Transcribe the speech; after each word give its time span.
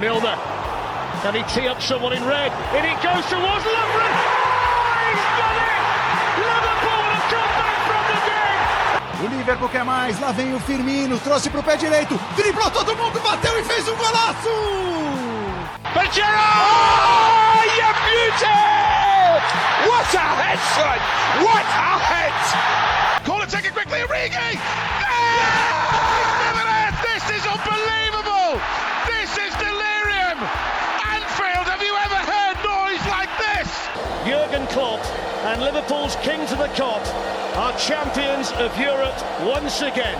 Milner. 0.00 0.36
Can 1.20 1.34
he 1.34 1.42
tee 1.52 1.68
up 1.68 1.82
someone 1.82 2.14
in 2.14 2.24
red? 2.24 2.50
In 2.72 2.84
it 2.88 2.96
goes 3.04 3.20
towards 3.28 3.64
Lovren. 3.68 4.14
Oh, 4.16 4.96
he's 5.12 5.28
done 5.36 5.60
it! 5.60 5.84
Liverpool 6.40 7.04
have 7.04 7.28
come 7.28 7.52
back 7.60 7.76
from 7.84 8.02
the 8.08 8.16
dead. 8.24 8.56
O 9.20 9.28
Liverpool 9.36 9.68
quer 9.68 9.84
mais, 9.84 10.18
lá 10.18 10.32
vem 10.32 10.54
o 10.54 10.60
Firmino, 10.60 11.18
trouxe 11.18 11.50
pro 11.50 11.62
pé 11.62 11.76
direito, 11.76 12.18
driblou 12.34 12.70
todo 12.70 12.96
mundo, 12.96 13.20
bateu 13.20 13.60
e 13.60 13.64
fez 13.64 13.86
um 13.88 13.96
golaço! 13.96 14.48
Pajero! 15.92 16.24
Oh, 16.24 17.60
you 17.76 17.92
beauty! 18.08 18.56
What 19.86 20.16
a 20.16 20.18
head, 20.40 20.58
son! 20.74 20.98
What 21.44 21.66
a 21.76 21.98
head! 21.98 22.32
Call 23.26 23.42
it, 23.42 23.50
take 23.50 23.66
it 23.66 23.74
quickly, 23.74 24.00
Origi! 24.00 24.58
Yeah! 25.02 25.60
This 27.02 27.28
is 27.36 27.46
unbelievable! 27.46 28.09
Klopp 34.80 35.04
and 35.44 35.60
Liverpool's 35.60 36.16
king 36.22 36.40
to 36.46 36.56
the 36.56 36.68
cop 36.68 37.06
are 37.58 37.78
champions 37.78 38.50
of 38.52 38.74
Europe 38.80 39.14
once 39.44 39.82
again. 39.82 40.18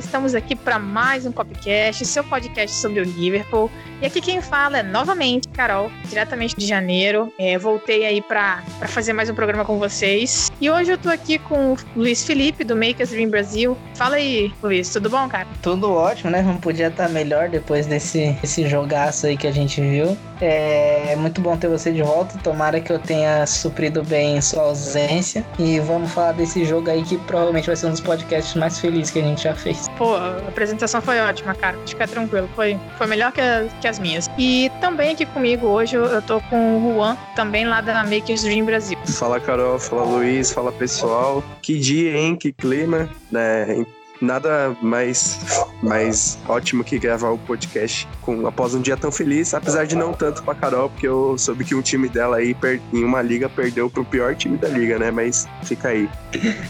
Estamos 0.00 0.34
aqui 0.34 0.56
para 0.56 0.78
mais 0.78 1.26
um 1.26 1.32
Copcast, 1.32 2.04
seu 2.06 2.24
podcast 2.24 2.74
sobre 2.74 3.00
o 3.00 3.04
Liverpool. 3.04 3.70
E 4.00 4.06
aqui 4.06 4.20
quem 4.20 4.40
fala 4.40 4.78
é 4.78 4.82
novamente 4.82 5.46
Carol, 5.48 5.90
diretamente 6.08 6.56
de 6.56 6.66
janeiro. 6.66 7.30
É, 7.38 7.58
voltei 7.58 8.06
aí 8.06 8.22
para 8.22 8.62
fazer 8.88 9.12
mais 9.12 9.28
um 9.28 9.34
programa 9.34 9.62
com 9.62 9.78
vocês. 9.78 10.50
E 10.58 10.70
hoje 10.70 10.92
eu 10.92 10.98
tô 10.98 11.10
aqui 11.10 11.38
com 11.38 11.74
o 11.74 11.76
Luiz 11.94 12.24
Felipe, 12.24 12.64
do 12.64 12.74
Makers 12.74 13.10
Dream 13.10 13.28
Brasil. 13.28 13.76
Fala 13.94 14.16
aí, 14.16 14.50
Luiz, 14.62 14.88
tudo 14.88 15.10
bom, 15.10 15.28
cara? 15.28 15.46
Tudo 15.60 15.92
ótimo, 15.92 16.30
né? 16.30 16.40
Não 16.40 16.56
podia 16.56 16.88
estar 16.88 17.10
melhor 17.10 17.50
depois 17.50 17.86
desse, 17.86 18.32
desse 18.40 18.66
jogaço 18.66 19.26
aí 19.26 19.36
que 19.36 19.46
a 19.46 19.52
gente 19.52 19.82
viu. 19.82 20.16
É 20.40 21.14
muito 21.16 21.40
bom 21.40 21.56
ter 21.56 21.68
você 21.68 21.92
de 21.92 22.02
volta. 22.02 22.38
Tomara 22.38 22.80
que 22.80 22.92
eu 22.92 22.98
tenha 22.98 23.46
suprido 23.46 24.02
bem 24.02 24.40
sua 24.40 24.62
ausência. 24.64 25.44
E 25.58 25.78
vamos 25.80 26.10
falar 26.12 26.32
desse 26.32 26.64
jogo 26.64 26.90
aí 26.90 27.02
que 27.02 27.16
provavelmente 27.18 27.66
vai 27.66 27.76
ser 27.76 27.86
um 27.86 27.90
dos 27.90 28.00
podcasts 28.00 28.54
mais 28.54 28.78
felizes 28.78 29.10
que 29.10 29.18
a 29.18 29.22
gente 29.22 29.42
já 29.42 29.54
fez. 29.54 29.86
Pô, 29.98 30.14
a 30.14 30.38
apresentação 30.48 31.00
foi 31.02 31.18
ótima, 31.20 31.54
cara. 31.54 31.76
Fica 31.86 32.06
tranquilo, 32.06 32.48
foi, 32.54 32.78
foi 32.96 33.06
melhor 33.06 33.32
que, 33.32 33.40
a- 33.40 33.66
que 33.80 33.86
as 33.88 33.98
minhas. 33.98 34.28
E 34.38 34.70
também 34.80 35.12
aqui 35.12 35.26
comigo 35.26 35.66
hoje 35.66 35.96
eu 35.96 36.10
eu 36.10 36.22
tô 36.22 36.40
com 36.42 36.76
o 36.78 36.94
Juan, 36.94 37.16
também 37.36 37.64
lá 37.66 37.80
da 37.80 38.02
Makers 38.04 38.42
Dream 38.42 38.64
Brasil. 38.64 38.98
Fala 39.06 39.38
Carol, 39.38 39.78
fala 39.78 40.02
Luiz, 40.04 40.50
fala 40.50 40.72
pessoal. 40.72 41.42
Que 41.62 41.78
dia, 41.78 42.16
hein? 42.16 42.34
Que 42.36 42.52
clima, 42.52 43.08
né? 43.30 43.84
Nada 44.20 44.76
mais, 44.82 45.38
mais 45.82 46.38
ótimo 46.46 46.84
que 46.84 46.98
gravar 46.98 47.30
o 47.30 47.38
podcast 47.38 48.06
com, 48.20 48.46
após 48.46 48.74
um 48.74 48.80
dia 48.80 48.96
tão 48.96 49.10
feliz, 49.10 49.54
apesar 49.54 49.86
de 49.86 49.96
não 49.96 50.12
tanto 50.12 50.42
pra 50.42 50.54
Carol, 50.54 50.90
porque 50.90 51.08
eu 51.08 51.38
soube 51.38 51.64
que 51.64 51.74
um 51.74 51.82
time 51.82 52.08
dela 52.08 52.36
aí 52.36 52.54
em 52.92 53.04
uma 53.04 53.22
liga 53.22 53.48
perdeu 53.48 53.88
pro 53.88 54.04
pior 54.04 54.34
time 54.36 54.58
da 54.58 54.68
liga, 54.68 54.98
né? 54.98 55.10
Mas 55.10 55.48
fica 55.62 55.88
aí. 55.88 56.08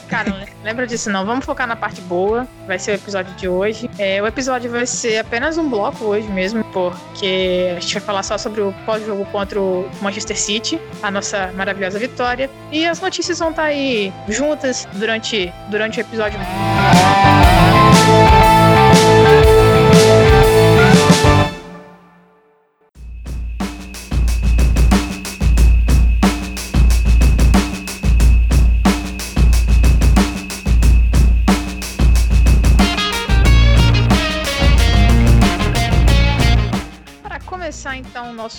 Cara, 0.08 0.30
não 0.30 0.40
lembra 0.62 0.86
disso 0.86 1.10
não. 1.10 1.24
Vamos 1.24 1.44
focar 1.44 1.66
na 1.66 1.76
parte 1.76 2.00
boa. 2.02 2.46
Vai 2.66 2.78
ser 2.78 2.92
o 2.92 2.94
episódio 2.94 3.34
de 3.34 3.48
hoje. 3.48 3.90
É, 3.98 4.22
o 4.22 4.26
episódio 4.26 4.70
vai 4.70 4.86
ser 4.86 5.18
apenas 5.18 5.58
um 5.58 5.68
bloco 5.68 6.04
hoje 6.04 6.28
mesmo, 6.28 6.64
porque 6.64 7.74
a 7.76 7.80
gente 7.80 7.94
vai 7.94 8.02
falar 8.02 8.22
só 8.22 8.38
sobre 8.38 8.60
o 8.60 8.72
pós-jogo 8.84 9.24
contra 9.26 9.60
o 9.60 9.88
Manchester 10.00 10.38
City, 10.38 10.80
a 11.02 11.10
nossa 11.10 11.52
maravilhosa 11.54 11.98
vitória. 11.98 12.50
E 12.70 12.86
as 12.86 13.00
notícias 13.00 13.38
vão 13.38 13.50
estar 13.50 13.64
aí 13.64 14.12
juntas 14.28 14.88
durante, 14.92 15.52
durante 15.68 15.98
o 15.98 16.00
episódio. 16.00 16.38
Para 16.38 17.69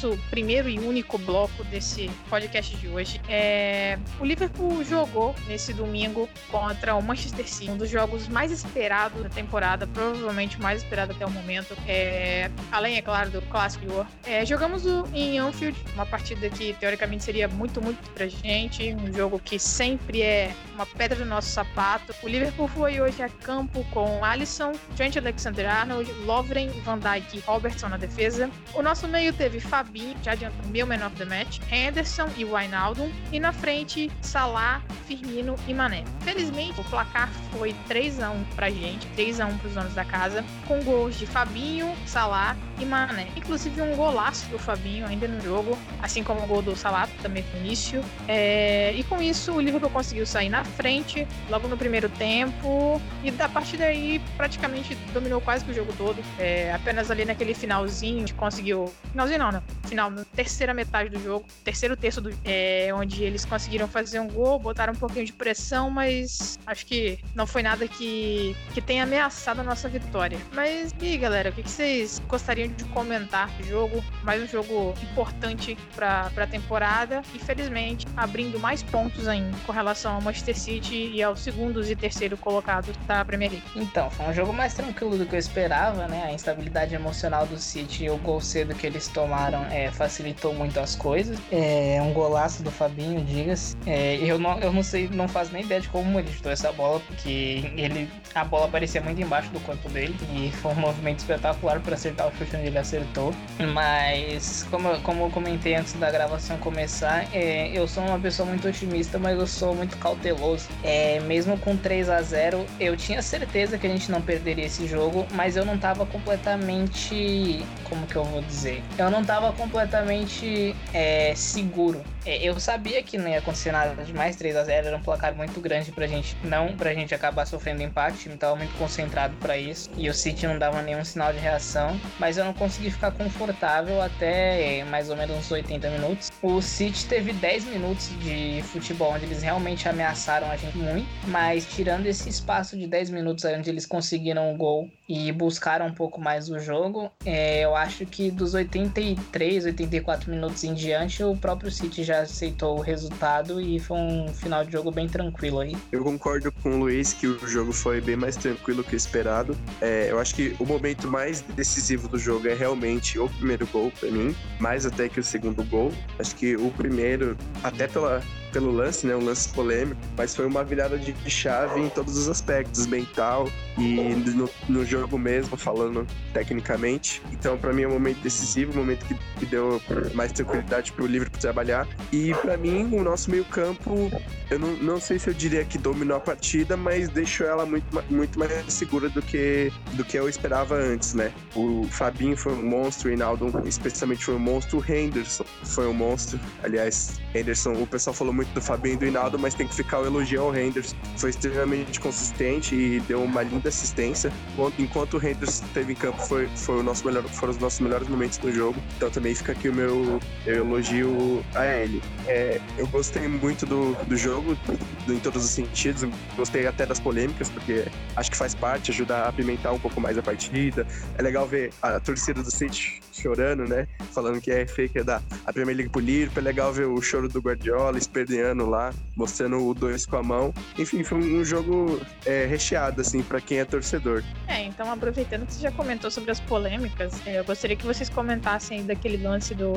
nosso 0.01 0.17
primeiro 0.29 0.67
e 0.67 0.79
único 0.79 1.17
bloco 1.19 1.63
desse 1.65 2.09
podcast 2.29 2.75
de 2.77 2.87
hoje, 2.87 3.21
é... 3.29 3.99
o 4.19 4.25
Liverpool 4.25 4.83
jogou 4.83 5.35
nesse 5.47 5.73
domingo 5.73 6.27
contra 6.49 6.95
o 6.95 7.01
Manchester 7.03 7.47
City, 7.47 7.69
um 7.69 7.77
dos 7.77 7.89
jogos 7.89 8.27
mais 8.27 8.51
esperados 8.51 9.21
da 9.21 9.29
temporada, 9.29 9.85
provavelmente 9.87 10.59
mais 10.59 10.81
esperado 10.81 11.11
até 11.11 11.25
o 11.25 11.29
momento, 11.29 11.77
é... 11.87 12.49
além, 12.71 12.97
é 12.97 13.01
claro, 13.01 13.29
do 13.29 13.41
clássico 13.43 13.85
de 13.85 13.91
War. 13.91 14.07
É, 14.25 14.45
jogamos 14.45 14.85
o- 14.85 15.07
em 15.13 15.37
Anfield, 15.37 15.77
uma 15.93 16.05
partida 16.05 16.49
que 16.49 16.73
teoricamente 16.73 17.23
seria 17.23 17.47
muito, 17.47 17.81
muito 17.81 18.09
pra 18.11 18.27
gente, 18.27 18.95
um 18.95 19.13
jogo 19.13 19.39
que 19.39 19.59
sempre 19.59 20.21
é 20.21 20.51
uma 20.73 20.85
pedra 20.85 21.19
no 21.19 21.25
nosso 21.25 21.49
sapato. 21.49 22.15
O 22.23 22.27
Liverpool 22.27 22.67
foi 22.67 22.99
hoje 22.99 23.21
a 23.21 23.29
campo 23.29 23.85
com 23.91 24.23
Alisson, 24.25 24.71
Trent 24.95 25.15
Alexander-Arnold, 25.17 26.11
Lovren, 26.25 26.69
Van 26.83 26.97
Dijk 26.97 27.37
e 27.37 27.39
Robertson 27.41 27.89
na 27.89 27.97
defesa. 27.97 28.49
O 28.73 28.81
nosso 28.81 29.07
meio 29.07 29.31
teve 29.33 29.59
Fabinho, 29.59 29.90
já 30.23 30.31
adiantou 30.33 30.65
meu 30.69 30.87
man 30.87 31.05
of 31.05 31.15
the 31.15 31.25
match, 31.25 31.59
Henderson 31.71 32.29
e 32.37 32.45
Wijnaldum. 32.45 33.11
E 33.31 33.39
na 33.39 33.51
frente, 33.51 34.11
Salah, 34.21 34.81
Firmino 35.05 35.55
e 35.67 35.73
Mané. 35.73 36.03
Felizmente, 36.21 36.79
o 36.79 36.83
placar 36.85 37.29
foi 37.51 37.75
3x1 37.89 38.43
pra 38.55 38.69
gente, 38.69 39.07
3x1 39.17 39.57
pros 39.59 39.73
donos 39.73 39.93
da 39.93 40.05
casa, 40.05 40.43
com 40.67 40.81
gols 40.83 41.17
de 41.17 41.25
Fabinho, 41.25 41.93
Salah 42.05 42.55
e 42.79 42.85
Mané. 42.85 43.27
Inclusive 43.35 43.81
um 43.81 43.95
golaço 43.95 44.45
do 44.47 44.57
Fabinho 44.57 45.05
ainda 45.05 45.27
no 45.27 45.41
jogo, 45.41 45.77
assim 46.01 46.23
como 46.23 46.41
o 46.41 46.47
gol 46.47 46.61
do 46.61 46.75
Salah 46.75 47.07
também 47.21 47.43
no 47.53 47.59
início. 47.59 48.03
É, 48.27 48.93
e 48.93 49.03
com 49.03 49.21
isso, 49.21 49.53
o 49.53 49.59
Liverpool 49.59 49.89
conseguiu 49.89 50.25
sair 50.25 50.49
na 50.49 50.63
frente 50.63 51.27
logo 51.49 51.67
no 51.67 51.77
primeiro 51.77 52.09
tempo. 52.09 53.01
E 53.23 53.31
da 53.31 53.49
partir 53.49 53.77
daí, 53.77 54.21
praticamente 54.37 54.95
dominou 55.13 55.41
quase 55.41 55.65
que 55.65 55.71
o 55.71 55.73
jogo 55.73 55.93
todo. 55.97 56.21
É, 56.39 56.73
apenas 56.73 57.11
ali 57.11 57.25
naquele 57.25 57.53
finalzinho, 57.53 58.23
a 58.23 58.33
conseguiu. 58.33 58.91
Finalzinho 59.11 59.39
não, 59.39 59.51
né? 59.51 59.61
Final, 59.87 60.09
na 60.09 60.23
terceira 60.23 60.73
metade 60.73 61.09
do 61.09 61.21
jogo, 61.21 61.45
terceiro 61.63 61.97
terço 61.97 62.21
do 62.21 62.31
é, 62.45 62.89
onde 62.93 63.23
eles 63.23 63.45
conseguiram 63.45 63.87
fazer 63.87 64.19
um 64.19 64.27
gol, 64.27 64.59
botaram 64.59 64.93
um 64.93 64.95
pouquinho 64.95 65.25
de 65.25 65.33
pressão, 65.33 65.89
mas 65.89 66.59
acho 66.65 66.85
que 66.85 67.19
não 67.35 67.45
foi 67.45 67.61
nada 67.61 67.87
que, 67.87 68.55
que 68.73 68.81
tenha 68.81 69.03
ameaçado 69.03 69.61
a 69.61 69.63
nossa 69.63 69.89
vitória. 69.89 70.37
Mas 70.53 70.93
e 71.01 71.05
aí, 71.05 71.17
galera, 71.17 71.49
o 71.49 71.53
que, 71.53 71.63
que 71.63 71.69
vocês 71.69 72.21
gostariam 72.27 72.67
de 72.69 72.83
comentar 72.85 73.49
do 73.51 73.63
jogo? 73.63 74.03
Mais 74.23 74.41
um 74.41 74.47
jogo 74.47 74.93
importante 75.01 75.77
para 75.95 76.31
a 76.35 76.47
temporada. 76.47 77.21
Infelizmente, 77.33 78.05
abrindo 78.15 78.59
mais 78.59 78.83
pontos 78.83 79.27
ainda 79.27 79.57
com 79.65 79.71
relação 79.71 80.15
ao 80.15 80.21
Manchester 80.21 80.57
City 80.57 81.11
e 81.13 81.23
aos 81.23 81.41
segundos 81.41 81.89
e 81.89 81.95
terceiro 81.95 82.37
colocados 82.37 82.95
da 83.07 83.23
Premier 83.25 83.51
League. 83.51 83.65
Então, 83.75 84.09
foi 84.09 84.27
um 84.27 84.33
jogo 84.33 84.53
mais 84.53 84.73
tranquilo 84.73 85.17
do 85.17 85.25
que 85.25 85.35
eu 85.35 85.39
esperava, 85.39 86.07
né? 86.07 86.23
A 86.25 86.31
instabilidade 86.31 86.93
emocional 86.93 87.45
do 87.45 87.57
City 87.57 88.05
e 88.05 88.09
o 88.09 88.17
gol 88.17 88.41
cedo 88.41 88.75
que 88.75 88.85
eles 88.85 89.07
tomaram 89.07 89.65
é, 89.71 89.89
facilitou 89.91 90.53
muito 90.53 90.79
as 90.79 90.95
coisas. 90.95 91.37
É 91.51 91.99
um 92.01 92.13
golaço 92.13 92.61
do 92.63 92.71
Fabinho, 92.71 93.21
diga-se. 93.21 93.75
É, 93.85 94.17
eu, 94.17 94.37
não, 94.37 94.59
eu 94.59 94.71
não 94.71 94.83
sei, 94.83 95.09
não 95.11 95.27
faço 95.27 95.51
nem 95.53 95.63
ideia 95.63 95.81
de 95.81 95.89
como 95.89 96.19
ele 96.19 96.31
chutou 96.31 96.51
essa 96.51 96.71
bola, 96.71 96.99
porque 97.07 97.63
ele, 97.75 98.09
a 98.35 98.43
bola 98.43 98.67
parecia 98.67 99.01
muito 99.01 99.21
embaixo 99.21 99.49
do 99.49 99.59
corpo 99.61 99.89
dele 99.89 100.15
e 100.33 100.51
foi 100.51 100.71
um 100.71 100.75
movimento 100.75 101.19
espetacular 101.19 101.79
para 101.79 101.95
acertar 101.95 102.27
o 102.27 102.31
chute 102.37 102.55
onde 102.55 102.67
ele 102.67 102.77
acertou. 102.77 103.33
Mas, 103.73 104.65
como, 104.69 104.99
como 105.01 105.25
eu 105.25 105.29
comentei 105.29 105.75
antes 105.75 105.93
da 105.93 106.11
gravação 106.11 106.57
começar, 106.57 107.27
é, 107.33 107.69
eu 107.73 107.87
sou 107.87 108.03
uma 108.03 108.19
pessoa 108.19 108.47
muito 108.47 108.67
otimista, 108.67 109.17
mas 109.17 109.37
eu 109.39 109.47
sou 109.47 109.75
muito 109.75 109.97
cauteloso. 109.97 110.67
É, 110.83 111.19
mesmo 111.21 111.57
com 111.57 111.75
3 111.77 112.09
a 112.09 112.21
0 112.21 112.65
eu 112.79 112.97
tinha 112.97 113.21
certeza 113.21 113.77
que 113.77 113.87
a 113.87 113.89
gente 113.89 114.11
não 114.11 114.21
perderia 114.21 114.65
esse 114.65 114.87
jogo, 114.87 115.25
mas 115.33 115.55
eu 115.55 115.65
não 115.65 115.77
tava 115.77 116.05
completamente. 116.05 117.63
Como 117.87 118.05
que 118.07 118.15
eu 118.15 118.23
vou 118.23 118.41
dizer? 118.41 118.81
Eu 118.97 119.09
não 119.09 119.23
tava 119.23 119.51
completamente 119.61 120.75
é, 120.91 121.35
seguro. 121.35 122.03
É, 122.25 122.37
eu 122.43 122.59
sabia 122.59 123.03
que 123.03 123.17
não 123.17 123.29
ia 123.29 123.37
acontecer 123.37 123.71
nada 123.71 124.03
demais, 124.03 124.35
3 124.35 124.55
a 124.55 124.63
0 124.63 124.87
era 124.87 124.97
um 124.97 125.01
placar 125.01 125.35
muito 125.35 125.59
grande 125.59 125.91
pra 125.91 126.07
gente, 126.07 126.35
não 126.43 126.75
pra 126.75 126.93
gente 126.93 127.13
acabar 127.13 127.45
sofrendo 127.45 127.83
empate, 127.83 128.27
o 128.27 128.37
tava 128.37 128.55
muito 128.55 128.75
concentrado 128.77 129.35
pra 129.37 129.57
isso, 129.57 129.89
e 129.95 130.09
o 130.09 130.13
City 130.13 130.47
não 130.47 130.57
dava 130.57 130.81
nenhum 130.81 131.03
sinal 131.03 131.31
de 131.31 131.39
reação, 131.39 131.99
mas 132.19 132.37
eu 132.37 132.45
não 132.45 132.53
consegui 132.53 132.89
ficar 132.89 133.11
confortável 133.11 134.01
até 134.01 134.79
é, 134.79 134.83
mais 134.83 135.09
ou 135.09 135.15
menos 135.15 135.37
uns 135.37 135.51
80 135.51 135.89
minutos. 135.91 136.31
O 136.41 136.61
City 136.61 137.05
teve 137.05 137.33
10 137.33 137.65
minutos 137.65 138.09
de 138.19 138.63
futebol 138.63 139.13
onde 139.13 139.25
eles 139.25 139.43
realmente 139.43 139.87
ameaçaram 139.87 140.49
a 140.49 140.55
gente 140.55 140.77
muito, 140.77 141.07
mas 141.27 141.67
tirando 141.67 142.07
esse 142.07 142.29
espaço 142.29 142.75
de 142.75 142.87
10 142.87 143.11
minutos 143.11 143.45
onde 143.45 143.69
eles 143.69 143.85
conseguiram 143.85 144.53
o 144.53 144.57
gol 144.57 144.89
e 145.07 145.31
buscaram 145.31 145.87
um 145.87 145.93
pouco 145.93 146.21
mais 146.21 146.49
o 146.49 146.57
jogo, 146.57 147.11
é, 147.25 147.61
eu 147.61 147.75
acho 147.75 148.05
que 148.05 148.31
dos 148.31 148.53
83, 148.53 149.50
84 149.59 150.29
minutos 150.29 150.63
em 150.63 150.73
diante, 150.73 151.23
o 151.23 151.35
próprio 151.35 151.71
City 151.71 152.03
já 152.03 152.21
aceitou 152.21 152.77
o 152.77 152.81
resultado 152.81 153.59
e 153.59 153.79
foi 153.79 153.97
um 153.97 154.27
final 154.33 154.63
de 154.63 154.71
jogo 154.71 154.91
bem 154.91 155.07
tranquilo 155.07 155.59
aí. 155.59 155.75
Eu 155.91 156.03
concordo 156.03 156.51
com 156.51 156.75
o 156.75 156.77
Luiz 156.79 157.13
que 157.13 157.27
o 157.27 157.47
jogo 157.47 157.71
foi 157.71 158.01
bem 158.01 158.15
mais 158.15 158.35
tranquilo 158.35 158.83
que 158.83 158.95
o 158.95 158.97
esperado. 158.97 159.57
É, 159.81 160.07
eu 160.09 160.19
acho 160.19 160.35
que 160.35 160.55
o 160.59 160.65
momento 160.65 161.07
mais 161.07 161.41
decisivo 161.41 162.07
do 162.07 162.17
jogo 162.17 162.47
é 162.47 162.53
realmente 162.53 163.19
o 163.19 163.27
primeiro 163.29 163.67
gol 163.67 163.91
para 163.99 164.09
mim, 164.09 164.35
mais 164.59 164.85
até 164.85 165.09
que 165.09 165.19
o 165.19 165.23
segundo 165.23 165.63
gol. 165.63 165.91
Acho 166.19 166.35
que 166.35 166.55
o 166.55 166.71
primeiro, 166.71 167.37
até 167.63 167.87
pela 167.87 168.21
pelo 168.51 168.71
lance, 168.71 169.05
né? 169.05 169.15
Um 169.15 169.23
lance 169.23 169.49
polêmico, 169.49 169.99
mas 170.17 170.35
foi 170.35 170.45
uma 170.45 170.63
virada 170.63 170.97
de 170.97 171.13
chave 171.29 171.79
em 171.81 171.89
todos 171.89 172.17
os 172.17 172.29
aspectos, 172.29 172.85
mental 172.87 173.49
e 173.77 174.15
no, 174.35 174.49
no 174.67 174.85
jogo 174.85 175.17
mesmo, 175.17 175.57
falando 175.57 176.05
tecnicamente. 176.33 177.21
Então, 177.31 177.57
para 177.57 177.73
mim, 177.73 177.83
é 177.83 177.87
um 177.87 177.91
momento 177.91 178.19
decisivo, 178.19 178.73
um 178.73 178.81
momento 178.81 179.05
que, 179.05 179.15
que 179.39 179.45
deu 179.45 179.81
mais 180.13 180.31
tranquilidade 180.31 180.91
pro 180.91 181.05
Liverpool 181.05 181.39
trabalhar. 181.39 181.87
E 182.11 182.33
para 182.35 182.57
mim, 182.57 182.89
o 182.93 183.03
nosso 183.03 183.31
meio-campo, 183.31 184.11
eu 184.49 184.59
não, 184.59 184.73
não 184.73 184.99
sei 184.99 185.17
se 185.17 185.29
eu 185.29 185.33
diria 185.33 185.63
que 185.63 185.77
dominou 185.77 186.17
a 186.17 186.19
partida, 186.19 186.75
mas 186.75 187.09
deixou 187.09 187.47
ela 187.47 187.65
muito, 187.65 187.85
muito 188.09 188.37
mais 188.37 188.51
segura 188.71 189.09
do 189.09 189.21
que, 189.21 189.71
do 189.93 190.03
que 190.03 190.17
eu 190.17 190.27
esperava 190.27 190.75
antes, 190.75 191.13
né? 191.13 191.31
O 191.55 191.87
Fabinho 191.89 192.35
foi 192.35 192.53
um 192.53 192.63
monstro, 192.63 193.09
o 193.09 193.13
Hinaldo 193.13 193.61
especialmente 193.65 194.25
foi 194.25 194.35
um 194.35 194.39
monstro, 194.39 194.79
o 194.79 194.91
Henderson 194.91 195.45
foi 195.63 195.87
um 195.87 195.93
monstro. 195.93 196.39
Aliás, 196.63 197.19
Henderson, 197.33 197.73
o 197.73 197.87
pessoal 197.87 198.13
falou 198.13 198.33
muito 198.33 198.40
muito 198.41 198.53
do 198.53 198.61
Fabinho 198.61 198.95
e 198.95 198.97
do 198.97 199.05
Hinaldo, 199.05 199.37
mas 199.37 199.53
tem 199.53 199.67
que 199.67 199.75
ficar 199.75 199.99
o 199.99 200.05
elogio 200.05 200.41
ao 200.41 200.49
Renders. 200.49 200.95
Foi 201.15 201.29
extremamente 201.29 201.99
consistente 201.99 202.73
e 202.73 202.99
deu 203.01 203.23
uma 203.23 203.43
linda 203.43 203.69
assistência. 203.69 204.33
Enquanto 204.79 205.13
o 205.13 205.17
Renders 205.17 205.61
esteve 205.61 205.93
em 205.93 205.95
campo, 205.95 206.19
foi, 206.25 206.47
foi 206.55 206.79
o 206.79 206.83
nosso 206.83 207.05
melhor, 207.05 207.23
foram 207.25 207.51
os 207.51 207.59
nossos 207.59 207.79
melhores 207.79 208.07
momentos 208.07 208.39
do 208.39 208.51
jogo. 208.51 208.81
Então 208.97 209.11
também 209.11 209.35
fica 209.35 209.51
aqui 209.51 209.69
o 209.69 209.73
meu 209.73 210.19
elogio 210.47 211.45
a 211.53 211.65
ele. 211.67 212.01
É, 212.27 212.59
eu 212.77 212.87
gostei 212.87 213.27
muito 213.27 213.65
do, 213.65 213.93
do 214.05 214.17
jogo, 214.17 214.57
do, 215.05 215.13
em 215.13 215.19
todos 215.19 215.45
os 215.45 215.51
sentidos. 215.51 216.03
Gostei 216.35 216.65
até 216.65 216.85
das 216.85 216.99
polêmicas, 216.99 217.47
porque 217.49 217.85
acho 218.15 218.31
que 218.31 218.37
faz 218.37 218.55
parte, 218.55 218.89
ajuda 218.89 219.17
a 219.17 219.29
apimentar 219.29 219.71
um 219.71 219.79
pouco 219.79 220.01
mais 220.01 220.17
a 220.17 220.23
partida. 220.23 220.87
É 221.15 221.21
legal 221.21 221.47
ver 221.47 221.71
a 221.81 221.99
torcida 221.99 222.41
do 222.41 222.49
City 222.49 223.01
chorando, 223.11 223.67
né? 223.67 223.87
Falando 224.11 224.41
que 224.41 224.51
é 224.51 224.65
fake 224.65 224.99
é 224.99 225.03
da 225.03 225.21
a 225.45 225.53
Premier 225.53 225.77
League 225.77 225.91
pro 225.91 226.01
Liverpool. 226.01 226.41
É 226.41 226.43
legal 226.43 226.73
ver 226.73 226.87
o 226.87 227.01
choro 227.01 227.29
do 227.29 227.39
Guardiola, 227.39 227.97
esperando 227.97 228.31
Adriano 228.31 228.69
lá, 228.69 228.93
mostrando 229.15 229.67
o 229.67 229.73
2 229.73 230.05
com 230.05 230.15
a 230.15 230.23
mão. 230.23 230.53
Enfim, 230.77 231.03
foi 231.03 231.17
um 231.17 231.43
jogo 231.43 231.99
é, 232.25 232.45
recheado, 232.45 233.01
assim, 233.01 233.21
para 233.21 233.41
quem 233.41 233.59
é 233.59 233.65
torcedor. 233.65 234.23
É, 234.47 234.63
então 234.63 234.91
aproveitando 234.91 235.45
que 235.45 235.53
você 235.53 235.61
já 235.61 235.71
comentou 235.71 236.09
sobre 236.09 236.31
as 236.31 236.39
polêmicas, 236.39 237.13
é, 237.27 237.39
eu 237.39 237.43
gostaria 237.43 237.75
que 237.75 237.85
vocês 237.85 238.09
comentassem 238.09 238.85
daquele 238.85 239.17
lance 239.17 239.53
do, 239.53 239.73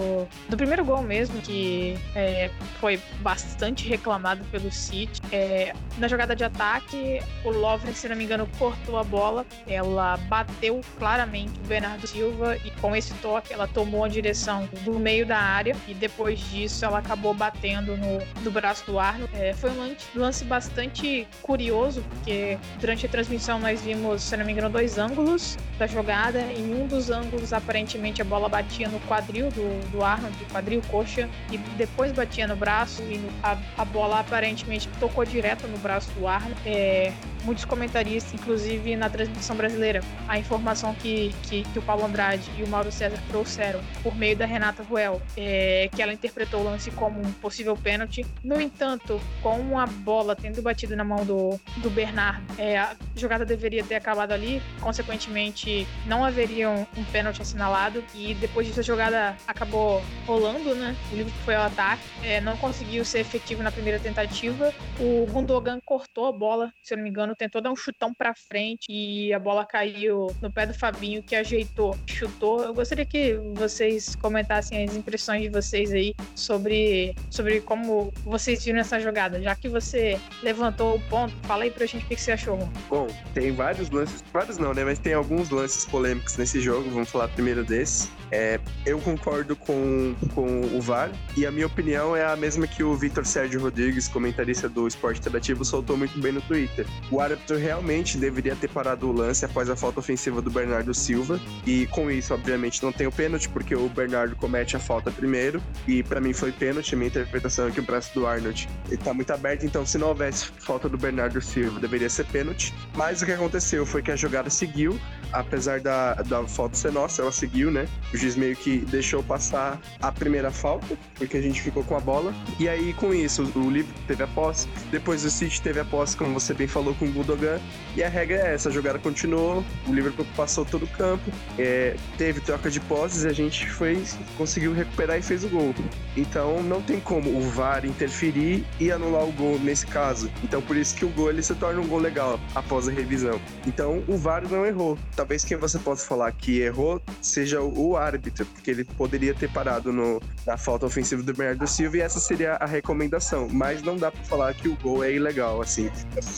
do 0.48 0.56
primeiro 0.56 0.84
gol 0.84 1.02
mesmo, 1.02 1.40
que 1.40 1.98
é, 2.14 2.50
foi 2.80 3.00
bastante 3.20 3.88
reclamado 3.88 4.44
pelo 4.52 4.70
City. 4.70 5.20
É, 5.32 5.74
na 5.98 6.06
jogada 6.06 6.36
de 6.36 6.44
ataque, 6.44 7.20
o 7.44 7.50
Lovren, 7.50 7.92
se 7.92 8.08
não 8.08 8.16
me 8.16 8.24
engano, 8.24 8.48
cortou 8.58 8.98
a 8.98 9.04
bola, 9.04 9.44
ela 9.66 10.16
bateu 10.28 10.80
claramente 10.98 11.58
o 11.64 11.66
Bernardo 11.66 12.06
Silva 12.06 12.56
e 12.58 12.70
com 12.80 12.94
esse 12.94 13.12
toque 13.24 13.54
ela 13.54 13.66
tomou 13.66 14.04
a 14.04 14.08
direção 14.08 14.68
do 14.82 14.98
meio 14.98 15.24
da 15.24 15.38
área 15.38 15.74
e 15.88 15.94
depois 15.94 16.38
disso 16.50 16.84
ela 16.84 16.98
acabou 16.98 17.32
batendo 17.32 17.96
no, 17.96 18.18
do 18.42 18.50
braço 18.50 18.84
do 18.84 18.98
Arno. 18.98 19.26
É, 19.32 19.54
foi 19.54 19.70
um 19.70 19.96
lance 20.14 20.44
bastante 20.44 21.26
curioso, 21.40 22.04
porque 22.10 22.58
durante 22.78 23.06
a 23.06 23.08
transmissão 23.08 23.58
nós 23.58 23.80
vimos, 23.80 24.22
se 24.22 24.36
não 24.36 24.44
me 24.44 24.52
engano, 24.52 24.68
dois 24.68 24.98
ângulos 24.98 25.56
da 25.78 25.86
jogada. 25.86 26.40
Em 26.40 26.74
um 26.74 26.86
dos 26.86 27.10
ângulos, 27.10 27.52
aparentemente, 27.52 28.22
a 28.22 28.24
bola 28.24 28.48
batia 28.48 28.88
no 28.88 29.00
quadril 29.00 29.50
do, 29.50 29.90
do 29.90 30.04
Arnold, 30.04 30.36
quadril 30.50 30.82
coxa, 30.90 31.28
e 31.50 31.58
depois 31.76 32.12
batia 32.12 32.46
no 32.46 32.56
braço, 32.56 33.02
e 33.02 33.20
a, 33.42 33.56
a 33.78 33.84
bola 33.84 34.20
aparentemente 34.20 34.88
tocou 35.00 35.24
direto 35.24 35.66
no 35.66 35.78
braço 35.78 36.10
do 36.12 36.26
Arnold. 36.26 36.56
É, 36.66 37.12
muitos 37.44 37.64
comentaristas, 37.64 38.32
inclusive 38.34 38.96
na 38.96 39.08
transmissão 39.08 39.54
brasileira, 39.54 40.00
a 40.26 40.38
informação 40.38 40.94
que, 40.94 41.34
que, 41.42 41.62
que, 41.62 41.78
o 41.78 41.82
Paulo 41.82 42.04
Andrade 42.04 42.50
e 42.56 42.62
o 42.62 42.68
Mauro 42.68 42.90
César 42.90 43.22
trouxeram 43.28 43.80
por 44.02 44.16
meio 44.16 44.36
da 44.36 44.46
Renata 44.46 44.82
Ruel, 44.82 45.20
é, 45.36 45.88
que 45.94 46.02
ela 46.02 46.12
interpretou 46.12 46.60
o 46.60 46.64
lance 46.64 46.90
como 46.92 47.20
um 47.20 47.32
possível 47.32 47.76
pênalti. 47.76 48.26
No 48.42 48.60
entanto, 48.60 49.20
com 49.42 49.78
a 49.78 49.86
bola 49.86 50.34
tendo 50.34 50.62
batido 50.62 50.96
na 50.96 51.04
mão 51.04 51.24
do, 51.24 51.60
do 51.78 51.90
Bernardo, 51.90 52.42
é, 52.58 52.78
a 52.78 52.96
jogada 53.14 53.44
deveria 53.44 53.84
ter 53.84 53.94
acabado 53.94 54.32
ali, 54.32 54.62
consequentemente 54.80 55.63
não 56.06 56.24
haveria 56.24 56.70
um, 56.70 56.86
um 56.96 57.04
pênalti 57.04 57.42
assinalado 57.42 58.02
e 58.14 58.34
depois 58.34 58.66
disso 58.66 58.80
a 58.80 58.82
jogada 58.82 59.36
acabou 59.46 60.02
rolando, 60.26 60.74
né? 60.74 60.96
O 61.12 61.16
livro 61.16 61.32
foi 61.44 61.54
ao 61.54 61.64
ataque, 61.64 62.02
é, 62.22 62.40
não 62.40 62.56
conseguiu 62.56 63.04
ser 63.04 63.20
efetivo 63.20 63.62
na 63.62 63.70
primeira 63.70 63.98
tentativa. 63.98 64.72
O 64.98 65.26
Gundogan 65.30 65.78
cortou 65.84 66.26
a 66.26 66.32
bola, 66.32 66.72
se 66.82 66.94
eu 66.94 66.96
não 66.96 67.04
me 67.04 67.10
engano, 67.10 67.34
tentou 67.34 67.60
dar 67.60 67.70
um 67.70 67.76
chutão 67.76 68.12
para 68.12 68.34
frente 68.34 68.86
e 68.88 69.32
a 69.32 69.38
bola 69.38 69.64
caiu 69.64 70.34
no 70.40 70.50
pé 70.50 70.66
do 70.66 70.74
Fabinho, 70.74 71.22
que 71.22 71.34
ajeitou, 71.34 71.96
chutou. 72.06 72.62
Eu 72.62 72.74
gostaria 72.74 73.04
que 73.04 73.34
vocês 73.54 74.14
comentassem 74.16 74.84
as 74.84 74.94
impressões 74.94 75.42
de 75.42 75.48
vocês 75.48 75.92
aí 75.92 76.14
sobre, 76.34 77.14
sobre 77.30 77.60
como 77.60 78.12
vocês 78.24 78.64
viram 78.64 78.80
essa 78.80 79.00
jogada. 79.00 79.40
Já 79.40 79.54
que 79.54 79.68
você 79.68 80.18
levantou 80.42 80.96
o 80.96 81.00
ponto, 81.08 81.34
fala 81.42 81.64
aí 81.64 81.70
pra 81.70 81.86
gente 81.86 82.04
o 82.04 82.08
que 82.08 82.16
você 82.16 82.32
achou. 82.32 82.58
Bom, 82.88 83.06
tem 83.32 83.52
vários 83.52 83.90
lances, 83.90 84.22
vários 84.32 84.58
não, 84.58 84.74
né? 84.74 84.84
Mas 84.84 84.98
tem 84.98 85.14
alguns 85.14 85.50
lances 85.54 85.84
polêmicos 85.84 86.36
nesse 86.36 86.60
jogo. 86.60 86.90
Vamos 86.90 87.10
falar 87.10 87.28
primeiro 87.28 87.64
desse. 87.64 88.08
É, 88.30 88.58
eu 88.84 88.98
concordo 88.98 89.54
com, 89.54 90.14
com 90.34 90.62
o 90.76 90.80
VAR 90.80 91.12
e 91.36 91.46
a 91.46 91.52
minha 91.52 91.66
opinião 91.66 92.16
é 92.16 92.24
a 92.24 92.34
mesma 92.34 92.66
que 92.66 92.82
o 92.82 92.94
Vitor 92.96 93.24
Sérgio 93.24 93.60
Rodrigues, 93.60 94.08
comentarista 94.08 94.68
do 94.68 94.88
Esporte 94.88 95.20
Interativo, 95.20 95.64
soltou 95.64 95.96
muito 95.96 96.18
bem 96.18 96.32
no 96.32 96.40
Twitter. 96.40 96.84
O 97.12 97.20
árbitro 97.20 97.56
realmente 97.56 98.18
deveria 98.18 98.56
ter 98.56 98.68
parado 98.68 99.08
o 99.08 99.12
lance 99.12 99.44
após 99.44 99.70
a 99.70 99.76
falta 99.76 100.00
ofensiva 100.00 100.42
do 100.42 100.50
Bernardo 100.50 100.92
Silva. 100.92 101.40
E 101.64 101.86
com 101.86 102.10
isso, 102.10 102.34
obviamente, 102.34 102.82
não 102.82 102.92
tem 102.92 103.06
o 103.06 103.12
pênalti, 103.12 103.48
porque 103.48 103.74
o 103.74 103.88
Bernardo 103.88 104.34
comete 104.34 104.76
a 104.76 104.80
falta 104.80 105.10
primeiro. 105.10 105.62
E 105.86 106.02
para 106.02 106.20
mim 106.20 106.32
foi 106.32 106.50
pênalti. 106.50 106.94
A 106.94 106.98
minha 106.98 107.08
interpretação 107.08 107.68
é 107.68 107.70
que 107.70 107.80
o 107.80 107.84
braço 107.84 108.12
do 108.14 108.26
Arnold 108.26 108.68
ele 108.88 108.96
tá 108.96 109.14
muito 109.14 109.30
aberto. 109.32 109.64
Então, 109.64 109.86
se 109.86 109.96
não 109.96 110.08
houvesse 110.08 110.46
falta 110.58 110.88
do 110.88 110.98
Bernardo 110.98 111.40
Silva, 111.40 111.78
deveria 111.78 112.10
ser 112.10 112.24
pênalti. 112.26 112.74
Mas 112.96 113.22
o 113.22 113.26
que 113.26 113.32
aconteceu 113.32 113.86
foi 113.86 114.02
que 114.02 114.10
a 114.10 114.16
jogada 114.16 114.50
seguiu, 114.50 114.98
apesar 115.34 115.80
da, 115.80 116.14
da 116.14 116.46
falta 116.46 116.76
ser 116.76 116.92
nossa, 116.92 117.22
ela 117.22 117.32
seguiu, 117.32 117.70
né? 117.70 117.86
O 118.12 118.16
juiz 118.16 118.36
meio 118.36 118.56
que 118.56 118.78
deixou 118.78 119.22
passar 119.22 119.80
a 120.00 120.12
primeira 120.12 120.50
falta, 120.50 120.96
porque 121.16 121.36
a 121.36 121.42
gente 121.42 121.60
ficou 121.60 121.82
com 121.84 121.96
a 121.96 122.00
bola. 122.00 122.32
E 122.58 122.68
aí, 122.68 122.92
com 122.94 123.12
isso, 123.12 123.42
o 123.54 123.70
Liverpool 123.70 124.02
teve 124.06 124.22
a 124.22 124.26
posse. 124.28 124.68
Depois 124.90 125.24
o 125.24 125.30
City 125.30 125.60
teve 125.60 125.80
a 125.80 125.84
posse, 125.84 126.16
como 126.16 126.32
você 126.32 126.54
bem 126.54 126.66
falou, 126.66 126.94
com 126.94 127.10
Gundogan. 127.10 127.60
E 127.96 128.02
a 128.02 128.08
regra 128.08 128.36
é 128.36 128.54
essa: 128.54 128.68
a 128.68 128.72
jogada 128.72 128.98
continuou, 128.98 129.64
o 129.86 129.92
Liverpool 129.92 130.26
passou 130.36 130.64
todo 130.64 130.84
o 130.84 130.88
campo, 130.88 131.30
é, 131.58 131.96
teve 132.16 132.40
troca 132.40 132.70
de 132.70 132.80
posses 132.80 133.24
e 133.24 133.28
a 133.28 133.32
gente 133.32 133.68
foi, 133.70 134.02
conseguiu 134.36 134.72
recuperar 134.72 135.18
e 135.18 135.22
fez 135.22 135.44
o 135.44 135.48
gol. 135.48 135.74
Então 136.16 136.62
não 136.62 136.80
tem 136.80 137.00
como 137.00 137.30
o 137.36 137.40
VAR 137.50 137.84
interferir 137.84 138.64
e 138.78 138.90
anular 138.90 139.24
o 139.24 139.32
gol 139.32 139.58
nesse 139.58 139.86
caso. 139.86 140.30
Então 140.42 140.62
por 140.62 140.76
isso 140.76 140.94
que 140.94 141.04
o 141.04 141.08
gol 141.08 141.30
ele 141.30 141.42
se 141.42 141.54
torna 141.54 141.80
um 141.80 141.86
gol 141.86 141.98
legal 141.98 142.38
após 142.54 142.88
a 142.88 142.92
revisão. 142.92 143.40
Então 143.66 144.02
o 144.06 144.16
VAR 144.16 144.48
não 144.48 144.64
errou. 144.64 144.98
Talvez 145.24 145.42
quem 145.42 145.56
você 145.56 145.78
possa 145.78 146.06
falar 146.06 146.30
que 146.32 146.60
errou 146.60 147.00
seja 147.22 147.62
o 147.62 147.96
árbitro, 147.96 148.44
porque 148.44 148.70
ele 148.70 148.84
poderia 148.84 149.32
ter 149.32 149.50
parado 149.50 149.90
no, 149.90 150.20
na 150.46 150.58
falta 150.58 150.84
ofensiva 150.84 151.22
do 151.22 151.32
Bernardo 151.32 151.66
Silva 151.66 151.96
e 151.96 152.00
essa 152.02 152.20
seria 152.20 152.56
a 152.56 152.66
recomendação. 152.66 153.48
Mas 153.50 153.80
não 153.80 153.96
dá 153.96 154.12
para 154.12 154.22
falar 154.24 154.52
que 154.52 154.68
o 154.68 154.76
gol 154.76 155.02
é 155.02 155.14
ilegal, 155.14 155.62
assim. 155.62 155.90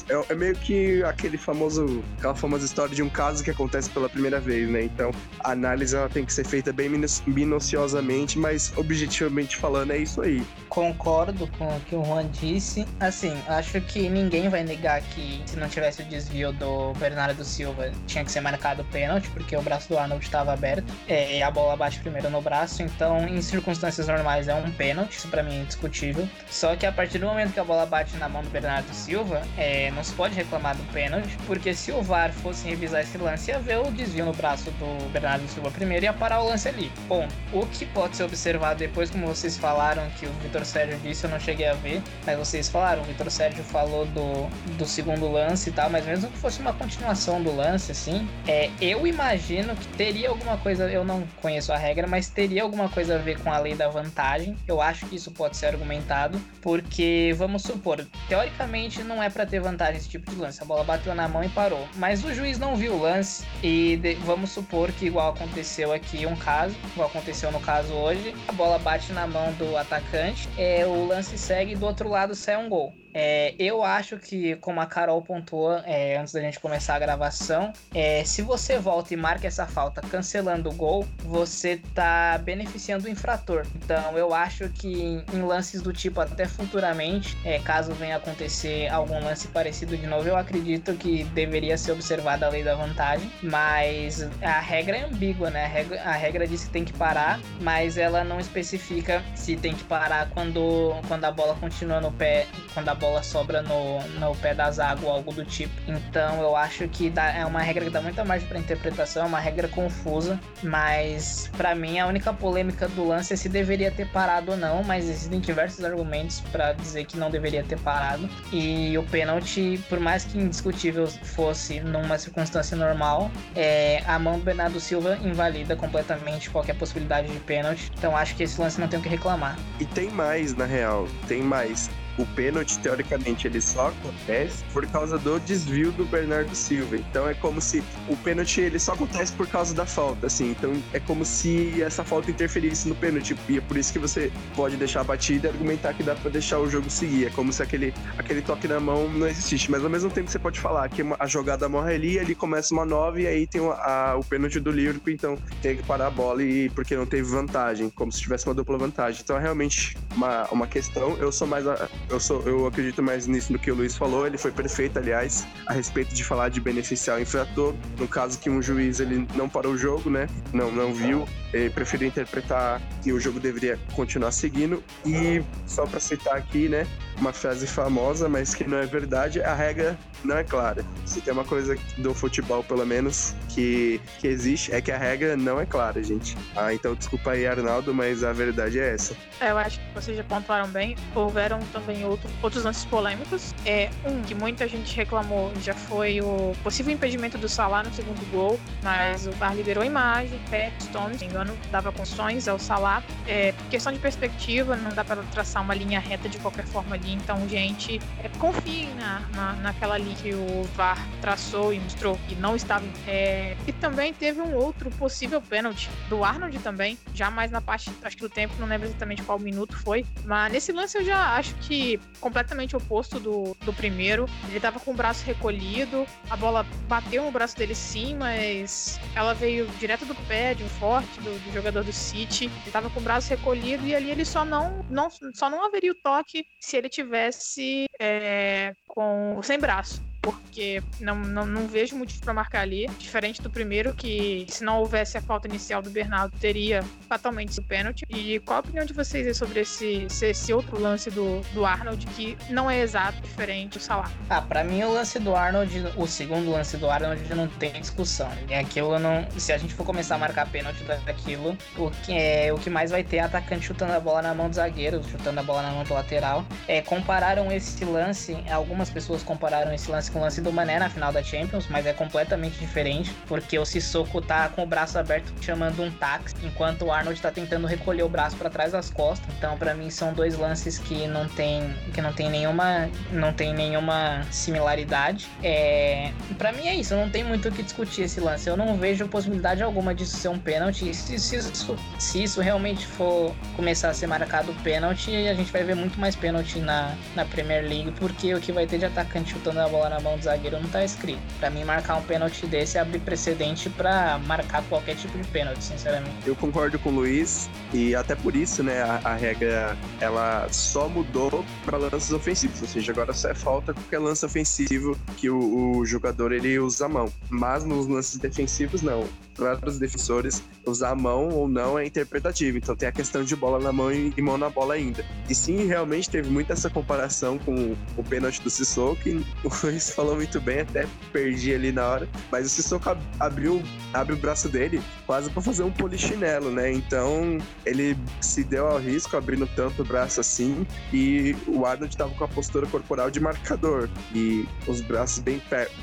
É, 0.08 0.32
é 0.32 0.34
meio 0.36 0.54
que 0.54 1.02
aquele 1.02 1.36
famoso, 1.36 2.00
aquela 2.16 2.36
famosa 2.36 2.64
história 2.64 2.94
de 2.94 3.02
um 3.02 3.08
caso 3.08 3.42
que 3.42 3.50
acontece 3.50 3.90
pela 3.90 4.08
primeira 4.08 4.38
vez, 4.38 4.68
né? 4.68 4.84
Então, 4.84 5.10
a 5.40 5.50
análise 5.50 5.96
ela 5.96 6.08
tem 6.08 6.24
que 6.24 6.32
ser 6.32 6.46
feita 6.46 6.72
bem 6.72 6.88
minuciosamente, 7.26 8.38
mas 8.38 8.72
objetivamente 8.76 9.56
falando 9.56 9.90
é 9.90 9.98
isso 9.98 10.22
aí. 10.22 10.46
Concordo 10.68 11.48
com 11.58 11.76
o 11.76 11.80
que 11.80 11.96
o 11.96 12.04
Juan 12.04 12.28
disse. 12.28 12.86
Assim, 13.00 13.36
acho 13.48 13.80
que 13.80 14.08
ninguém 14.08 14.48
vai 14.48 14.62
negar 14.62 15.02
que 15.02 15.42
se 15.44 15.56
não 15.56 15.68
tivesse 15.68 16.02
o 16.02 16.04
desvio 16.04 16.52
do 16.52 16.92
Bernardo 16.92 17.44
Silva, 17.44 17.90
tinha 18.06 18.24
que 18.24 18.30
ser 18.30 18.40
marcado 18.40 18.75
o 18.82 18.84
pênalti, 18.84 19.28
porque 19.30 19.56
o 19.56 19.62
braço 19.62 19.88
do 19.88 19.98
Arnold 19.98 20.24
estava 20.24 20.52
aberto 20.52 20.92
é, 21.08 21.38
e 21.38 21.42
a 21.42 21.50
bola 21.50 21.76
bate 21.76 21.98
primeiro 22.00 22.30
no 22.30 22.40
braço. 22.40 22.82
Então, 22.82 23.26
em 23.26 23.40
circunstâncias 23.42 24.06
normais, 24.08 24.48
é 24.48 24.54
um 24.54 24.70
pênalti, 24.70 25.16
isso 25.16 25.28
pra 25.28 25.42
mim 25.42 25.58
é 25.58 25.62
indiscutível. 25.62 26.28
Só 26.48 26.76
que 26.76 26.86
a 26.86 26.92
partir 26.92 27.18
do 27.18 27.26
momento 27.26 27.52
que 27.52 27.60
a 27.60 27.64
bola 27.64 27.86
bate 27.86 28.16
na 28.16 28.28
mão 28.28 28.42
do 28.42 28.50
Bernardo 28.50 28.92
Silva, 28.92 29.42
é, 29.56 29.90
não 29.90 30.02
se 30.02 30.12
pode 30.12 30.34
reclamar 30.34 30.76
do 30.76 30.84
pênalti, 30.92 31.36
porque 31.46 31.74
se 31.74 31.92
o 31.92 32.02
VAR 32.02 32.32
fosse 32.32 32.68
revisar 32.68 33.02
esse 33.02 33.18
lance, 33.18 33.50
ia 33.50 33.58
ver 33.58 33.78
o 33.78 33.90
desvio 33.90 34.24
no 34.24 34.32
braço 34.32 34.70
do 34.72 35.10
Bernardo 35.10 35.46
Silva 35.48 35.70
primeiro 35.70 36.04
e 36.04 36.06
ia 36.06 36.12
parar 36.12 36.40
o 36.40 36.48
lance 36.48 36.68
ali. 36.68 36.90
Bom, 37.08 37.26
o 37.52 37.66
que 37.66 37.86
pode 37.86 38.16
ser 38.16 38.24
observado 38.24 38.78
depois, 38.78 39.10
como 39.10 39.26
vocês 39.26 39.56
falaram, 39.56 40.08
que 40.18 40.26
o 40.26 40.32
Vitor 40.42 40.64
Sérgio 40.64 40.98
disse, 40.98 41.24
eu 41.24 41.30
não 41.30 41.40
cheguei 41.40 41.66
a 41.66 41.74
ver, 41.74 42.02
mas 42.24 42.38
vocês 42.38 42.68
falaram, 42.68 43.02
o 43.02 43.04
Vitor 43.04 43.30
Sérgio 43.30 43.64
falou 43.64 44.06
do, 44.06 44.48
do 44.76 44.86
segundo 44.86 45.30
lance 45.30 45.70
e 45.70 45.72
tal, 45.72 45.90
mas 45.90 46.04
mesmo 46.04 46.30
que 46.30 46.38
fosse 46.38 46.60
uma 46.60 46.72
continuação 46.72 47.42
do 47.42 47.54
lance, 47.54 47.92
assim, 47.92 48.28
é, 48.46 48.65
Eu 48.80 49.06
imagino 49.06 49.74
que 49.76 49.86
teria 49.88 50.28
alguma 50.28 50.56
coisa, 50.56 50.90
eu 50.90 51.04
não 51.04 51.26
conheço 51.36 51.72
a 51.72 51.76
regra, 51.76 52.06
mas 52.06 52.28
teria 52.28 52.62
alguma 52.62 52.88
coisa 52.88 53.16
a 53.16 53.18
ver 53.18 53.40
com 53.40 53.52
a 53.52 53.58
lei 53.58 53.74
da 53.74 53.88
vantagem. 53.88 54.56
Eu 54.66 54.80
acho 54.80 55.06
que 55.06 55.16
isso 55.16 55.30
pode 55.30 55.56
ser 55.56 55.66
argumentado, 55.66 56.40
porque 56.60 57.34
vamos 57.36 57.62
supor, 57.62 58.06
teoricamente 58.28 59.02
não 59.02 59.22
é 59.22 59.30
para 59.30 59.46
ter 59.46 59.60
vantagem 59.60 59.96
esse 59.96 60.08
tipo 60.08 60.30
de 60.30 60.36
lance. 60.36 60.62
A 60.62 60.64
bola 60.64 60.84
bateu 60.84 61.14
na 61.14 61.28
mão 61.28 61.42
e 61.42 61.48
parou, 61.48 61.88
mas 61.96 62.24
o 62.24 62.34
juiz 62.34 62.58
não 62.58 62.76
viu 62.76 62.94
o 62.94 63.00
lance 63.00 63.44
e 63.62 63.96
de, 63.96 64.14
vamos 64.16 64.50
supor 64.50 64.92
que 64.92 65.06
igual 65.06 65.30
aconteceu 65.30 65.92
aqui 65.92 66.26
um 66.26 66.36
caso, 66.36 66.74
igual 66.92 67.08
aconteceu 67.08 67.50
no 67.50 67.60
caso 67.60 67.92
hoje, 67.92 68.34
a 68.48 68.52
bola 68.52 68.78
bate 68.78 69.12
na 69.12 69.26
mão 69.26 69.52
do 69.54 69.76
atacante, 69.76 70.48
é, 70.56 70.86
o 70.86 71.06
lance 71.06 71.38
segue 71.38 71.72
e 71.72 71.76
do 71.76 71.86
outro 71.86 72.08
lado 72.08 72.34
sai 72.34 72.56
um 72.56 72.68
gol. 72.68 72.94
É, 73.18 73.54
eu 73.58 73.82
acho 73.82 74.18
que, 74.18 74.56
como 74.56 74.78
a 74.78 74.84
Carol 74.84 75.22
pontuou 75.22 75.72
é, 75.86 76.18
antes 76.18 76.34
da 76.34 76.40
gente 76.42 76.60
começar 76.60 76.96
a 76.96 76.98
gravação, 76.98 77.72
é, 77.94 78.22
se 78.24 78.42
você 78.42 78.78
volta 78.78 79.14
e 79.14 79.16
marca 79.16 79.46
essa 79.46 79.66
falta 79.66 80.02
cancelando 80.02 80.68
o 80.68 80.74
gol, 80.74 81.08
você 81.24 81.80
tá 81.94 82.36
beneficiando 82.36 83.06
o 83.06 83.10
infrator. 83.10 83.66
Então 83.74 84.18
eu 84.18 84.34
acho 84.34 84.68
que 84.68 85.24
em 85.32 85.40
lances 85.40 85.80
do 85.80 85.94
tipo 85.94 86.20
até 86.20 86.46
futuramente, 86.46 87.38
é, 87.42 87.58
caso 87.58 87.94
venha 87.94 88.16
acontecer 88.16 88.86
algum 88.88 89.18
lance 89.24 89.48
parecido 89.48 89.96
de 89.96 90.06
novo, 90.06 90.28
eu 90.28 90.36
acredito 90.36 90.92
que 90.92 91.24
deveria 91.24 91.78
ser 91.78 91.92
observada 91.92 92.44
a 92.44 92.50
lei 92.50 92.62
da 92.62 92.74
vantagem. 92.74 93.30
Mas 93.42 94.28
a 94.42 94.60
regra 94.60 94.98
é 94.98 95.04
ambígua, 95.04 95.48
né? 95.48 95.64
A 95.64 95.68
regra, 95.68 96.02
a 96.02 96.12
regra 96.12 96.46
diz 96.46 96.64
que 96.64 96.70
tem 96.70 96.84
que 96.84 96.92
parar, 96.92 97.40
mas 97.62 97.96
ela 97.96 98.22
não 98.22 98.38
especifica 98.38 99.24
se 99.34 99.56
tem 99.56 99.74
que 99.74 99.84
parar 99.84 100.28
quando, 100.34 100.94
quando 101.08 101.24
a 101.24 101.30
bola 101.30 101.54
continua 101.54 101.98
no 101.98 102.12
pé, 102.12 102.46
quando 102.74 102.90
a 102.90 102.94
bola 102.94 103.05
bola 103.06 103.22
sobra 103.22 103.62
no, 103.62 104.00
no 104.18 104.34
pé 104.36 104.52
das 104.52 104.78
águas, 104.80 105.06
algo 105.06 105.32
do 105.32 105.44
tipo. 105.44 105.72
Então 105.86 106.40
eu 106.40 106.56
acho 106.56 106.88
que 106.88 107.08
dá, 107.08 107.30
é 107.32 107.46
uma 107.46 107.60
regra 107.60 107.84
que 107.84 107.90
dá 107.90 108.00
muita 108.00 108.24
margem 108.24 108.48
para 108.48 108.58
interpretação, 108.58 109.22
é 109.22 109.26
uma 109.26 109.38
regra 109.38 109.68
confusa, 109.68 110.40
mas 110.62 111.48
para 111.56 111.74
mim 111.74 111.98
a 111.98 112.06
única 112.06 112.32
polêmica 112.32 112.88
do 112.88 113.06
lance 113.06 113.32
é 113.32 113.36
se 113.36 113.48
deveria 113.48 113.90
ter 113.90 114.08
parado 114.08 114.52
ou 114.52 114.56
não, 114.56 114.82
mas 114.82 115.08
existem 115.08 115.38
diversos 115.38 115.84
argumentos 115.84 116.40
para 116.52 116.72
dizer 116.72 117.04
que 117.04 117.16
não 117.16 117.30
deveria 117.30 117.62
ter 117.62 117.78
parado. 117.78 118.28
E 118.52 118.98
o 118.98 119.04
pênalti, 119.04 119.80
por 119.88 120.00
mais 120.00 120.24
que 120.24 120.38
indiscutível 120.38 121.06
fosse 121.06 121.80
numa 121.80 122.18
circunstância 122.18 122.76
normal, 122.76 123.30
é, 123.54 124.02
a 124.06 124.18
mão 124.18 124.38
do 124.38 124.44
Bernardo 124.44 124.80
Silva 124.80 125.16
invalida 125.22 125.76
completamente 125.76 126.50
qualquer 126.50 126.76
possibilidade 126.76 127.28
de 127.28 127.38
pênalti. 127.40 127.90
Então 127.96 128.16
acho 128.16 128.34
que 128.34 128.42
esse 128.42 128.60
lance 128.60 128.80
não 128.80 128.88
tem 128.88 128.98
o 128.98 129.02
que 129.02 129.08
reclamar. 129.08 129.56
E 129.78 129.84
tem 129.84 130.10
mais, 130.10 130.54
na 130.54 130.64
real, 130.64 131.06
tem 131.28 131.42
mais 131.42 131.88
o 132.18 132.26
pênalti, 132.26 132.78
teoricamente, 132.78 133.46
ele 133.46 133.60
só 133.60 133.88
acontece 133.88 134.64
por 134.72 134.86
causa 134.86 135.18
do 135.18 135.38
desvio 135.40 135.92
do 135.92 136.04
Bernardo 136.04 136.54
Silva. 136.54 136.96
Então 136.96 137.28
é 137.28 137.34
como 137.34 137.60
se 137.60 137.82
o 138.08 138.16
pênalti 138.16 138.60
ele 138.60 138.78
só 138.78 138.92
acontece 138.92 139.32
por 139.32 139.46
causa 139.46 139.74
da 139.74 139.86
falta, 139.86 140.26
assim. 140.26 140.50
Então 140.50 140.72
é 140.92 141.00
como 141.00 141.24
se 141.24 141.82
essa 141.82 142.04
falta 142.04 142.30
interferisse 142.30 142.88
no 142.88 142.94
pênalti. 142.94 143.36
E 143.48 143.58
é 143.58 143.60
por 143.60 143.76
isso 143.76 143.92
que 143.92 143.98
você 143.98 144.32
pode 144.54 144.76
deixar 144.76 145.00
a 145.00 145.04
batida 145.04 145.48
e 145.48 145.50
argumentar 145.50 145.94
que 145.94 146.02
dá 146.02 146.14
para 146.14 146.30
deixar 146.30 146.58
o 146.58 146.68
jogo 146.68 146.88
seguir. 146.90 147.26
É 147.26 147.30
como 147.30 147.52
se 147.52 147.62
aquele, 147.62 147.92
aquele 148.18 148.42
toque 148.42 148.66
na 148.66 148.80
mão 148.80 149.08
não 149.08 149.26
existisse. 149.26 149.70
Mas 149.70 149.84
ao 149.84 149.90
mesmo 149.90 150.10
tempo 150.10 150.30
você 150.30 150.38
pode 150.38 150.60
falar 150.60 150.88
que 150.88 151.02
a 151.18 151.26
jogada 151.26 151.68
morre 151.68 151.94
ali, 151.94 152.18
ali 152.18 152.34
começa 152.34 152.72
uma 152.74 152.84
nova 152.84 153.20
e 153.20 153.26
aí 153.26 153.46
tem 153.46 153.60
o, 153.60 153.70
a, 153.72 154.16
o 154.16 154.24
pênalti 154.24 154.60
do 154.60 154.70
Liverpool, 154.70 155.12
então 155.12 155.38
tem 155.62 155.76
que 155.76 155.82
parar 155.82 156.08
a 156.08 156.10
bola 156.10 156.42
e 156.42 156.68
porque 156.70 156.96
não 156.96 157.06
teve 157.06 157.28
vantagem, 157.28 157.90
como 157.90 158.10
se 158.10 158.20
tivesse 158.20 158.46
uma 158.46 158.54
dupla 158.54 158.78
vantagem. 158.78 159.20
Então 159.22 159.36
é 159.36 159.40
realmente 159.40 159.96
uma, 160.14 160.44
uma 160.50 160.66
questão. 160.66 161.16
Eu 161.18 161.30
sou 161.30 161.46
mais 161.46 161.66
a, 161.66 161.88
eu, 162.08 162.20
sou, 162.20 162.42
eu 162.42 162.66
acredito 162.66 163.02
mais 163.02 163.26
nisso 163.26 163.52
do 163.52 163.58
que 163.58 163.70
o 163.70 163.74
Luiz 163.74 163.96
falou. 163.96 164.26
Ele 164.26 164.38
foi 164.38 164.50
perfeito, 164.50 164.98
aliás, 164.98 165.46
a 165.66 165.72
respeito 165.72 166.14
de 166.14 166.24
falar 166.24 166.48
de 166.48 166.60
beneficiar 166.60 167.18
o 167.18 167.20
infrator. 167.20 167.74
No 167.98 168.06
caso 168.06 168.38
que 168.38 168.48
um 168.48 168.62
juiz 168.62 169.00
ele 169.00 169.26
não 169.34 169.48
parou 169.48 169.72
o 169.72 169.78
jogo, 169.78 170.10
né? 170.10 170.28
Não, 170.52 170.70
não 170.70 170.94
viu. 170.94 171.26
Ele 171.56 171.70
preferiu 171.70 172.08
interpretar 172.08 172.80
que 173.02 173.12
o 173.12 173.20
jogo 173.20 173.40
deveria 173.40 173.78
continuar 173.94 174.32
seguindo. 174.32 174.82
E 175.04 175.42
só 175.66 175.86
para 175.86 176.00
citar 176.00 176.36
aqui, 176.36 176.68
né? 176.68 176.86
Uma 177.18 177.32
frase 177.32 177.66
famosa, 177.66 178.28
mas 178.28 178.54
que 178.54 178.64
não 178.64 178.78
é 178.78 178.86
verdade, 178.86 179.42
a 179.42 179.54
regra 179.54 179.98
não 180.24 180.36
é 180.36 180.44
clara. 180.44 180.84
Se 181.04 181.20
tem 181.20 181.32
uma 181.32 181.44
coisa 181.44 181.76
do 181.98 182.14
futebol, 182.14 182.62
pelo 182.62 182.84
menos, 182.84 183.34
que, 183.48 184.00
que 184.18 184.26
existe, 184.26 184.72
é 184.72 184.80
que 184.80 184.90
a 184.90 184.98
regra 184.98 185.36
não 185.36 185.60
é 185.60 185.64
clara, 185.64 186.02
gente. 186.02 186.36
Ah, 186.54 186.74
então 186.74 186.94
desculpa 186.94 187.30
aí, 187.30 187.46
Arnaldo, 187.46 187.94
mas 187.94 188.22
a 188.22 188.32
verdade 188.32 188.78
é 188.78 188.92
essa. 188.92 189.16
É, 189.40 189.50
eu 189.50 189.58
acho 189.58 189.78
que 189.78 189.94
vocês 189.94 190.16
já 190.16 190.24
pontuaram 190.24 190.68
bem. 190.68 190.96
Houveram 191.14 191.58
também 191.72 192.04
outro, 192.04 192.28
outros 192.42 192.64
lances 192.64 192.84
polêmicos. 192.84 193.54
É, 193.64 193.90
um 194.04 194.20
que 194.22 194.34
muita 194.34 194.68
gente 194.68 194.94
reclamou 194.94 195.52
já 195.62 195.74
foi 195.74 196.20
o 196.20 196.52
possível 196.62 196.92
impedimento 196.92 197.38
do 197.38 197.48
Salah 197.48 197.82
no 197.82 197.92
segundo 197.94 198.30
gol, 198.30 198.58
mas 198.82 199.26
o 199.26 199.30
VAR 199.32 199.54
liberou 199.54 199.82
a 199.82 199.86
imagem, 199.86 200.38
pé, 200.50 200.72
Stones, 200.80 201.18
se 201.18 201.28
não 201.28 201.45
engano, 201.46 201.56
dava 201.70 201.92
condições 201.92 202.48
ao 202.48 202.58
Salah. 202.58 203.02
É, 203.26 203.54
questão 203.70 203.92
de 203.92 203.98
perspectiva, 203.98 204.76
não 204.76 204.90
dá 204.90 205.04
para 205.04 205.22
traçar 205.24 205.62
uma 205.62 205.74
linha 205.74 206.00
reta 206.00 206.28
de 206.28 206.38
qualquer 206.38 206.66
forma 206.66 206.96
ali, 206.96 207.12
então, 207.12 207.48
gente, 207.48 208.00
é, 208.22 208.28
confie 208.38 208.86
na, 208.98 209.20
na, 209.34 209.52
naquela 209.54 209.96
linha 209.96 210.16
que 210.16 210.34
o 210.34 210.64
VAR 210.74 210.98
traçou 211.20 211.72
e 211.72 211.80
mostrou 211.80 212.18
que 212.28 212.34
não 212.34 212.56
estava. 212.56 212.84
É, 213.06 213.56
e 213.66 213.72
também 213.72 214.12
teve 214.12 214.40
um 214.40 214.54
outro 214.54 214.90
possível 214.90 215.40
pênalti 215.40 215.88
do 216.08 216.24
Arnold 216.24 216.58
também, 216.58 216.98
já 217.14 217.30
mais 217.30 217.50
na 217.50 217.60
parte, 217.60 217.90
acho 218.02 218.16
que 218.16 218.22
do 218.22 218.28
tempo, 218.28 218.54
não 218.58 218.66
lembro 218.66 218.88
exatamente 218.88 219.22
qual 219.22 219.38
minuto 219.38 219.76
foi, 219.78 220.04
mas 220.24 220.52
nesse 220.52 220.72
lance 220.72 220.98
eu 220.98 221.04
já 221.04 221.36
acho 221.36 221.54
que 221.56 222.00
completamente 222.20 222.76
oposto 222.76 223.20
do, 223.20 223.56
do 223.64 223.72
primeiro. 223.72 224.26
Ele 224.48 224.60
tava 224.60 224.80
com 224.80 224.90
o 224.90 224.94
braço 224.94 225.24
recolhido, 225.24 226.06
a 226.30 226.36
bola 226.36 226.66
bateu 226.88 227.24
no 227.24 227.30
braço 227.30 227.56
dele 227.56 227.74
sim, 227.74 228.14
mas 228.14 228.98
ela 229.14 229.34
veio 229.34 229.66
direto 229.78 230.04
do 230.04 230.14
pé, 230.26 230.54
de 230.54 230.64
um 230.64 230.68
forte 230.68 231.20
do, 231.26 231.38
do 231.44 231.52
jogador 231.52 231.82
do 231.82 231.92
City. 231.92 232.44
Ele 232.44 232.70
tava 232.70 232.88
com 232.88 233.00
o 233.00 233.02
braço 233.02 233.28
recolhido 233.30 233.84
e 233.86 233.94
ali 233.94 234.10
ele 234.10 234.24
só 234.24 234.44
não, 234.44 234.84
não, 234.88 235.08
só 235.34 235.50
não 235.50 235.64
haveria 235.64 235.92
o 235.92 235.94
toque 235.94 236.44
se 236.60 236.76
ele 236.76 236.88
tivesse 236.88 237.86
é, 238.00 238.72
com 238.86 239.40
sem 239.42 239.58
braço 239.58 240.00
porque 240.32 240.82
não, 240.98 241.14
não, 241.14 241.46
não 241.46 241.68
vejo 241.68 241.96
motivo 241.96 242.20
para 242.22 242.34
marcar 242.34 242.62
ali. 242.62 242.88
Diferente 242.98 243.40
do 243.40 243.48
primeiro, 243.48 243.94
que 243.94 244.44
se 244.48 244.64
não 244.64 244.80
houvesse 244.80 245.16
a 245.16 245.22
falta 245.22 245.46
inicial 245.46 245.80
do 245.80 245.88
Bernardo, 245.88 246.36
teria 246.40 246.82
fatalmente 247.08 247.58
o 247.60 247.62
pênalti. 247.62 248.04
E 248.08 248.40
qual 248.40 248.56
a 248.56 248.60
opinião 248.60 248.84
de 248.84 248.92
vocês 248.92 249.36
sobre 249.36 249.60
esse, 249.60 250.06
esse 250.22 250.52
outro 250.52 250.80
lance 250.80 251.10
do, 251.10 251.40
do 251.52 251.64
Arnold, 251.64 252.04
que 252.08 252.36
não 252.50 252.68
é 252.68 252.80
exato, 252.80 253.20
diferente 253.20 253.78
do 253.78 253.84
Salah? 253.84 254.10
Ah, 254.28 254.42
pra 254.42 254.64
mim 254.64 254.82
o 254.82 254.92
lance 254.92 255.18
do 255.20 255.36
Arnold, 255.36 255.92
o 255.96 256.06
segundo 256.06 256.50
lance 256.50 256.76
do 256.76 256.90
Arnold 256.90 257.22
não 257.34 257.46
tem 257.46 257.72
discussão. 257.72 258.30
E 258.48 258.54
aquilo 258.54 258.98
não. 258.98 259.26
Se 259.38 259.52
a 259.52 259.58
gente 259.58 259.74
for 259.74 259.86
começar 259.86 260.16
a 260.16 260.18
marcar 260.18 260.50
pênalti 260.50 260.82
daquilo, 260.84 261.56
o 261.76 261.90
que, 261.90 262.12
é, 262.12 262.52
o 262.52 262.58
que 262.58 262.68
mais 262.68 262.90
vai 262.90 263.04
ter 263.04 263.18
é 263.18 263.20
atacante 263.20 263.66
chutando 263.66 263.92
a 263.92 264.00
bola 264.00 264.22
na 264.22 264.34
mão 264.34 264.48
do 264.48 264.56
zagueiro, 264.56 265.02
chutando 265.04 265.38
a 265.38 265.42
bola 265.42 265.62
na 265.62 265.70
mão 265.70 265.84
do 265.84 265.94
lateral. 265.94 266.44
É, 266.66 266.82
compararam 266.82 267.52
esse 267.52 267.84
lance, 267.84 268.36
algumas 268.50 268.90
pessoas 268.90 269.22
compararam 269.22 269.72
esse 269.72 269.90
lance 269.90 270.10
com 270.16 270.20
o 270.20 270.22
lance 270.22 270.40
do 270.40 270.50
Mané 270.50 270.78
na 270.78 270.88
final 270.88 271.12
da 271.12 271.22
Champions, 271.22 271.66
mas 271.68 271.84
é 271.84 271.92
completamente 271.92 272.58
diferente, 272.58 273.12
porque 273.26 273.58
o 273.58 273.66
Sissoko 273.66 274.22
tá 274.22 274.48
com 274.48 274.62
o 274.62 274.66
braço 274.66 274.98
aberto 274.98 275.30
chamando 275.42 275.82
um 275.82 275.90
táxi, 275.90 276.34
enquanto 276.42 276.86
o 276.86 276.92
Arnold 276.92 277.20
tá 277.20 277.30
tentando 277.30 277.66
recolher 277.66 278.02
o 278.02 278.08
braço 278.08 278.34
para 278.36 278.48
trás 278.48 278.72
das 278.72 278.88
costas. 278.88 279.28
Então, 279.36 279.58
para 279.58 279.74
mim 279.74 279.90
são 279.90 280.14
dois 280.14 280.38
lances 280.38 280.78
que 280.78 281.06
não 281.06 281.28
tem 281.28 281.74
que 281.92 282.00
não 282.00 282.12
tem 282.12 282.30
nenhuma 282.30 282.88
não 283.12 283.32
tem 283.32 283.52
nenhuma 283.52 284.22
similaridade. 284.30 285.28
É, 285.42 286.12
para 286.38 286.50
mim 286.50 286.66
é 286.66 286.74
isso, 286.74 286.94
não 286.94 287.10
tem 287.10 287.22
muito 287.22 287.48
o 287.48 287.52
que 287.52 287.62
discutir 287.62 288.02
esse 288.02 288.18
lance. 288.18 288.48
Eu 288.48 288.56
não 288.56 288.76
vejo 288.78 289.06
possibilidade 289.08 289.62
alguma 289.62 289.94
disso 289.94 290.16
ser 290.16 290.28
um 290.28 290.38
pênalti. 290.38 290.94
Se, 290.94 291.18
se, 291.18 291.36
isso, 291.36 291.76
se 291.98 292.22
isso 292.22 292.40
realmente 292.40 292.86
for 292.86 293.34
começar 293.54 293.90
a 293.90 293.94
ser 293.94 294.06
marcado 294.06 294.54
pênalti, 294.64 295.10
a 295.28 295.34
gente 295.34 295.52
vai 295.52 295.62
ver 295.62 295.74
muito 295.74 296.00
mais 296.00 296.16
pênalti 296.16 296.58
na, 296.58 296.94
na 297.14 297.24
Premier 297.26 297.62
League, 297.62 297.92
porque 297.98 298.34
o 298.34 298.40
que 298.40 298.50
vai 298.50 298.66
ter 298.66 298.78
de 298.78 298.86
atacante 298.86 299.32
chutando 299.32 299.60
a 299.60 299.68
bola 299.68 299.90
na 299.90 299.95
mão 300.00 300.16
do 300.16 300.24
zagueiro 300.24 300.60
não 300.60 300.68
tá 300.68 300.84
escrito. 300.84 301.20
Para 301.38 301.50
mim, 301.50 301.64
marcar 301.64 301.96
um 301.96 302.02
pênalti 302.02 302.46
desse 302.46 302.78
é 302.78 302.80
abrir 302.80 303.00
precedente 303.00 303.68
para 303.70 304.18
marcar 304.18 304.62
qualquer 304.64 304.96
tipo 304.96 305.16
de 305.18 305.26
pênalti, 305.28 305.62
sinceramente. 305.62 306.16
Eu 306.26 306.34
concordo 306.36 306.78
com 306.78 306.90
o 306.90 306.92
Luiz 306.92 307.48
e 307.72 307.94
até 307.94 308.14
por 308.14 308.34
isso, 308.34 308.62
né, 308.62 308.82
a, 308.82 309.00
a 309.04 309.14
regra 309.14 309.76
ela 310.00 310.48
só 310.50 310.88
mudou 310.88 311.44
para 311.64 311.76
lances 311.76 312.12
ofensivos, 312.12 312.60
ou 312.62 312.68
seja, 312.68 312.92
agora 312.92 313.12
só 313.12 313.30
é 313.30 313.34
falta 313.34 313.74
qualquer 313.74 313.98
lance 313.98 314.24
ofensivo 314.24 314.98
que 315.16 315.28
o, 315.30 315.78
o 315.78 315.86
jogador 315.86 316.32
ele 316.32 316.58
usa 316.58 316.86
a 316.86 316.88
mão. 316.88 317.12
Mas 317.30 317.64
nos 317.64 317.86
lances 317.86 318.16
defensivos 318.18 318.82
não 318.82 319.06
para 319.36 319.68
os 319.68 319.78
defensores 319.78 320.42
usar 320.66 320.90
a 320.90 320.94
mão 320.94 321.28
ou 321.28 321.46
não 321.46 321.78
é 321.78 321.86
interpretativo. 321.86 322.58
Então 322.58 322.74
tem 322.74 322.88
a 322.88 322.92
questão 322.92 323.22
de 323.22 323.36
bola 323.36 323.60
na 323.60 323.72
mão 323.72 323.92
e 323.92 324.22
mão 324.22 324.38
na 324.38 324.48
bola 324.48 324.74
ainda. 324.74 325.04
E 325.28 325.34
sim, 325.34 325.66
realmente 325.66 326.08
teve 326.08 326.30
muita 326.30 326.54
essa 326.54 326.70
comparação 326.70 327.38
com 327.38 327.76
o 327.96 328.02
pênalti 328.02 328.40
do 328.42 328.50
Sissoko 328.50 329.08
e 329.08 329.24
Luiz 329.62 329.85
falou 329.94 330.16
muito 330.16 330.40
bem, 330.40 330.60
até 330.60 330.86
perdi 331.12 331.54
ali 331.54 331.72
na 331.72 331.86
hora. 331.86 332.08
Mas 332.30 332.46
o 332.46 332.48
Sissoko 332.48 332.96
abriu, 333.18 333.62
abre 333.92 334.14
o 334.14 334.16
braço 334.16 334.48
dele 334.48 334.80
quase 335.06 335.30
para 335.30 335.42
fazer 335.42 335.62
um 335.62 335.70
polichinelo, 335.70 336.50
né? 336.50 336.72
Então 336.72 337.38
ele 337.64 337.96
se 338.20 338.42
deu 338.42 338.66
ao 338.66 338.78
risco 338.78 339.16
abrindo 339.16 339.46
tanto 339.54 339.82
o 339.82 339.84
braço 339.84 340.20
assim. 340.20 340.66
E 340.92 341.36
o 341.46 341.64
Arnold 341.64 341.96
tava 341.96 342.14
com 342.14 342.24
a 342.24 342.28
postura 342.28 342.66
corporal 342.66 343.10
de 343.10 343.20
marcador 343.20 343.88
e 344.14 344.46
os 344.66 344.80
braços 344.80 345.20
bem 345.20 345.40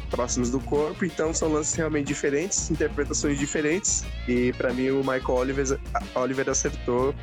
próximos 0.09 0.49
do 0.49 0.59
corpo. 0.59 1.05
Então 1.05 1.33
são 1.33 1.51
lances 1.51 1.73
realmente 1.73 2.07
diferentes, 2.07 2.69
interpretações 2.69 3.37
diferentes. 3.39 4.03
E 4.27 4.53
para 4.53 4.73
mim 4.73 4.89
o 4.89 4.99
Michael 4.99 5.23
Oliver, 5.29 5.79
Oliver 6.15 6.49
acertou 6.49 7.13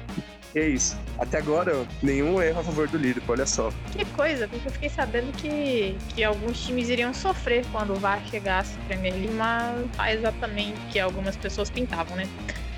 é 0.59 0.69
isso. 0.69 0.99
Até 1.19 1.39
agora, 1.39 1.87
nenhum 2.03 2.41
erro 2.41 2.61
a 2.61 2.65
favor 2.65 2.89
do 2.89 2.97
Liverpool, 2.97 3.35
olha 3.35 3.47
só. 3.47 3.71
Que 3.93 4.05
coisa, 4.07 4.49
porque 4.49 4.69
eu 4.69 4.73
fiquei 4.73 4.89
sabendo 4.89 5.33
que, 5.33 5.97
que 6.15 6.25
alguns 6.25 6.65
times 6.65 6.89
iriam 6.89 7.13
sofrer 7.13 7.65
quando 7.71 7.93
o 7.93 7.97
VAR 7.97 8.21
chegasse 8.27 8.79
à 8.79 8.87
Premier 8.87 9.13
League, 9.13 9.33
mas 9.35 9.87
tá 9.97 10.13
exatamente 10.13 10.79
o 10.81 10.89
que 10.91 10.99
algumas 10.99 11.37
pessoas 11.37 11.71
pintavam, 11.71 12.17
né? 12.17 12.25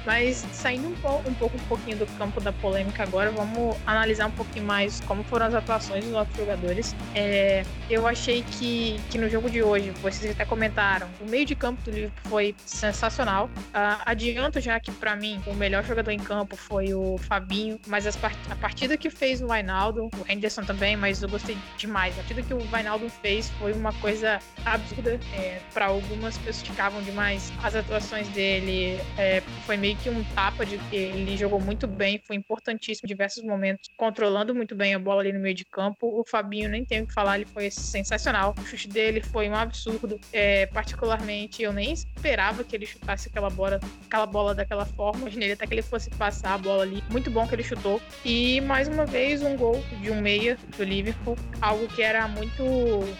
Mas 0.04 0.44
saindo 0.52 0.88
um 0.88 0.94
pouco, 0.94 1.28
um 1.28 1.34
pouco 1.34 1.56
um 1.56 1.66
pouquinho 1.66 1.98
do 1.98 2.06
campo 2.18 2.40
da 2.40 2.52
polêmica 2.52 3.02
agora, 3.02 3.30
vamos 3.30 3.76
analisar 3.86 4.26
um 4.26 4.32
pouquinho 4.32 4.64
mais 4.64 5.00
como 5.00 5.22
foram 5.24 5.46
as 5.46 5.54
atuações 5.54 6.04
dos 6.04 6.12
nossos 6.12 6.36
jogadores. 6.36 6.94
É, 7.14 7.62
eu 7.88 8.06
achei 8.06 8.42
que, 8.42 9.00
que 9.10 9.18
no 9.18 9.28
jogo 9.28 9.48
de 9.50 9.62
hoje, 9.62 9.90
vocês 10.02 10.30
até 10.30 10.44
comentaram, 10.44 11.08
o 11.20 11.28
meio 11.28 11.44
de 11.44 11.54
campo 11.54 11.82
do 11.82 11.90
Liverpool 11.90 12.30
foi 12.30 12.54
sensacional. 12.64 13.46
Uh, 13.46 14.02
adianto 14.04 14.60
já 14.60 14.78
que 14.80 14.90
para 14.90 15.14
mim 15.16 15.40
o 15.46 15.54
melhor 15.54 15.84
jogador 15.84 16.10
em 16.10 16.18
campo 16.18 16.56
foi 16.56 16.92
o 16.94 17.18
Fabinho, 17.18 17.78
mas 17.86 18.04
part 18.16 18.36
a 18.50 18.56
partida 18.56 18.96
que 18.96 19.08
fez 19.10 19.40
o 19.40 19.46
Vainaldo, 19.46 20.06
o 20.06 20.30
Henderson 20.30 20.62
também, 20.62 20.96
mas 20.96 21.22
eu 21.22 21.28
gostei 21.28 21.56
demais. 21.76 22.14
A 22.14 22.16
partida 22.16 22.42
que 22.42 22.54
o 22.54 22.58
Vainaldo 22.60 23.08
fez 23.08 23.50
foi 23.58 23.72
uma 23.72 23.92
coisa 23.94 24.38
absurda. 24.64 25.18
É, 25.34 25.60
para 25.72 25.86
algumas 25.86 26.36
pessoas 26.38 26.62
ficavam 26.62 27.02
demais 27.02 27.52
as 27.62 27.74
atuações 27.74 28.28
dele. 28.28 29.00
É, 29.16 29.42
foi 29.66 29.76
meio 29.76 29.91
que 29.96 30.10
um 30.10 30.22
tapa 30.34 30.64
de 30.64 30.78
que 30.78 30.96
ele 30.96 31.36
jogou 31.36 31.60
muito 31.60 31.86
bem, 31.86 32.20
foi 32.24 32.36
importantíssimo 32.36 33.06
em 33.06 33.08
diversos 33.08 33.42
momentos, 33.42 33.88
controlando 33.96 34.54
muito 34.54 34.74
bem 34.74 34.94
a 34.94 34.98
bola 34.98 35.20
ali 35.20 35.32
no 35.32 35.40
meio 35.40 35.54
de 35.54 35.64
campo. 35.64 36.20
O 36.20 36.24
Fabinho, 36.24 36.68
nem 36.68 36.84
tenho 36.84 37.04
o 37.04 37.06
que 37.06 37.14
falar, 37.14 37.36
ele 37.36 37.46
foi 37.46 37.70
sensacional. 37.70 38.54
O 38.58 38.64
chute 38.64 38.88
dele 38.88 39.20
foi 39.20 39.48
um 39.48 39.54
absurdo. 39.54 40.18
É, 40.32 40.66
particularmente, 40.66 41.62
eu 41.62 41.72
nem 41.72 41.92
esperava 41.92 42.64
que 42.64 42.76
ele 42.76 42.86
chutasse 42.86 43.28
aquela 43.28 43.50
bola, 43.50 43.80
aquela 44.06 44.26
bola 44.26 44.54
daquela 44.54 44.84
forma. 44.84 45.22
Imaginei 45.22 45.52
até 45.52 45.66
que 45.66 45.74
ele 45.74 45.82
fosse 45.82 46.10
passar 46.10 46.54
a 46.54 46.58
bola 46.58 46.82
ali. 46.82 47.02
Muito 47.10 47.30
bom 47.30 47.46
que 47.46 47.54
ele 47.54 47.62
chutou. 47.62 48.00
E 48.24 48.60
mais 48.60 48.88
uma 48.88 49.06
vez, 49.06 49.42
um 49.42 49.56
gol 49.56 49.82
de 50.00 50.10
um 50.10 50.20
meia 50.20 50.56
do 50.76 50.84
Liverpool, 50.84 51.36
algo 51.60 51.86
que 51.88 52.02
era 52.02 52.26
muito, 52.28 52.62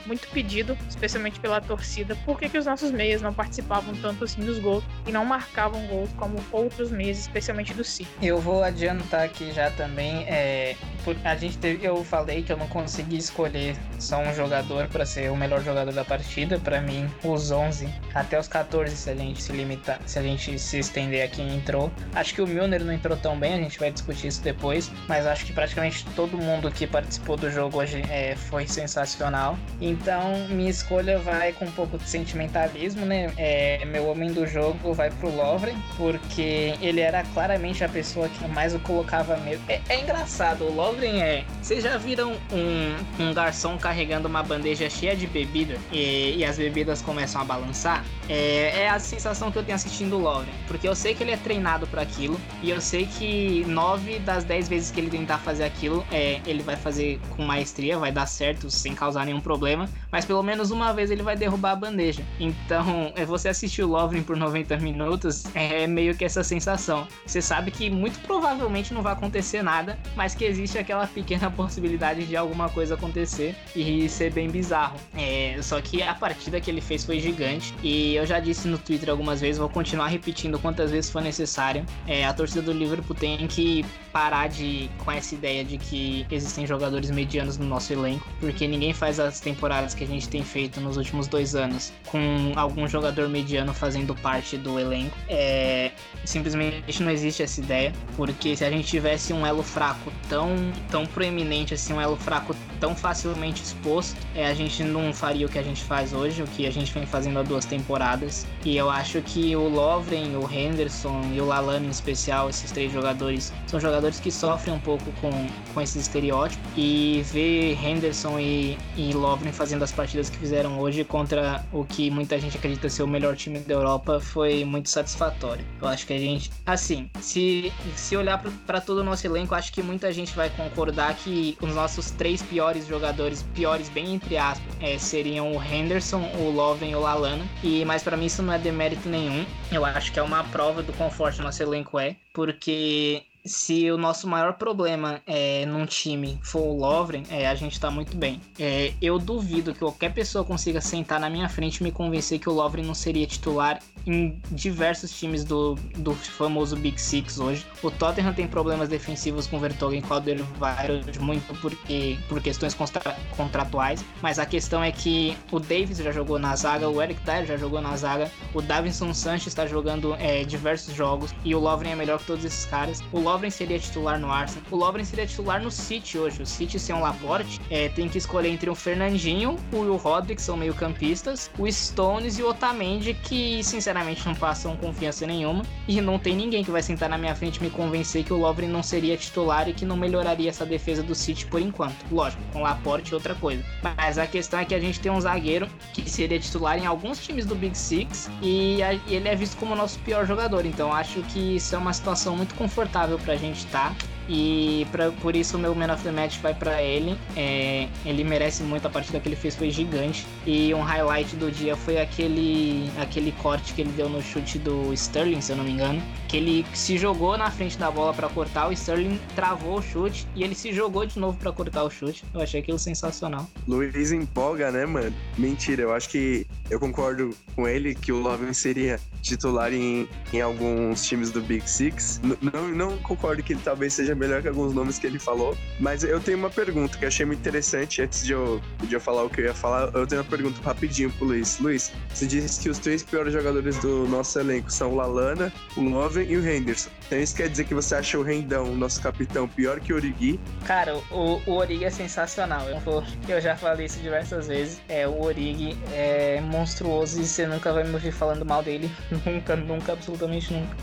muito 0.07 0.29
pedido, 0.29 0.77
especialmente 0.89 1.41
pela 1.41 1.61
torcida. 1.61 2.17
Por 2.25 2.39
que, 2.39 2.49
que 2.49 2.59
os 2.59 2.67
nossos 2.67 2.91
meias 2.91 3.23
não 3.23 3.33
participavam 3.33 3.95
tanto 3.97 4.25
assim 4.25 4.45
dos 4.45 4.59
gols 4.59 4.85
e 5.07 5.13
não 5.13 5.25
marcavam 5.25 5.87
gols 5.87 6.11
como 6.17 6.41
outros 6.63 6.91
meses, 6.91 7.23
especialmente 7.23 7.75
do 7.75 7.85
City. 7.85 8.11
Eu 8.23 8.39
vou 8.39 8.63
adiantar 8.63 9.23
aqui 9.23 9.53
já 9.53 9.71
também, 9.71 10.25
é, 10.29 10.77
a 11.25 11.35
gente 11.37 11.59
teve, 11.59 11.87
eu 11.87 12.03
falei 12.05 12.43
que 12.43 12.53
eu 12.53 12.57
não 12.57 12.69
consegui 12.69 13.17
escolher 13.17 13.77
só 13.99 14.19
um 14.19 14.35
jogador 14.35 14.89
para 14.89 15.05
ser 15.05 15.31
o 15.31 15.37
melhor 15.37 15.63
jogador 15.63 15.93
da 15.93 16.05
partida. 16.05 16.59
Para 16.59 16.81
mim, 16.81 17.09
os 17.25 17.51
11 17.51 17.89
até 18.15 18.39
os 18.39 18.49
14, 18.49 18.95
se 18.97 19.11
a 19.11 19.15
gente 19.15 19.43
se 19.43 19.53
limitar, 19.53 20.01
se 20.07 20.19
a 20.19 20.23
gente 20.23 20.59
se 20.59 20.79
estender 20.79 21.25
aqui 21.25 21.43
entrou. 21.43 21.91
Acho 22.15 22.35
que 22.35 22.43
o 22.43 22.47
Milner 22.47 22.85
não 22.85 22.93
entrou 22.93 23.17
tão 23.17 23.39
bem, 23.39 23.55
a 23.55 23.57
gente 23.57 23.79
vai 23.79 23.91
discutir 23.91 24.29
isso 24.29 24.43
depois, 24.43 24.91
mas 25.09 25.27
acho 25.27 25.45
que 25.45 25.53
praticamente 25.53 26.05
todo 26.15 26.37
mundo 26.37 26.71
que 26.71 26.87
participou 26.87 27.37
do 27.37 27.51
jogo 27.51 27.79
hoje 27.79 28.03
é, 28.11 28.37
foi 28.37 28.67
sensacional. 28.67 29.57
Então, 29.81 30.47
minha 30.49 30.71
escolha 30.71 31.19
vai 31.19 31.53
com 31.53 31.65
um 31.65 31.73
pouco 31.73 31.99
de 31.99 32.09
sentimentalismo, 32.09 33.07
né? 33.07 33.33
É, 33.37 33.85
meu 33.87 34.07
homem 34.09 34.33
do 34.33 34.47
jogo 34.47 34.93
vai 34.93 35.11
pro 35.11 35.35
Lovren, 35.35 35.77
porque 35.97 36.75
ele 36.81 37.01
era 37.01 37.23
claramente 37.35 37.83
a 37.85 37.89
pessoa 37.89 38.29
que 38.29 38.47
mais 38.49 38.75
o 38.75 38.79
colocava 38.81 39.37
medo. 39.39 39.63
É, 39.69 39.81
é 39.89 40.01
engraçado, 40.01 40.65
o 40.65 40.75
Lovren 40.75 40.92
é. 41.01 41.45
Vocês 41.63 41.83
já 41.83 41.97
viram 41.97 42.33
um, 42.53 43.23
um 43.25 43.33
garçom 43.33 43.79
carregando 43.79 44.29
uma 44.29 44.43
bandeja 44.43 44.91
cheia 44.91 45.17
de 45.17 45.27
bebida 45.27 45.79
e, 45.91 46.37
e 46.37 46.45
as 46.45 46.59
bebidas 46.59 47.01
começam 47.01 47.41
a 47.41 47.45
balançar? 47.45 48.05
É, 48.29 48.83
é, 48.83 48.91
a 48.91 48.99
sensação 48.99 49.51
que 49.51 49.59
eu 49.59 49.63
tenho 49.63 49.77
assistindo 49.77 50.19
o. 50.19 50.45
Porque 50.67 50.87
eu 50.87 50.95
sei 50.95 51.15
que 51.15 51.23
ele 51.23 51.33
é 51.33 51.37
treinado 51.37 51.87
para 51.87 52.03
aquilo 52.03 52.41
e 52.63 52.71
eu 52.71 52.81
sei 52.81 53.07
que 53.07 53.65
nove 53.67 54.19
das 54.19 54.45
dez 54.45 54.69
vezes 54.69 54.91
que 54.91 55.01
ele 55.01 55.11
tentar 55.11 55.39
fazer 55.39 55.65
aquilo, 55.65 56.05
é, 56.11 56.41
ele 56.47 56.63
vai 56.63 56.77
fazer 56.77 57.21
com 57.37 57.43
maestria, 57.43 57.99
vai 57.99 58.13
dar 58.13 58.27
certo 58.27 58.71
sem 58.71 58.95
causar 58.95 59.25
nenhum 59.25 59.41
problema. 59.41 59.89
Mas 60.11 60.25
pelo 60.25 60.43
menos 60.43 60.71
uma 60.71 60.93
vez 60.93 61.11
ele 61.11 61.23
vai 61.23 61.37
derrubar 61.37 61.73
a 61.73 61.77
bandeja. 61.77 62.23
Então, 62.39 63.13
é 63.17 63.25
você 63.25 63.49
assistir 63.49 63.83
o 63.83 63.89
Lovren 63.89 64.23
por 64.23 64.37
90 64.37 64.77
minutos 64.79 65.45
é 65.55 65.87
meio 65.87 66.15
que 66.15 66.25
essa 66.25 66.43
essa 66.43 66.45
sensação. 66.45 67.07
Você 67.25 67.41
sabe 67.41 67.71
que 67.71 67.89
muito 67.89 68.19
provavelmente 68.21 68.93
não 68.93 69.03
vai 69.03 69.13
acontecer 69.13 69.63
nada, 69.63 69.99
mas 70.15 70.35
que 70.35 70.45
existe 70.45 70.79
aquela 70.83 71.07
pequena 71.07 71.51
possibilidade 71.51 72.27
de 72.27 72.37
alguma 72.37 72.69
coisa 72.69 72.95
acontecer 72.95 73.55
e 73.75 74.09
ser 74.09 74.33
bem 74.33 74.51
bizarro. 74.51 74.97
É, 75.17 75.59
só 75.63 75.81
que 75.81 76.03
a 76.03 76.15
partida 76.15 76.61
que 76.61 76.71
ele 76.71 76.81
fez 76.81 77.05
foi 77.05 77.19
gigante 77.21 77.75
e 77.83 78.15
eu 78.15 78.27
já 78.27 78.39
disse 78.39 78.69
no 78.69 78.79
Twitter 78.79 79.11
algumas 79.11 79.41
vezes, 79.41 79.59
vou 79.59 79.69
continuar 79.69 80.09
repetindo 80.09 80.59
quantas 80.59 80.91
vezes 80.91 81.11
for 81.11 81.23
necessário. 81.23 81.85
É, 82.07 82.25
a 82.25 82.33
torcida 82.33 82.63
do 82.63 82.73
Liverpool 82.73 83.17
tem 83.17 83.47
que 83.47 83.85
parar 84.13 84.49
de 84.49 84.91
com 84.99 85.11
essa 85.11 85.35
ideia 85.35 85.65
de 85.65 85.79
que 85.79 86.27
existem 86.31 86.67
jogadores 86.67 87.11
medianos 87.11 87.57
no 87.57 87.65
nosso 87.65 87.93
elenco, 87.93 88.27
porque 88.41 88.69
ninguém 88.69 88.93
faz 88.93 89.19
as 89.19 89.41
temporadas 89.41 89.95
que 89.95 90.05
a 90.05 90.07
gente 90.07 90.29
tem 90.29 90.43
feito 90.43 90.81
nos 90.81 90.97
últimos 90.97 91.27
dois 91.27 91.55
anos 91.55 91.93
com 92.07 92.53
algum 92.57 92.87
jogador 92.87 93.29
mediano 93.29 93.73
fazendo 93.73 94.15
parte 94.15 94.57
do 94.57 94.79
elenco. 94.79 95.17
É, 95.29 95.93
simplesmente 96.25 97.03
não 97.03 97.11
existe 97.11 97.43
essa 97.43 97.61
ideia, 97.61 97.93
porque 98.17 98.57
se 98.57 98.65
a 98.65 98.71
gente 98.71 98.87
tivesse 98.87 99.33
um 99.33 99.47
elo 99.47 99.63
fraco 99.63 100.13
tão, 100.29 100.72
tão 100.91 101.07
proeminente 101.07 101.75
assim, 101.75 101.93
um 101.93 102.01
elo 102.01 102.17
fraco 102.17 102.55
tão 102.83 102.97
facilmente 102.97 103.63
exposto, 103.63 104.17
é, 104.35 104.45
a 104.45 104.55
gente 104.55 104.83
não 104.83 105.13
faria 105.15 105.47
o 105.47 105.49
que 105.49 105.57
a 105.57 105.63
gente 105.63 105.85
faz 105.85 106.13
hoje, 106.13 106.43
o 106.43 106.49
que 106.49 106.67
a 106.67 106.71
gente 106.73 106.93
vem 106.93 107.07
fazendo 107.07 107.39
há 107.39 107.43
duas 107.45 107.65
temporadas. 107.65 108.45
E 108.65 108.77
eu 108.77 108.91
acho 108.91 109.23
que 109.23 109.55
o 109.55 109.69
Lovren, 109.69 110.35
o 110.35 110.53
Henderson 110.53 111.31
e 111.33 111.41
o 111.41 111.45
Lalana 111.45 111.87
em 111.87 111.91
especial, 111.91 112.51
esses 112.51 112.73
três 112.73 112.93
jogadores, 112.93 113.53
são 113.69 113.79
jogadores 113.79 114.19
que 114.19 114.33
sofrem 114.33 114.75
um 114.75 114.81
pouco 114.81 115.05
com, 115.21 115.31
com 115.73 115.81
esse 115.81 115.97
estereótipo. 115.97 116.61
E 116.77 117.23
ver 117.31 117.79
Henderson 117.81 118.41
e, 118.41 118.77
e 118.97 119.13
Lovren 119.13 119.53
fazendo 119.53 119.85
as 119.85 119.93
partidas 119.93 120.29
que 120.29 120.37
fizeram 120.39 120.81
hoje 120.81 121.05
contra 121.05 121.65
o 121.73 121.85
que 121.85 122.11
muita 122.11 122.37
gente 122.41 122.57
acredita 122.57 122.89
ser 122.89 123.05
o 123.05 123.07
melhor 123.07 123.37
time 123.37 123.61
da 123.61 123.75
Europa 123.75 124.19
foi 124.19 124.65
muito 124.65 124.91
satisfatório. 124.91 125.65
Eu 125.81 125.87
acho 125.87 126.05
que 126.05 126.15
a 126.15 126.19
gente, 126.19 126.51
assim, 126.67 127.09
se, 127.21 127.73
se 127.95 128.17
olhar 128.17 128.43
para 128.67 128.81
todo 128.81 128.99
o 128.99 129.05
nosso 129.05 129.25
elenco, 129.25 129.55
acho 129.55 129.73
que 129.73 129.85
muita 129.85 130.13
gente 130.13 130.35
vai 130.35 130.51
concordar 130.51 131.15
que 131.15 131.57
os 131.61 131.73
nossos 131.73 132.11
três 132.11 132.43
piores 132.43 132.72
jogadores, 132.81 133.43
piores 133.55 133.89
bem 133.89 134.15
entre 134.15 134.37
aspas, 134.37 134.75
é, 134.81 134.99
seriam 134.99 135.55
o 135.55 135.63
Henderson, 135.63 136.23
o 136.39 136.51
Lovren 136.51 136.91
e 136.91 136.97
o 136.97 137.01
Lalana. 137.01 137.45
E 137.63 137.85
mas 137.85 138.03
para 138.03 138.17
mim 138.17 138.27
isso 138.27 138.43
não 138.43 138.53
é 138.53 138.59
demérito 138.59 139.09
nenhum. 139.09 139.45
Eu 139.71 139.85
acho 139.85 140.13
que 140.13 140.19
é 140.19 140.23
uma 140.23 140.45
prova 140.45 140.83
do 140.83 140.93
conforto 140.93 141.39
do 141.39 141.43
nosso 141.45 141.63
elenco 141.63 141.99
é, 141.99 142.17
porque 142.33 143.23
se 143.45 143.91
o 143.91 143.99
nosso 143.99 144.29
maior 144.29 144.55
problema 144.55 145.21
é 145.27 145.67
num 145.67 145.85
time 145.85 146.39
for 146.43 146.61
o 146.61 146.77
Lovren, 146.77 147.25
é, 147.29 147.49
a 147.49 147.55
gente 147.55 147.79
tá 147.79 147.91
muito 147.91 148.17
bem. 148.17 148.41
É, 148.59 148.93
eu 149.01 149.19
duvido 149.19 149.73
que 149.73 149.81
qualquer 149.81 150.13
pessoa 150.13 150.45
consiga 150.45 150.81
sentar 150.81 151.19
na 151.19 151.29
minha 151.29 151.49
frente 151.49 151.79
e 151.79 151.83
me 151.83 151.91
convencer 151.91 152.39
que 152.39 152.49
o 152.49 152.53
Lovren 152.53 152.85
não 152.85 152.95
seria 152.95 153.27
titular 153.27 153.81
em 154.07 154.41
diversos 154.51 155.17
times 155.19 155.45
do, 155.45 155.75
do 155.97 156.15
famoso 156.15 156.77
Big 156.77 157.01
Six 157.01 157.39
hoje. 157.39 157.67
O 157.83 157.91
Tottenham 157.91 158.33
tem 158.33 158.47
problemas 158.47 158.89
defensivos 158.89 159.47
com 159.47 159.57
o 159.57 159.61
Vertonghen 159.61 160.01
e 160.01 160.03
com 160.03 160.15
o 160.15 161.23
muito 161.23 161.55
porque, 161.61 162.19
por 162.29 162.41
questões 162.41 162.75
contra, 162.75 163.17
contratuais, 163.37 164.05
mas 164.21 164.39
a 164.39 164.47
questão 164.47 164.83
é 164.83 164.91
que 164.91 165.37
o 165.51 165.59
Davis 165.59 165.99
já 165.99 166.11
jogou 166.11 166.39
na 166.39 166.55
zaga, 166.57 166.89
o 166.89 167.01
Eric 167.01 167.21
Dyer 167.23 167.47
já 167.47 167.57
jogou 167.57 167.81
na 167.81 167.97
zaga, 167.97 168.31
o 168.55 168.61
Davinson 168.61 169.13
Sanchez 169.15 169.49
está 169.49 169.67
jogando 169.67 170.15
é, 170.19 170.45
diversos 170.45 170.95
jogos 170.95 171.35
e 171.45 171.55
o 171.55 171.61
Lovren 171.61 171.93
é 171.93 171.97
melhor 171.97 172.19
que 172.19 172.27
todos 172.27 172.45
esses 172.45 172.65
caras. 172.67 173.01
O 173.13 173.21
Lovren 173.33 173.51
seria 173.51 173.79
titular 173.79 174.19
no 174.21 174.31
Arsenal, 174.31 174.63
o 174.71 174.77
Lovren 174.77 175.05
seria 175.05 175.27
titular 175.27 175.63
no 175.63 175.71
City 175.71 176.19
hoje. 176.19 176.43
O 176.43 176.47
City 176.47 176.79
sem 176.79 176.95
um 176.95 177.01
Laporte 177.01 177.59
é, 177.71 177.89
tem 177.89 178.07
que 178.09 178.19
escolher 178.19 178.51
entre 178.51 178.69
o 178.69 178.75
Fernandinho, 178.75 179.57
o 179.73 179.79
Will 179.79 179.97
Rodrick, 179.97 180.41
são 180.41 180.55
meio 180.55 180.75
campistas, 180.75 181.51
o 181.59 181.71
Stones 181.71 182.39
e 182.39 182.43
o 182.43 182.49
Otamendi, 182.49 183.15
que 183.15 183.65
sinceramente 183.65 184.27
não 184.27 184.35
passam 184.35 184.77
confiança 184.77 185.27
nenhuma. 185.27 185.65
E 185.89 186.01
não 186.01 186.19
tem 186.19 186.37
ninguém 186.37 186.63
que 186.63 186.71
vai 186.71 186.83
sentar 186.83 187.09
na 187.09 187.17
minha 187.17 187.35
frente 187.35 187.57
e 187.57 187.63
me 187.63 187.71
convencer 187.71 188.23
que 188.23 188.33
o 188.33 188.37
Lovren 188.37 188.69
não 188.69 188.83
seria 188.83 189.17
titular 189.17 189.69
e 189.69 189.73
que 189.73 189.87
não 189.87 189.97
melhoraria 189.97 190.51
essa 190.51 190.67
defesa 190.67 191.03
do 191.03 191.15
City 191.15 191.47
por 191.47 191.61
enquanto. 191.61 191.97
Lógico, 192.11 192.43
com 192.53 192.61
Laporte 192.61 193.13
e 193.13 193.15
outra 193.15 193.35
coisa. 193.35 193.65
Mas 193.83 194.19
a 194.19 194.27
questão 194.27 194.61
é 194.61 194.65
que 194.67 194.75
a 194.75 194.81
gente 194.81 195.01
tem 195.01 195.11
um 195.11 195.21
zagueiro 195.21 195.67
que 195.95 196.09
seria 196.09 196.39
titular 196.39 196.79
em 196.79 196.85
alguns 196.87 197.19
times 197.19 197.47
do 197.47 197.55
Big 197.55 197.77
Six 197.77 198.31
e 198.43 198.79
ele 199.09 199.29
é 199.29 199.35
visto 199.35 199.57
como 199.57 199.73
o 199.73 199.77
nosso 199.77 199.99
pior 200.01 200.27
jogador. 200.27 200.67
Então 200.67 200.93
acho 200.93 201.23
que 201.23 201.57
isso 201.57 201.75
é 201.75 201.79
uma 201.79 201.93
situação 201.93 202.37
muito 202.37 202.55
confortável 202.55 203.19
pra 203.25 203.37
gente 203.37 203.59
estar. 203.59 203.95
Tá 203.95 204.07
E 204.29 204.87
pra, 204.91 205.11
por 205.11 205.35
isso 205.35 205.57
o 205.57 205.61
meu 205.61 205.75
Man 205.75 205.93
of 205.93 206.03
the 206.03 206.11
Match 206.11 206.39
vai 206.39 206.55
para 206.55 206.83
ele. 206.83 207.17
É, 207.37 207.89
ele 208.05 208.25
merece 208.25 208.63
muito, 208.63 208.87
a 208.87 208.91
partida 208.91 209.21
que 209.21 209.29
ele 209.29 209.37
fez 209.37 209.55
foi 209.55 209.71
gigante. 209.71 210.27
E 210.47 210.73
um 210.75 210.81
highlight 210.81 211.37
do 211.37 211.51
dia 211.51 211.77
foi 211.77 212.01
aquele, 212.01 212.91
aquele 212.99 213.33
corte 213.43 213.75
que 213.75 213.83
ele 213.83 213.93
deu 213.93 214.09
no 214.09 214.23
chute 214.23 214.59
do 214.59 214.93
Sterling, 214.93 215.41
se 215.41 215.53
eu 215.53 215.57
não 215.57 215.65
me 215.65 215.73
engano. 215.73 216.03
Que 216.29 216.37
ele 216.37 216.67
se 216.73 216.97
jogou 216.97 217.37
na 217.37 217.51
frente 217.51 217.77
da 217.79 217.91
bola 217.91 218.15
para 218.15 218.29
cortar, 218.29 218.69
o 218.69 218.73
Sterling 218.73 219.21
travou 219.35 219.79
o 219.79 219.83
chute 219.83 220.27
e 220.35 220.43
ele 220.43 220.55
se 220.55 220.73
jogou 220.73 221.05
de 221.05 221.19
novo 221.19 221.37
para 221.39 221.53
cortar 221.53 221.85
o 221.85 221.91
chute. 221.91 222.25
Eu 222.33 222.41
achei 222.41 222.61
aquilo 222.61 222.79
sensacional. 222.79 223.49
Luiz 223.67 224.13
empolga, 224.13 224.71
né, 224.71 224.87
mano? 224.87 225.15
Mentira, 225.37 225.83
eu 225.83 225.93
acho 225.93 226.09
que 226.09 226.47
eu 226.71 226.81
concordo 226.81 227.37
com 227.55 227.69
ele 227.69 227.95
que 227.95 228.13
o 228.13 228.19
Lovren 228.19 228.53
seria 228.53 228.99
titular 229.21 229.73
em, 229.73 230.09
em 230.33 230.41
alguns 230.41 231.05
times 231.05 231.31
do 231.31 231.41
Big 231.41 231.69
Six. 231.69 232.21
N 232.23 232.37
não, 232.41 232.69
não 232.69 232.99
concordo 232.99 233.43
que 233.43 233.53
ele 233.53 233.61
talvez 233.63 233.93
seja 233.93 234.12
melhor 234.15 234.43
que 234.43 234.49
alguns 234.49 234.75
nomes 234.75 234.99
que 234.99 235.07
ele 235.07 235.19
falou, 235.19 235.57
mas 235.81 236.05
eu 236.05 236.21
tenho 236.21 236.39
uma 236.39 236.51
pergunta 236.51 236.97
que 236.99 237.07
achei 237.07 237.25
muito 237.25 237.41
interessante 237.41 238.03
antes 238.03 238.25
de 238.25 238.33
eu, 238.33 238.61
de 238.83 238.95
eu 238.95 239.01
falar 239.01 239.25
o 239.25 239.31
que 239.31 239.41
eu 239.41 239.47
ia 239.47 239.55
falar. 239.55 239.91
Eu 239.95 240.07
tenho 240.07 240.23
uma 240.23 240.29
pergunta 240.29 240.61
rapidinho 240.63 241.11
pro 241.13 241.27
Luiz. 241.27 241.59
Luiz, 241.59 241.93
você 242.13 242.27
disse 242.27 242.61
que 242.61 242.69
os 242.69 242.79
três 242.79 243.03
piores 243.03 243.33
jogadores 243.33 243.79
do 243.79 244.07
nosso 244.09 244.39
elenco 244.39 244.71
são 244.71 244.93
o 244.93 244.97
Lalana, 244.97 245.53
o 245.77 245.81
Lovren 245.81 246.27
e 246.29 246.37
o 246.37 246.49
Henderson. 246.49 246.91
Então 247.07 247.19
isso 247.19 247.37
quer 247.37 247.49
dizer 247.49 247.65
que 247.65 247.75
você 247.75 247.95
acha 247.95 248.19
o 248.19 248.23
Rendão, 248.23 248.75
nosso 248.75 249.01
capitão, 249.01 249.47
pior 249.49 249.81
que 249.81 249.93
o 249.93 249.97
Origi? 249.97 250.41
Cara, 250.67 250.97
o, 251.11 251.41
o 251.47 251.53
Origi 251.53 251.85
é 251.85 251.91
sensacional. 251.91 252.67
Eu, 252.69 253.05
eu 253.29 253.41
já 253.41 253.57
falei 253.57 253.87
isso 253.87 254.01
diversas 254.01 254.49
vezes. 254.49 254.81
É, 254.89 255.07
o 255.07 255.23
Origi 255.23 255.77
é 255.93 256.41
monstruoso 256.41 257.21
e 257.21 257.27
você 257.27 257.47
nunca 257.47 257.73
vai 257.73 257.85
me 257.85 257.93
ouvir 257.93 258.13
falando 258.13 258.45
mal 258.45 258.63
dele. 258.63 258.91
Nunca, 259.25 259.57
nunca, 259.57 259.93
absolutamente 259.93 260.53
nunca. 260.53 260.77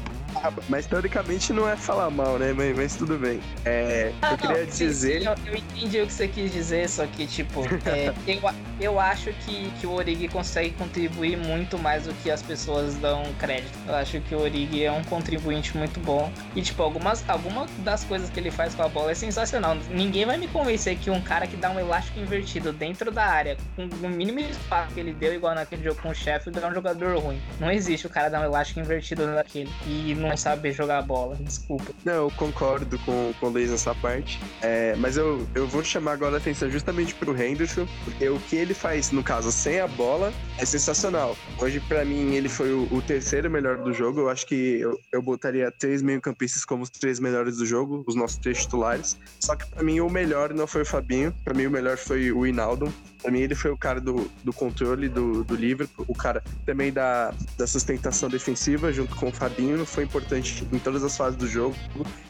Mas 0.67 0.85
teoricamente 0.85 1.51
não 1.53 1.67
é 1.67 1.75
falar 1.75 2.09
mal, 2.09 2.37
né, 2.37 2.53
mas, 2.53 2.75
mas 2.75 2.95
tudo 2.95 3.17
bem. 3.17 3.39
É, 3.65 4.11
ah, 4.21 4.31
eu 4.31 4.37
queria 4.37 4.63
não, 4.63 4.65
dizer. 4.65 5.23
Eu, 5.23 5.35
eu, 5.45 5.55
entendi 5.55 6.01
o 6.01 6.07
que 6.07 6.13
você 6.13 6.27
quis 6.27 6.51
dizer, 6.51 6.89
só 6.89 7.05
que, 7.05 7.27
tipo, 7.27 7.61
é, 7.85 8.13
eu, 8.27 8.41
eu 8.79 8.99
acho 8.99 9.31
que, 9.45 9.71
que 9.79 9.87
o 9.87 9.91
Origi 9.91 10.27
consegue 10.27 10.71
contribuir 10.71 11.37
muito 11.37 11.77
mais 11.77 12.03
do 12.03 12.13
que 12.15 12.31
as 12.31 12.41
pessoas 12.41 12.95
dão 12.95 13.23
crédito. 13.37 13.77
Eu 13.87 13.95
acho 13.95 14.21
que 14.21 14.35
o 14.35 14.39
Origi 14.39 14.83
é 14.83 14.91
um 14.91 15.03
contribuinte 15.03 15.77
muito 15.77 15.99
bom. 15.99 16.31
E, 16.55 16.61
tipo, 16.61 16.81
algumas, 16.81 17.27
algumas 17.29 17.69
das 17.79 18.03
coisas 18.03 18.29
que 18.29 18.39
ele 18.39 18.51
faz 18.51 18.73
com 18.73 18.83
a 18.83 18.87
bola 18.87 19.11
é 19.11 19.15
sensacional. 19.15 19.77
Ninguém 19.89 20.25
vai 20.25 20.37
me 20.37 20.47
convencer 20.47 20.97
que 20.97 21.09
um 21.09 21.21
cara 21.21 21.47
que 21.47 21.57
dá 21.57 21.69
um 21.69 21.79
elástico 21.79 22.19
invertido 22.19 22.71
dentro 22.71 23.11
da 23.11 23.25
área, 23.25 23.57
com 23.75 23.83
o 23.83 24.09
mínimo 24.09 24.39
espaço 24.39 24.93
que 24.93 24.99
ele 24.99 25.13
deu, 25.13 25.33
igual 25.33 25.53
naquele 25.55 25.83
jogo 25.83 26.01
com 26.01 26.09
o 26.09 26.15
Sheffield, 26.15 26.59
é 26.59 26.67
um 26.67 26.73
jogador 26.73 27.17
ruim. 27.17 27.41
Não 27.59 27.71
existe 27.71 28.07
o 28.07 28.09
cara 28.09 28.29
dar 28.29 28.41
um 28.41 28.45
elástico 28.45 28.79
invertido 28.79 29.27
naquele. 29.27 29.69
E 29.85 30.15
não 30.15 30.28
saber 30.37 30.73
jogar 30.73 31.01
bola, 31.01 31.35
desculpa. 31.39 31.91
Não, 32.03 32.13
eu 32.13 32.31
concordo 32.31 32.97
com, 32.99 33.33
com 33.39 33.47
o 33.47 33.49
Luiz 33.49 33.71
nessa 33.71 33.93
parte. 33.95 34.39
É, 34.61 34.95
mas 34.97 35.17
eu, 35.17 35.47
eu 35.55 35.67
vou 35.67 35.83
chamar 35.83 36.13
agora 36.13 36.35
a 36.35 36.37
atenção 36.37 36.69
justamente 36.69 37.15
pro 37.15 37.35
Henderson, 37.39 37.87
porque 38.03 38.29
o 38.29 38.39
que 38.39 38.55
ele 38.55 38.73
faz, 38.73 39.11
no 39.11 39.23
caso, 39.23 39.51
sem 39.51 39.79
a 39.79 39.87
bola, 39.87 40.33
é 40.57 40.65
sensacional. 40.65 41.35
Hoje, 41.59 41.79
para 41.79 42.03
mim, 42.05 42.33
ele 42.33 42.49
foi 42.49 42.73
o, 42.73 42.87
o, 42.91 43.01
terceiro 43.01 43.49
melhor 43.49 43.77
do 43.77 43.93
jogo. 43.93 44.21
Eu 44.21 44.29
acho 44.29 44.45
que 44.45 44.79
eu, 44.79 44.99
eu 45.11 45.21
botaria 45.21 45.71
três 45.71 46.01
meio-campistas 46.01 46.65
como 46.65 46.83
os 46.83 46.89
três 46.89 47.19
melhores 47.19 47.57
do 47.57 47.65
jogo, 47.65 48.03
os 48.07 48.15
nossos 48.15 48.37
três 48.37 48.59
titulares. 48.61 49.17
Só 49.39 49.55
que 49.55 49.65
para 49.65 49.83
mim, 49.83 49.99
o 49.99 50.09
melhor 50.09 50.53
não 50.53 50.67
foi 50.67 50.81
o 50.81 50.85
Fabinho, 50.85 51.33
para 51.43 51.53
mim, 51.53 51.65
o 51.65 51.71
melhor 51.71 51.97
foi 51.97 52.31
o 52.31 52.45
Hinaldo. 52.45 52.93
Pra 53.21 53.31
mim, 53.31 53.39
ele 53.39 53.55
foi 53.55 53.71
o 53.71 53.77
cara 53.77 53.99
do, 53.99 54.29
do 54.43 54.53
controle 54.53 55.09
do, 55.09 55.43
do 55.43 55.55
Liverpool, 55.55 56.05
o 56.07 56.15
cara 56.15 56.41
também 56.65 56.91
da, 56.91 57.33
da 57.57 57.67
sustentação 57.67 58.29
defensiva, 58.29 58.91
junto 58.93 59.15
com 59.15 59.27
o 59.27 59.31
Fabinho, 59.31 59.85
foi 59.85 60.05
importante 60.05 60.65
em 60.71 60.79
todas 60.79 61.03
as 61.03 61.15
fases 61.15 61.37
do 61.37 61.47
jogo. 61.47 61.75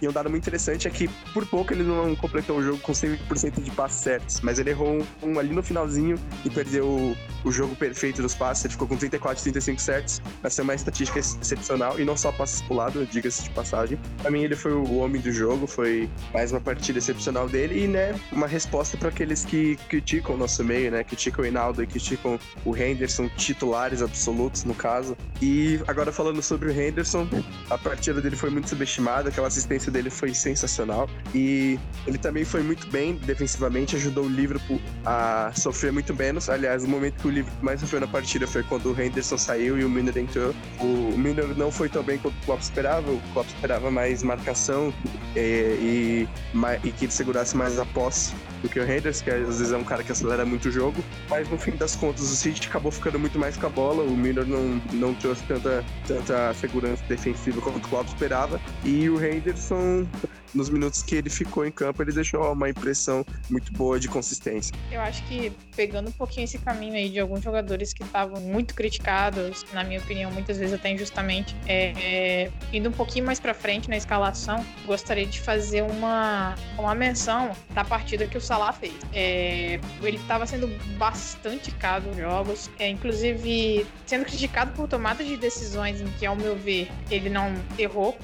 E 0.01 0.07
um 0.07 0.11
dado 0.11 0.29
muito 0.29 0.43
interessante 0.43 0.87
é 0.87 0.91
que, 0.91 1.07
por 1.33 1.45
pouco, 1.45 1.73
ele 1.73 1.83
não 1.83 2.15
completou 2.15 2.57
o 2.57 2.63
jogo 2.63 2.79
com 2.79 2.91
100% 2.91 3.61
de 3.61 3.71
passes 3.71 4.01
certos, 4.01 4.41
mas 4.41 4.57
ele 4.57 4.71
errou 4.71 4.99
um, 5.21 5.29
um, 5.29 5.39
ali 5.39 5.53
no 5.53 5.61
finalzinho 5.61 6.17
e 6.43 6.49
perdeu 6.49 7.15
o, 7.43 7.51
jogo 7.51 7.75
perfeito 7.75 8.21
dos 8.21 8.35
passes. 8.35 8.65
Ele 8.65 8.73
ficou 8.73 8.87
com 8.87 8.97
34, 8.97 9.41
35 9.41 9.81
certos. 9.81 10.21
Essa 10.43 10.61
é 10.61 10.63
uma 10.63 10.75
estatística 10.75 11.19
excepcional 11.19 11.99
e 11.99 12.05
não 12.05 12.17
só 12.17 12.31
passes 12.31 12.61
pro 12.61 12.75
lado, 12.75 13.05
diga-se 13.05 13.43
de 13.43 13.49
passagem. 13.51 13.99
Pra 14.21 14.31
mim, 14.31 14.43
ele 14.43 14.55
foi 14.55 14.73
o 14.73 14.97
homem 14.97 15.21
do 15.21 15.31
jogo, 15.31 15.65
foi 15.65 16.09
mais 16.33 16.51
uma 16.51 16.59
partida 16.59 16.99
excepcional 16.99 17.47
dele 17.47 17.85
e, 17.85 17.87
né, 17.87 18.19
uma 18.31 18.47
resposta 18.47 18.97
para 18.97 19.09
aqueles 19.09 19.45
que 19.45 19.77
criticam 19.87 20.35
o 20.35 20.37
nosso 20.37 20.63
meio 20.63 20.89
né? 20.89 21.03
Criticam 21.03 21.43
o 21.43 21.47
Hinaldo 21.47 21.83
e 21.83 21.87
criticam 21.87 22.39
o 22.65 22.75
Henderson, 22.75 23.29
titulares 23.37 24.01
absolutos 24.01 24.63
no 24.63 24.73
caso. 24.73 25.17
E 25.41 25.79
agora 25.87 26.11
falando 26.11 26.41
sobre 26.41 26.69
o 26.69 26.71
Henderson, 26.71 27.27
a 27.69 27.77
partida 27.77 28.21
dele 28.21 28.35
foi 28.35 28.49
muito 28.49 28.69
subestimada, 28.69 29.29
aquela 29.29 29.47
assistência 29.47 29.91
dele 29.91 30.09
foi 30.09 30.33
sensacional. 30.33 31.09
E 31.33 31.79
ele 32.05 32.17
também 32.17 32.45
foi 32.45 32.61
muito 32.61 32.87
bem 32.87 33.15
defensivamente, 33.15 33.95
ajudou 33.95 34.25
o 34.25 34.29
Liverpool 34.29 34.79
a 35.05 35.51
sofrer 35.55 35.91
muito 35.91 36.13
menos. 36.15 36.49
Aliás, 36.49 36.83
o 36.83 36.87
momento 36.87 37.21
que 37.21 37.27
o 37.29 37.31
Liverpool 37.31 37.63
mais 37.63 37.79
sofreu 37.79 38.01
na 38.01 38.07
partida 38.07 38.47
foi 38.47 38.63
quando 38.63 38.91
o 38.91 39.01
Henderson 39.01 39.37
saiu 39.37 39.77
e 39.77 39.85
o 39.85 39.89
Milner 39.89 40.17
entrou. 40.17 40.53
O 40.79 41.17
Milner 41.17 41.47
não 41.57 41.71
foi 41.71 41.87
tão 41.87 42.03
bem 42.03 42.17
quanto 42.17 42.35
o 42.35 42.45
Klopp 42.45 42.61
esperava, 42.61 43.11
o 43.11 43.21
Klopp 43.33 43.47
esperava 43.47 43.89
mais 43.89 44.23
marcação 44.23 44.93
e, 45.35 45.39
e, 45.39 46.27
e 46.83 46.91
que 46.91 47.05
ele 47.05 47.11
segurasse 47.11 47.55
mais 47.55 47.79
a 47.79 47.85
posse 47.85 48.33
do 48.61 48.69
que 48.69 48.79
o 48.79 48.83
Henderson, 48.83 49.23
que 49.23 49.31
às 49.31 49.57
vezes 49.57 49.71
é 49.71 49.77
um 49.77 49.83
cara 49.83 50.03
que 50.03 50.11
acelera 50.11 50.45
muito 50.45 50.69
o 50.69 50.71
jogo. 50.71 51.03
Mas 51.29 51.49
no 51.49 51.57
fim 51.57 51.71
das 51.71 51.95
contas, 51.95 52.23
o 52.31 52.35
City 52.35 52.67
acabou 52.67 52.91
ficando 52.91 53.19
muito 53.19 53.37
mais 53.39 53.57
com 53.57 53.67
a 53.67 53.69
bola. 53.69 54.03
O 54.03 54.15
Miller 54.15 54.45
não, 54.45 54.81
não 54.93 55.13
trouxe 55.13 55.43
tanta, 55.43 55.83
tanta 56.07 56.53
segurança 56.53 57.03
defensiva 57.07 57.61
como 57.61 57.77
o 57.77 57.81
Klopp 57.81 58.07
esperava. 58.07 58.59
E 58.83 59.09
o 59.09 59.23
Henderson 59.23 60.07
nos 60.53 60.69
minutos 60.69 61.03
que 61.03 61.15
ele 61.15 61.29
ficou 61.29 61.65
em 61.65 61.71
campo, 61.71 62.01
ele 62.01 62.11
deixou 62.11 62.51
uma 62.51 62.69
impressão 62.69 63.25
muito 63.49 63.71
boa 63.73 63.99
de 63.99 64.07
consistência. 64.07 64.73
Eu 64.91 65.01
acho 65.01 65.23
que 65.25 65.51
pegando 65.75 66.09
um 66.09 66.11
pouquinho 66.11 66.45
esse 66.45 66.57
caminho 66.57 66.93
aí 66.93 67.09
de 67.09 67.19
alguns 67.19 67.41
jogadores 67.41 67.93
que 67.93 68.03
estavam 68.03 68.41
muito 68.41 68.73
criticados, 68.73 69.65
na 69.73 69.83
minha 69.83 69.99
opinião, 69.99 70.31
muitas 70.31 70.57
vezes 70.57 70.73
até 70.73 70.91
injustamente, 70.91 71.55
é, 71.67 71.93
é, 72.45 72.51
indo 72.73 72.89
um 72.89 72.91
pouquinho 72.91 73.25
mais 73.25 73.39
para 73.39 73.53
frente 73.53 73.89
na 73.89 73.97
escalação, 73.97 74.65
gostaria 74.85 75.25
de 75.25 75.39
fazer 75.39 75.83
uma, 75.83 76.55
uma 76.77 76.95
menção 76.95 77.51
da 77.71 77.83
partida 77.83 78.27
que 78.27 78.37
o 78.37 78.41
Salah 78.49 78.73
fez. 78.73 78.95
É, 79.13 79.79
ele 80.01 80.17
estava 80.17 80.47
sendo 80.47 80.67
bastante 80.97 81.69
caro 81.69 82.07
nos 82.07 82.17
jogos, 82.17 82.71
é, 82.79 82.89
inclusive 82.89 83.85
sendo 84.07 84.25
criticado 84.25 84.71
por 84.71 84.87
tomadas 84.87 85.27
de 85.27 85.37
decisões 85.37 86.01
em 86.01 86.07
que, 86.13 86.25
ao 86.25 86.35
meu 86.35 86.55
ver, 86.55 86.89
ele 87.11 87.29
não 87.29 87.53
errou, 87.77 88.17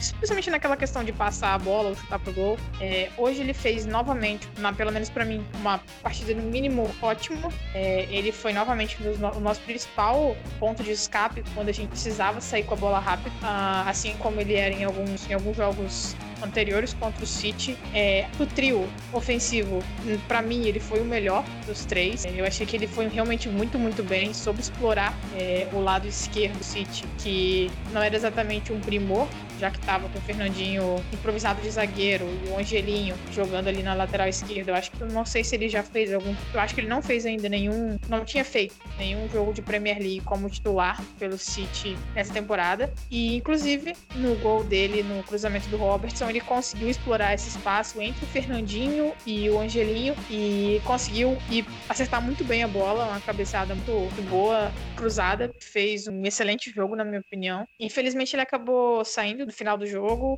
especialmente 0.00 0.48
naquela 0.48 0.78
questão 0.78 1.04
de 1.04 1.12
passar 1.12 1.52
a 1.52 1.58
bola 1.58 1.90
ou 1.90 1.94
chutar 1.94 2.18
pro 2.18 2.32
gol. 2.32 2.56
É, 2.80 3.10
hoje 3.18 3.42
ele 3.42 3.52
fez 3.52 3.84
novamente, 3.84 4.48
na, 4.56 4.72
pelo 4.72 4.90
menos 4.90 5.10
para 5.10 5.26
mim, 5.26 5.44
uma 5.56 5.78
partida 6.02 6.32
no 6.32 6.44
mínimo 6.44 6.90
ótimo. 7.02 7.52
É, 7.74 8.06
ele 8.08 8.32
foi 8.32 8.54
novamente 8.54 8.96
o 9.02 9.40
nosso 9.40 9.60
principal 9.60 10.34
ponto 10.58 10.82
de 10.82 10.92
escape 10.92 11.44
quando 11.54 11.68
a 11.68 11.72
gente 11.72 11.90
precisava 11.90 12.40
sair 12.40 12.62
com 12.62 12.72
a 12.72 12.78
bola 12.78 12.98
rápida, 12.98 13.30
ah, 13.42 13.84
assim 13.86 14.14
como 14.20 14.40
ele 14.40 14.54
era 14.54 14.74
em 14.74 14.84
alguns, 14.84 15.28
em 15.28 15.34
alguns 15.34 15.54
jogos 15.54 16.16
anteriores 16.42 16.94
contra 16.94 17.22
o 17.22 17.26
City. 17.26 17.76
É, 17.94 18.26
o 18.38 18.46
trio 18.46 18.88
ofensivo, 19.12 19.82
para 20.28 20.42
mim, 20.42 20.64
ele 20.64 20.80
foi 20.80 21.00
o 21.00 21.04
melhor 21.04 21.44
dos 21.66 21.84
três. 21.84 22.24
Eu 22.24 22.44
achei 22.44 22.66
que 22.66 22.76
ele 22.76 22.86
foi 22.86 23.08
realmente 23.08 23.48
muito, 23.48 23.78
muito 23.78 24.02
bem, 24.02 24.32
soube 24.32 24.60
explorar 24.60 25.16
é, 25.38 25.68
o 25.72 25.80
lado 25.80 26.06
esquerdo 26.06 26.58
do 26.58 26.64
City, 26.64 27.04
que 27.18 27.70
não 27.92 28.02
era 28.02 28.14
exatamente 28.14 28.72
um 28.72 28.80
primor, 28.80 29.28
já 29.58 29.70
que 29.70 29.78
estava 29.78 30.08
com 30.08 30.18
o 30.18 30.22
Fernandinho 30.22 30.96
improvisado 31.12 31.60
de 31.60 31.70
zagueiro 31.70 32.26
e 32.44 32.50
o 32.50 32.58
Angelinho 32.58 33.14
jogando 33.32 33.68
ali 33.68 33.82
na 33.82 33.94
lateral 33.94 34.28
esquerda. 34.28 34.72
Eu 34.72 34.76
acho 34.76 34.90
que 34.90 35.00
eu 35.00 35.08
não 35.08 35.24
sei 35.24 35.42
se 35.42 35.54
ele 35.54 35.68
já 35.68 35.82
fez 35.82 36.12
algum. 36.12 36.34
Eu 36.52 36.60
acho 36.60 36.74
que 36.74 36.80
ele 36.80 36.88
não 36.88 37.02
fez 37.02 37.24
ainda 37.26 37.48
nenhum. 37.48 37.98
Não 38.08 38.24
tinha 38.24 38.44
feito 38.44 38.74
nenhum 38.98 39.28
jogo 39.28 39.52
de 39.52 39.62
Premier 39.62 39.98
League 39.98 40.20
como 40.20 40.48
titular 40.50 41.02
pelo 41.18 41.38
City 41.38 41.96
nessa 42.14 42.32
temporada. 42.32 42.92
E 43.10 43.36
inclusive 43.36 43.94
no 44.16 44.34
gol 44.36 44.64
dele, 44.64 45.02
no 45.02 45.22
cruzamento 45.22 45.68
do 45.68 45.76
Robertson, 45.76 46.28
ele 46.28 46.40
conseguiu 46.40 46.88
explorar 46.88 47.34
esse 47.34 47.48
espaço 47.48 48.00
entre 48.00 48.24
o 48.24 48.28
Fernandinho 48.28 49.12
e 49.24 49.48
o 49.48 49.58
Angelinho 49.58 50.14
e 50.30 50.80
conseguiu 50.84 51.36
ir 51.50 51.64
acertar 51.88 52.22
muito 52.22 52.44
bem 52.44 52.62
a 52.62 52.68
bola, 52.68 53.06
uma 53.06 53.20
cabeçada 53.20 53.74
muito, 53.74 53.92
muito 53.92 54.22
boa, 54.28 54.72
cruzada. 54.96 55.52
Fez 55.60 56.06
um 56.06 56.24
excelente 56.24 56.70
jogo, 56.70 56.96
na 56.96 57.04
minha 57.04 57.20
opinião. 57.20 57.66
Infelizmente 57.78 58.34
ele 58.34 58.42
acabou 58.42 59.04
saindo 59.04 59.45
no 59.46 59.52
final 59.52 59.78
do 59.78 59.86
jogo, 59.86 60.36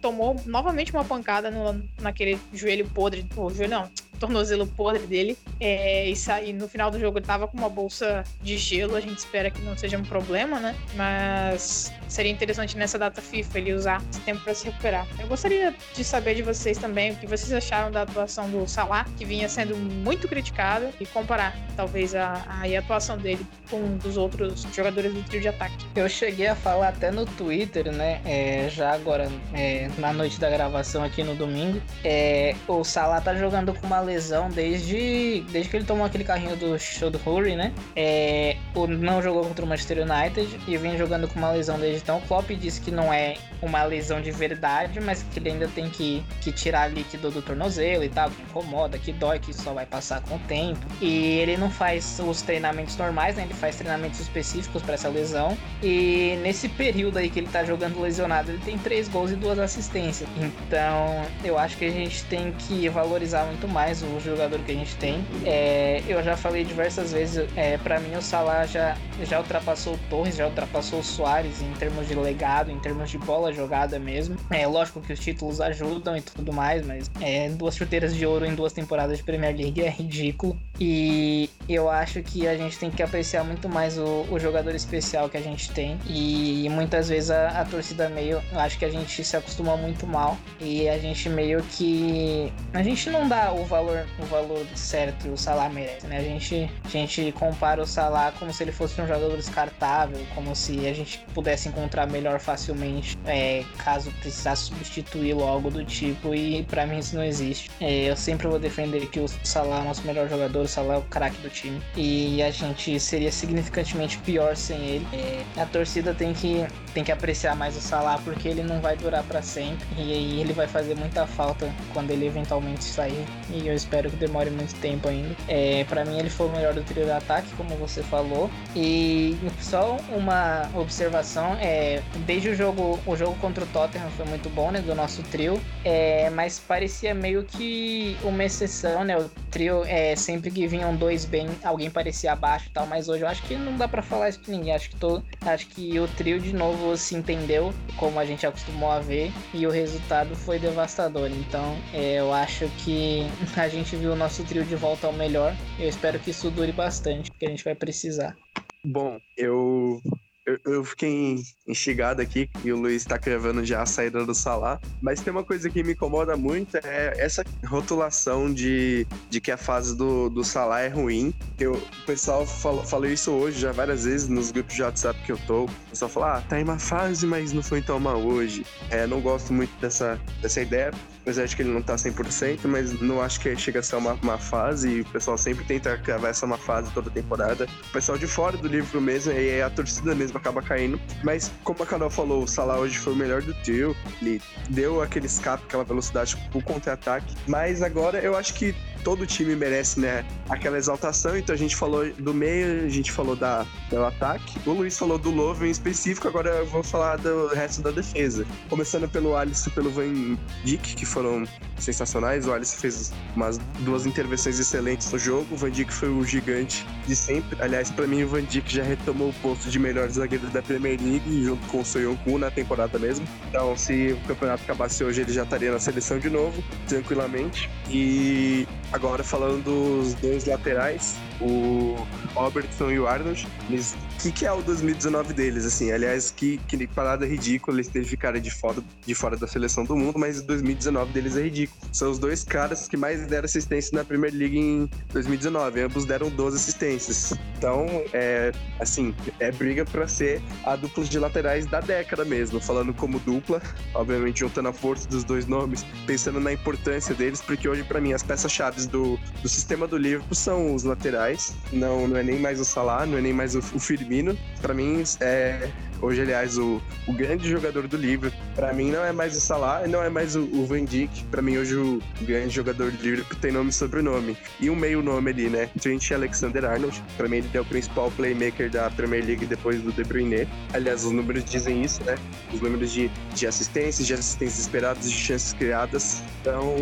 tomou 0.00 0.36
novamente 0.44 0.92
uma 0.92 1.04
pancada 1.04 1.48
no, 1.48 1.80
naquele 2.00 2.38
joelho 2.52 2.90
podre. 2.90 3.24
O 3.36 3.48
joelho 3.48 3.70
não, 3.70 3.90
tornozelo 4.22 4.66
podre 4.68 5.04
dele. 5.04 5.36
É, 5.60 6.08
e, 6.08 6.14
e 6.46 6.52
no 6.52 6.68
final 6.68 6.90
do 6.90 6.98
jogo 6.98 7.18
ele 7.18 7.26
tava 7.26 7.48
com 7.48 7.56
uma 7.56 7.68
bolsa 7.68 8.22
de 8.40 8.56
gelo. 8.56 8.94
A 8.94 9.00
gente 9.00 9.18
espera 9.18 9.50
que 9.50 9.60
não 9.62 9.76
seja 9.76 9.98
um 9.98 10.04
problema, 10.04 10.60
né? 10.60 10.76
Mas 10.94 11.92
seria 12.08 12.30
interessante 12.30 12.76
nessa 12.76 12.98
data 12.98 13.20
FIFA 13.20 13.58
ele 13.58 13.72
usar 13.72 14.02
esse 14.10 14.20
tempo 14.20 14.40
para 14.44 14.54
se 14.54 14.66
recuperar. 14.66 15.06
Eu 15.18 15.26
gostaria 15.26 15.74
de 15.94 16.04
saber 16.04 16.36
de 16.36 16.42
vocês 16.42 16.78
também 16.78 17.12
o 17.12 17.16
que 17.16 17.26
vocês 17.26 17.52
acharam 17.52 17.90
da 17.90 18.02
atuação 18.02 18.48
do 18.48 18.68
Salah, 18.68 19.06
que 19.16 19.24
vinha 19.24 19.48
sendo 19.48 19.76
muito 19.76 20.28
criticada, 20.28 20.92
e 21.00 21.06
comparar 21.06 21.56
talvez 21.76 22.14
a, 22.14 22.44
a, 22.46 22.62
a 22.62 22.78
atuação 22.78 23.18
dele 23.18 23.44
com 23.68 23.76
um 23.76 23.96
dos 23.96 24.16
outros 24.16 24.62
jogadores 24.72 25.12
do 25.12 25.22
trio 25.24 25.40
de 25.40 25.48
ataque. 25.48 25.84
Eu 25.96 26.08
cheguei 26.08 26.46
a 26.46 26.54
falar 26.54 26.88
até 26.88 27.10
no 27.10 27.24
Twitter, 27.24 27.90
né? 27.92 28.20
É, 28.32 28.66
já 28.70 28.94
agora, 28.94 29.30
é, 29.52 29.90
na 29.98 30.10
noite 30.10 30.40
da 30.40 30.48
gravação 30.48 31.04
aqui 31.04 31.22
no 31.22 31.34
domingo, 31.34 31.82
é, 32.02 32.56
o 32.66 32.82
Salah 32.82 33.20
tá 33.20 33.34
jogando 33.34 33.74
com 33.74 33.86
uma 33.86 34.00
lesão 34.00 34.48
desde, 34.48 35.44
desde 35.50 35.68
que 35.68 35.76
ele 35.76 35.84
tomou 35.84 36.06
aquele 36.06 36.24
carrinho 36.24 36.56
do 36.56 36.78
show 36.78 37.10
do 37.10 37.20
né? 37.54 37.74
É, 37.94 38.56
o, 38.74 38.86
não 38.86 39.20
jogou 39.20 39.44
contra 39.44 39.62
o 39.62 39.68
Manchester 39.68 39.98
United 39.98 40.60
e 40.66 40.78
vem 40.78 40.96
jogando 40.96 41.28
com 41.28 41.38
uma 41.38 41.50
lesão 41.50 41.78
desde 41.78 42.00
então. 42.00 42.16
O 42.16 42.22
Klopp 42.22 42.48
disse 42.52 42.80
que 42.80 42.90
não 42.90 43.12
é 43.12 43.34
uma 43.60 43.84
lesão 43.84 44.20
de 44.20 44.30
verdade, 44.30 44.98
mas 44.98 45.22
que 45.22 45.38
ele 45.38 45.50
ainda 45.50 45.68
tem 45.68 45.90
que, 45.90 46.24
que 46.40 46.50
tirar 46.50 46.90
líquido 46.90 47.30
do 47.30 47.42
tornozelo 47.42 48.02
e 48.02 48.08
tal, 48.08 48.30
que 48.30 48.42
incomoda, 48.42 48.98
que 48.98 49.12
dói, 49.12 49.40
que 49.40 49.52
só 49.52 49.74
vai 49.74 49.84
passar 49.84 50.22
com 50.22 50.36
o 50.36 50.38
tempo. 50.40 50.80
E 51.02 51.38
ele 51.38 51.58
não 51.58 51.70
faz 51.70 52.18
os 52.26 52.40
treinamentos 52.40 52.96
normais, 52.96 53.36
né? 53.36 53.42
Ele 53.42 53.54
faz 53.54 53.76
treinamentos 53.76 54.20
específicos 54.20 54.82
para 54.82 54.94
essa 54.94 55.10
lesão. 55.10 55.56
E 55.82 56.38
nesse 56.42 56.66
período 56.70 57.18
aí 57.18 57.28
que 57.28 57.38
ele 57.38 57.48
tá 57.48 57.62
jogando 57.62 58.00
lesionado, 58.22 58.52
ele 58.52 58.58
tem 58.64 58.78
três 58.78 59.08
gols 59.08 59.30
e 59.30 59.36
duas 59.36 59.58
assistências. 59.58 60.28
Então, 60.36 61.24
eu 61.44 61.58
acho 61.58 61.76
que 61.76 61.84
a 61.84 61.90
gente 61.90 62.24
tem 62.24 62.52
que 62.52 62.88
valorizar 62.88 63.44
muito 63.44 63.68
mais 63.68 64.02
o 64.02 64.20
jogador 64.20 64.58
que 64.60 64.72
a 64.72 64.74
gente 64.74 64.94
tem. 64.96 65.24
É, 65.44 66.02
eu 66.06 66.22
já 66.22 66.36
falei 66.36 66.64
diversas 66.64 67.12
vezes, 67.12 67.48
é, 67.56 67.76
para 67.78 67.98
mim 68.00 68.14
o 68.14 68.22
Salah 68.22 68.66
já, 68.66 68.96
já 69.22 69.38
ultrapassou 69.38 69.94
o 69.94 69.98
Torres, 70.08 70.36
já 70.36 70.46
ultrapassou 70.46 71.00
o 71.00 71.04
Soares 71.04 71.60
em 71.60 71.72
termos 71.74 72.06
de 72.06 72.14
legado, 72.14 72.70
em 72.70 72.78
termos 72.78 73.10
de 73.10 73.18
bola 73.18 73.52
jogada 73.52 73.98
mesmo. 73.98 74.36
É 74.50 74.66
lógico 74.66 75.00
que 75.00 75.12
os 75.12 75.20
títulos 75.20 75.60
ajudam 75.60 76.16
e 76.16 76.20
tudo 76.20 76.52
mais, 76.52 76.86
mas 76.86 77.10
é, 77.20 77.48
duas 77.48 77.76
chuteiras 77.76 78.14
de 78.14 78.24
ouro 78.24 78.46
em 78.46 78.54
duas 78.54 78.72
temporadas 78.72 79.18
de 79.18 79.24
Premier 79.24 79.56
League 79.56 79.80
é 79.82 79.90
ridículo. 79.90 80.56
E 80.80 81.48
eu 81.68 81.88
acho 81.88 82.22
que 82.22 82.46
a 82.46 82.56
gente 82.56 82.78
tem 82.78 82.90
que 82.90 83.02
apreciar 83.02 83.44
muito 83.44 83.68
mais 83.68 83.98
o, 83.98 84.26
o 84.30 84.38
jogador 84.38 84.74
especial 84.74 85.28
que 85.28 85.36
a 85.36 85.40
gente 85.40 85.70
tem. 85.70 85.98
E 86.08 86.68
muitas 86.70 87.08
vezes 87.08 87.30
a, 87.30 87.60
a 87.60 87.64
torcida 87.64 88.08
meio. 88.12 88.42
Acho 88.52 88.78
que 88.78 88.84
a 88.84 88.90
gente 88.90 89.24
se 89.24 89.36
acostuma 89.36 89.76
muito 89.76 90.06
mal. 90.06 90.36
E 90.60 90.88
a 90.88 90.98
gente 90.98 91.28
meio 91.28 91.62
que. 91.62 92.52
A 92.72 92.82
gente 92.82 93.10
não 93.10 93.28
dá 93.28 93.52
o 93.52 93.64
valor, 93.64 94.06
o 94.18 94.24
valor 94.26 94.64
certo 94.74 95.32
o 95.32 95.36
Salah 95.36 95.68
merece, 95.68 96.06
né? 96.06 96.18
A 96.18 96.22
gente, 96.22 96.70
a 96.84 96.88
gente 96.88 97.32
compara 97.32 97.82
o 97.82 97.86
Salah 97.86 98.32
como 98.38 98.52
se 98.52 98.62
ele 98.62 98.72
fosse 98.72 99.00
um 99.00 99.06
jogador 99.06 99.36
descartável, 99.36 100.18
como 100.34 100.54
se 100.54 100.86
a 100.86 100.92
gente 100.92 101.24
pudesse 101.34 101.68
encontrar 101.68 102.06
melhor 102.06 102.38
facilmente, 102.38 103.16
é, 103.26 103.64
caso 103.78 104.10
precisasse 104.20 104.64
substituí-lo, 104.64 105.42
algo 105.44 105.70
do 105.70 105.84
tipo. 105.84 106.34
E 106.34 106.62
para 106.64 106.86
mim 106.86 106.98
isso 106.98 107.16
não 107.16 107.24
existe. 107.24 107.70
É, 107.80 108.10
eu 108.10 108.16
sempre 108.16 108.46
vou 108.46 108.58
defender 108.58 109.06
que 109.08 109.20
o 109.20 109.26
Salah 109.42 109.78
é 109.78 109.80
o 109.80 109.84
nosso 109.84 110.02
melhor 110.02 110.28
jogador, 110.28 110.64
o 110.64 110.68
Salah 110.68 110.94
é 110.94 110.98
o 110.98 111.02
craque 111.02 111.38
do 111.38 111.48
time. 111.48 111.80
E 111.96 112.42
a 112.42 112.50
gente 112.50 112.98
seria 113.00 113.32
significantemente 113.32 114.18
pior 114.18 114.56
sem 114.56 114.78
ele. 114.78 115.06
É, 115.12 115.42
a 115.60 115.66
torcida 115.66 116.14
tem 116.14 116.32
que, 116.32 116.66
tem 116.92 117.04
que 117.04 117.12
apreciar 117.12 117.56
mais 117.56 117.76
o 117.76 117.80
Salah 117.80 118.01
porque 118.24 118.48
ele 118.48 118.62
não 118.62 118.80
vai 118.80 118.96
durar 118.96 119.22
para 119.24 119.42
sempre. 119.42 119.86
E 119.96 120.12
aí 120.12 120.40
ele 120.40 120.52
vai 120.52 120.66
fazer 120.66 120.94
muita 120.94 121.26
falta 121.26 121.72
quando 121.92 122.10
ele 122.10 122.26
eventualmente 122.26 122.84
sair. 122.84 123.24
E 123.50 123.66
eu 123.66 123.74
espero 123.74 124.10
que 124.10 124.16
demore 124.16 124.50
muito 124.50 124.74
tempo 124.76 125.08
ainda. 125.08 125.34
É, 125.48 125.84
para 125.84 126.04
mim 126.04 126.18
ele 126.18 126.30
foi 126.30 126.46
o 126.46 126.50
melhor 126.50 126.74
do 126.74 126.82
trio 126.82 127.04
de 127.04 127.10
ataque, 127.10 127.48
como 127.56 127.74
você 127.76 128.02
falou. 128.02 128.50
E 128.74 129.36
só 129.60 129.96
uma 130.10 130.68
observação, 130.74 131.56
é, 131.60 132.02
desde 132.26 132.50
o 132.50 132.54
jogo, 132.54 132.98
o 133.06 133.16
jogo 133.16 133.36
contra 133.40 133.64
o 133.64 133.66
Tottenham 133.68 134.10
foi 134.10 134.26
muito 134.26 134.48
bom, 134.50 134.70
né, 134.70 134.80
do 134.80 134.94
nosso 134.94 135.22
trio. 135.24 135.60
É, 135.84 136.30
mas 136.30 136.58
parecia 136.58 137.14
meio 137.14 137.44
que 137.44 138.16
uma 138.22 138.44
exceção, 138.44 139.04
né? 139.04 139.16
O 139.16 139.30
trio 139.50 139.84
é 139.84 140.16
sempre 140.16 140.50
que 140.50 140.66
vinham 140.66 140.94
dois 140.94 141.24
bem, 141.24 141.48
alguém 141.62 141.90
parecia 141.90 142.32
abaixo 142.32 142.66
e 142.68 142.70
tal, 142.70 142.86
mas 142.86 143.08
hoje 143.08 143.22
eu 143.22 143.28
acho 143.28 143.42
que 143.42 143.54
não 143.54 143.76
dá 143.76 143.86
para 143.86 144.02
falar 144.02 144.28
isso 144.28 144.40
pra 144.40 144.52
ninguém. 144.52 144.74
Acho 144.74 144.90
que 144.90 144.96
tô, 144.96 145.22
acho 145.44 145.66
que 145.66 145.98
o 145.98 146.08
trio 146.08 146.40
de 146.40 146.54
novo 146.54 146.96
se 146.96 147.14
entendeu, 147.14 147.72
como 147.96 148.18
a 148.18 148.24
gente 148.24 148.46
acostumou 148.46 148.90
a 148.90 149.00
ver, 149.00 149.32
e 149.54 149.66
o 149.66 149.70
resultado 149.70 150.34
foi 150.34 150.58
devastador. 150.58 151.30
Então, 151.30 151.76
é, 151.92 152.20
eu 152.20 152.32
acho 152.32 152.68
que 152.84 153.26
a 153.56 153.68
gente 153.68 153.96
viu 153.96 154.12
o 154.12 154.16
nosso 154.16 154.44
trio 154.44 154.64
de 154.64 154.76
volta 154.76 155.06
ao 155.06 155.12
melhor. 155.12 155.54
Eu 155.78 155.88
espero 155.88 156.18
que 156.18 156.30
isso 156.30 156.50
dure 156.50 156.72
bastante, 156.72 157.30
porque 157.30 157.46
a 157.46 157.50
gente 157.50 157.64
vai 157.64 157.74
precisar. 157.74 158.36
Bom, 158.84 159.20
eu 159.36 160.02
eu, 160.46 160.58
eu, 160.64 160.84
fiquei 160.84 161.42
instigado 161.66 162.20
aqui 162.20 162.50
e 162.64 162.72
o 162.72 162.76
Luiz 162.76 163.04
tá 163.04 163.18
cravando 163.18 163.64
já 163.64 163.82
a 163.82 163.86
saída 163.86 164.24
do 164.24 164.34
Salah. 164.34 164.80
Mas 165.00 165.20
tem 165.20 165.32
uma 165.32 165.44
coisa 165.44 165.70
que 165.70 165.82
me 165.82 165.92
incomoda 165.92 166.36
muito: 166.36 166.76
é 166.76 167.14
essa 167.16 167.44
rotulação 167.64 168.52
de, 168.52 169.06
de 169.30 169.40
que 169.40 169.50
a 169.50 169.56
fase 169.56 169.96
do, 169.96 170.28
do 170.28 170.42
Salah 170.42 170.80
é 170.80 170.88
ruim. 170.88 171.32
Eu, 171.58 171.74
o 171.74 172.06
pessoal 172.06 172.46
falou, 172.46 173.06
isso 173.06 173.30
hoje 173.30 173.60
já 173.60 173.72
várias 173.72 174.04
vezes 174.04 174.28
nos 174.28 174.50
grupos 174.50 174.74
de 174.74 174.82
WhatsApp 174.82 175.20
que 175.24 175.32
eu 175.32 175.38
tô. 175.46 175.64
O 175.64 175.70
pessoal 175.90 176.10
fala: 176.10 176.38
ah, 176.38 176.40
tá 176.42 176.60
em 176.60 176.64
uma 176.64 176.78
fase, 176.78 177.26
mas 177.26 177.52
não 177.52 177.62
foi 177.62 177.80
tão 177.80 178.00
mal 178.00 178.20
hoje. 178.20 178.66
É, 178.90 179.06
não 179.06 179.20
gosto 179.20 179.52
muito 179.52 179.72
dessa, 179.80 180.20
dessa 180.40 180.60
ideia 180.60 180.92
apesar 181.22 181.46
de 181.46 181.56
que 181.56 181.62
ele 181.62 181.70
não 181.70 181.82
tá 181.82 181.94
100%, 181.94 182.60
mas 182.64 183.00
não 183.00 183.22
acho 183.22 183.40
que 183.40 183.56
chega 183.56 183.80
a 183.80 183.82
ser 183.82 183.96
uma, 183.96 184.14
uma 184.14 184.38
fase, 184.38 184.88
e 184.88 185.00
o 185.00 185.04
pessoal 185.06 185.38
sempre 185.38 185.64
tenta 185.64 185.96
cravar 185.96 186.30
essa 186.30 186.44
uma 186.44 186.58
fase 186.58 186.90
toda 186.92 187.10
temporada. 187.10 187.66
O 187.88 187.92
pessoal 187.92 188.18
de 188.18 188.26
fora 188.26 188.56
do 188.56 188.68
livro 188.68 189.00
mesmo, 189.00 189.32
e 189.32 189.62
a 189.62 189.70
torcida 189.70 190.14
mesmo 190.14 190.31
acaba 190.38 190.62
caindo. 190.62 191.00
Mas, 191.22 191.50
como 191.64 191.82
a 191.82 191.86
Canal 191.86 192.10
falou, 192.10 192.44
o 192.44 192.48
Salah 192.48 192.78
hoje 192.78 192.98
foi 192.98 193.12
o 193.12 193.16
melhor 193.16 193.42
do 193.42 193.54
trio, 193.62 193.96
ele 194.20 194.40
deu 194.70 195.02
aquele 195.02 195.26
escape, 195.26 195.64
aquela 195.66 195.84
velocidade 195.84 196.36
pro 196.50 196.62
contra-ataque, 196.62 197.34
mas 197.46 197.82
agora 197.82 198.18
eu 198.18 198.36
acho 198.36 198.54
que 198.54 198.74
todo 199.04 199.26
time 199.26 199.54
merece, 199.54 200.00
né, 200.00 200.24
aquela 200.48 200.78
exaltação. 200.78 201.36
Então 201.36 201.54
a 201.54 201.58
gente 201.58 201.76
falou 201.76 202.10
do 202.12 202.34
meio, 202.34 202.84
a 202.84 202.88
gente 202.88 203.10
falou 203.12 203.36
da, 203.36 203.66
do 203.90 204.04
ataque. 204.04 204.58
O 204.66 204.72
Luiz 204.72 204.98
falou 204.98 205.18
do 205.18 205.30
Love 205.30 205.66
em 205.66 205.70
específico, 205.70 206.28
agora 206.28 206.50
eu 206.50 206.66
vou 206.66 206.82
falar 206.82 207.16
do 207.16 207.48
resto 207.48 207.82
da 207.82 207.90
defesa. 207.90 208.46
Começando 208.68 209.08
pelo 209.08 209.36
Alisson 209.36 209.70
e 209.70 209.72
pelo 209.72 209.90
Van 209.90 210.36
Dijk, 210.64 210.94
que 210.96 211.06
foram 211.06 211.44
sensacionais. 211.78 212.46
O 212.46 212.52
Alisson 212.52 212.76
fez 212.76 213.12
umas 213.34 213.58
duas 213.80 214.06
intervenções 214.06 214.58
excelentes 214.58 215.10
no 215.12 215.18
jogo. 215.18 215.46
O 215.50 215.56
Van 215.56 215.70
Dijk 215.70 215.92
foi 215.92 216.08
o 216.08 216.24
gigante 216.24 216.86
de 217.06 217.16
sempre. 217.16 217.60
Aliás, 217.60 217.90
para 217.90 218.06
mim, 218.06 218.22
o 218.22 218.28
Van 218.28 218.42
Dijk 218.42 218.72
já 218.72 218.82
retomou 218.82 219.30
o 219.30 219.32
posto 219.34 219.68
de 219.68 219.78
melhor 219.78 220.08
zagueiro 220.08 220.46
da 220.48 220.62
Premier 220.62 220.98
League, 221.00 221.44
junto 221.44 221.66
com 221.68 221.80
o 221.80 221.84
Soyuncu 221.84 222.38
na 222.38 222.50
temporada 222.50 222.98
mesmo. 222.98 223.26
Então, 223.48 223.76
se 223.76 224.12
o 224.12 224.26
campeonato 224.26 224.62
acabasse 224.62 225.02
hoje, 225.02 225.20
ele 225.20 225.32
já 225.32 225.42
estaria 225.42 225.72
na 225.72 225.78
seleção 225.78 226.18
de 226.18 226.30
novo, 226.30 226.62
tranquilamente. 226.88 227.68
E 227.90 228.66
agora, 228.92 229.24
falando 229.24 229.64
dos 229.64 230.14
dois 230.14 230.44
laterais, 230.44 231.16
o 231.42 232.06
Robertson 232.34 232.90
e 232.90 232.98
o 232.98 233.06
Arnold, 233.06 233.46
eles 233.68 233.96
que, 234.22 234.30
que 234.30 234.46
é 234.46 234.52
o 234.52 234.62
2019 234.62 235.32
deles, 235.32 235.66
assim? 235.66 235.90
Aliás, 235.90 236.30
que, 236.30 236.58
que 236.68 236.86
parada 236.86 237.26
ridícula 237.26 237.76
eles 237.76 237.88
terem 237.88 238.06
ficado 238.06 238.40
de 238.40 238.50
fora, 238.50 238.82
de 239.04 239.14
fora 239.14 239.36
da 239.36 239.48
seleção 239.48 239.84
do 239.84 239.96
mundo, 239.96 240.18
mas 240.18 240.38
o 240.38 240.46
2019 240.46 241.12
deles 241.12 241.36
é 241.36 241.42
ridículo. 241.42 241.80
São 241.92 242.10
os 242.10 242.18
dois 242.18 242.44
caras 242.44 242.86
que 242.86 242.96
mais 242.96 243.26
deram 243.26 243.46
assistência 243.46 243.96
na 243.96 244.04
Premier 244.04 244.32
League 244.32 244.56
em 244.56 244.88
2019. 245.12 245.80
Ambos 245.80 246.04
deram 246.04 246.30
12 246.30 246.56
assistências. 246.56 247.34
Então, 247.58 247.86
é 248.12 248.52
assim, 248.78 249.14
é 249.40 249.50
briga 249.50 249.84
para 249.84 250.06
ser 250.06 250.40
a 250.64 250.76
dupla 250.76 251.04
de 251.04 251.18
laterais 251.18 251.66
da 251.66 251.80
década 251.80 252.24
mesmo. 252.24 252.60
Falando 252.60 252.94
como 252.94 253.18
dupla, 253.20 253.60
obviamente 253.94 254.40
juntando 254.40 254.68
a 254.68 254.72
força 254.72 255.08
dos 255.08 255.24
dois 255.24 255.46
nomes, 255.46 255.84
pensando 256.06 256.38
na 256.38 256.52
importância 256.52 257.14
deles, 257.14 257.40
porque 257.40 257.68
hoje, 257.68 257.82
para 257.82 258.00
mim, 258.00 258.12
as 258.12 258.22
peças-chave 258.22 258.86
do, 258.86 259.18
do 259.42 259.48
sistema 259.48 259.86
do 259.88 259.96
Liverpool 259.96 260.34
são 260.34 260.74
os 260.74 260.84
laterais. 260.84 261.31
Não, 261.72 262.06
não 262.06 262.16
é 262.16 262.22
nem 262.22 262.38
mais 262.38 262.60
o 262.60 262.64
Salah, 262.64 263.06
não 263.06 263.18
é 263.18 263.20
nem 263.20 263.32
mais 263.32 263.54
o, 263.54 263.58
o 263.58 263.78
Firmino. 263.78 264.36
Para 264.60 264.74
mim, 264.74 265.02
é, 265.20 265.70
hoje, 266.00 266.22
aliás, 266.22 266.58
o, 266.58 266.80
o 267.06 267.12
grande 267.12 267.48
jogador 267.48 267.86
do 267.86 267.96
livro, 267.96 268.32
para 268.54 268.72
mim 268.72 268.90
não 268.90 269.04
é 269.04 269.12
mais 269.12 269.36
o 269.36 269.40
Salah, 269.40 269.86
não 269.86 270.02
é 270.02 270.08
mais 270.08 270.36
o, 270.36 270.66
Van 270.66 270.84
Dijk, 270.84 271.24
para 271.24 271.42
mim 271.42 271.56
hoje 271.56 271.76
o 271.76 272.00
grande 272.22 272.50
jogador 272.50 272.90
do 272.90 273.02
livro 273.02 273.24
tem 273.36 273.52
nome 273.52 273.70
e 273.70 273.72
sobrenome. 273.72 274.36
E 274.60 274.70
um 274.70 274.76
meio 274.76 275.02
nome 275.02 275.30
ali, 275.30 275.48
né? 275.48 275.68
Trent 275.80 276.10
Alexander-Arnold, 276.10 277.02
para 277.16 277.28
mim 277.28 277.38
ele 277.38 277.50
é 277.52 277.60
o 277.60 277.64
principal 277.64 278.10
playmaker 278.12 278.70
da 278.70 278.90
Premier 278.90 279.24
League 279.24 279.46
depois 279.46 279.80
do 279.80 279.92
De 279.92 280.04
Bruyne. 280.04 280.48
Aliás, 280.72 281.04
os 281.04 281.12
números 281.12 281.44
dizem 281.44 281.82
isso, 281.82 282.02
né? 282.04 282.16
Os 282.52 282.60
números 282.60 282.92
de, 282.92 283.10
de 283.34 283.46
assistências, 283.46 284.06
de 284.06 284.14
assistências 284.14 284.60
esperadas, 284.60 285.10
de 285.10 285.16
chances 285.16 285.52
criadas. 285.52 286.22
Então, 286.40 286.74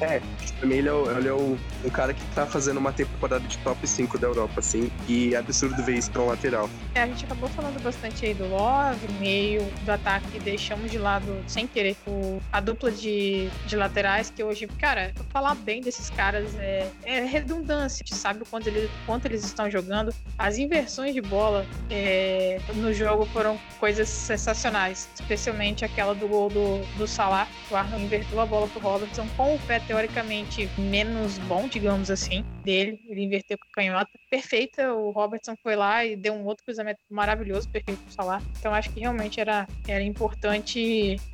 é, 0.00 0.20
pra 0.58 0.68
mim 0.68 0.76
ele 0.76 0.88
é, 0.88 0.92
o, 0.92 1.10
ele 1.18 1.28
é 1.28 1.32
o, 1.32 1.58
o 1.84 1.90
cara 1.90 2.12
que 2.12 2.24
tá 2.34 2.46
fazendo 2.46 2.78
uma 2.78 2.92
temporada 2.92 3.46
de 3.46 3.58
top 3.58 3.86
5 3.86 4.18
da 4.18 4.26
Europa, 4.26 4.54
assim, 4.58 4.90
e 5.08 5.34
é 5.34 5.38
absurdo 5.38 5.82
ver 5.82 5.98
isso 5.98 6.10
pra 6.10 6.22
um 6.22 6.26
lateral. 6.26 6.68
É, 6.94 7.02
a 7.02 7.06
gente 7.06 7.24
acabou 7.24 7.48
falando 7.50 7.80
bastante 7.82 8.26
aí 8.26 8.34
do 8.34 8.48
Love, 8.48 9.06
meio 9.20 9.62
do 9.84 9.92
ataque, 9.92 10.38
deixamos 10.40 10.89
de 10.90 10.98
lado, 10.98 11.42
sem 11.46 11.66
querer, 11.66 11.96
o, 12.06 12.40
a 12.52 12.60
dupla 12.60 12.90
de, 12.90 13.48
de 13.66 13.76
laterais, 13.76 14.30
que 14.30 14.42
hoje, 14.42 14.66
cara, 14.66 15.12
falar 15.30 15.54
bem 15.54 15.80
desses 15.80 16.10
caras 16.10 16.54
é, 16.58 16.90
é 17.04 17.20
redundância. 17.24 18.02
A 18.04 18.06
gente 18.06 18.14
sabe 18.14 18.44
quanto 18.50 18.66
eles, 18.66 18.90
quanto 19.06 19.26
eles 19.26 19.44
estão 19.44 19.70
jogando. 19.70 20.12
As 20.36 20.58
inversões 20.58 21.14
de 21.14 21.20
bola 21.20 21.64
é, 21.88 22.60
no 22.74 22.92
jogo 22.92 23.24
foram 23.26 23.58
coisas 23.78 24.08
sensacionais, 24.08 25.08
especialmente 25.14 25.84
aquela 25.84 26.14
do 26.14 26.26
gol 26.26 26.48
do, 26.48 26.78
do 26.96 27.06
Salah. 27.06 27.46
O 27.70 27.76
Arnold 27.76 28.04
inverteu 28.04 28.40
a 28.40 28.46
bola 28.46 28.66
pro 28.68 28.80
Robertson 28.80 29.26
com 29.36 29.54
o 29.54 29.58
pé 29.60 29.80
teoricamente 29.80 30.68
menos 30.76 31.38
bom, 31.38 31.68
digamos 31.68 32.10
assim, 32.10 32.44
dele. 32.64 33.00
Ele 33.08 33.22
inverteu 33.22 33.56
com 33.56 33.66
a 33.68 33.72
canhota. 33.72 34.10
Perfeita, 34.28 34.92
o 34.92 35.10
Robertson 35.10 35.54
foi 35.62 35.76
lá 35.76 36.04
e 36.04 36.16
deu 36.16 36.34
um 36.34 36.44
outro 36.44 36.64
cruzamento 36.64 37.00
maravilhoso, 37.10 37.68
perfeito 37.68 38.00
pro 38.02 38.12
Salah. 38.12 38.42
Então 38.58 38.74
acho 38.74 38.90
que 38.90 39.00
realmente 39.00 39.40
era, 39.40 39.66
era 39.86 40.02
importante 40.02 40.79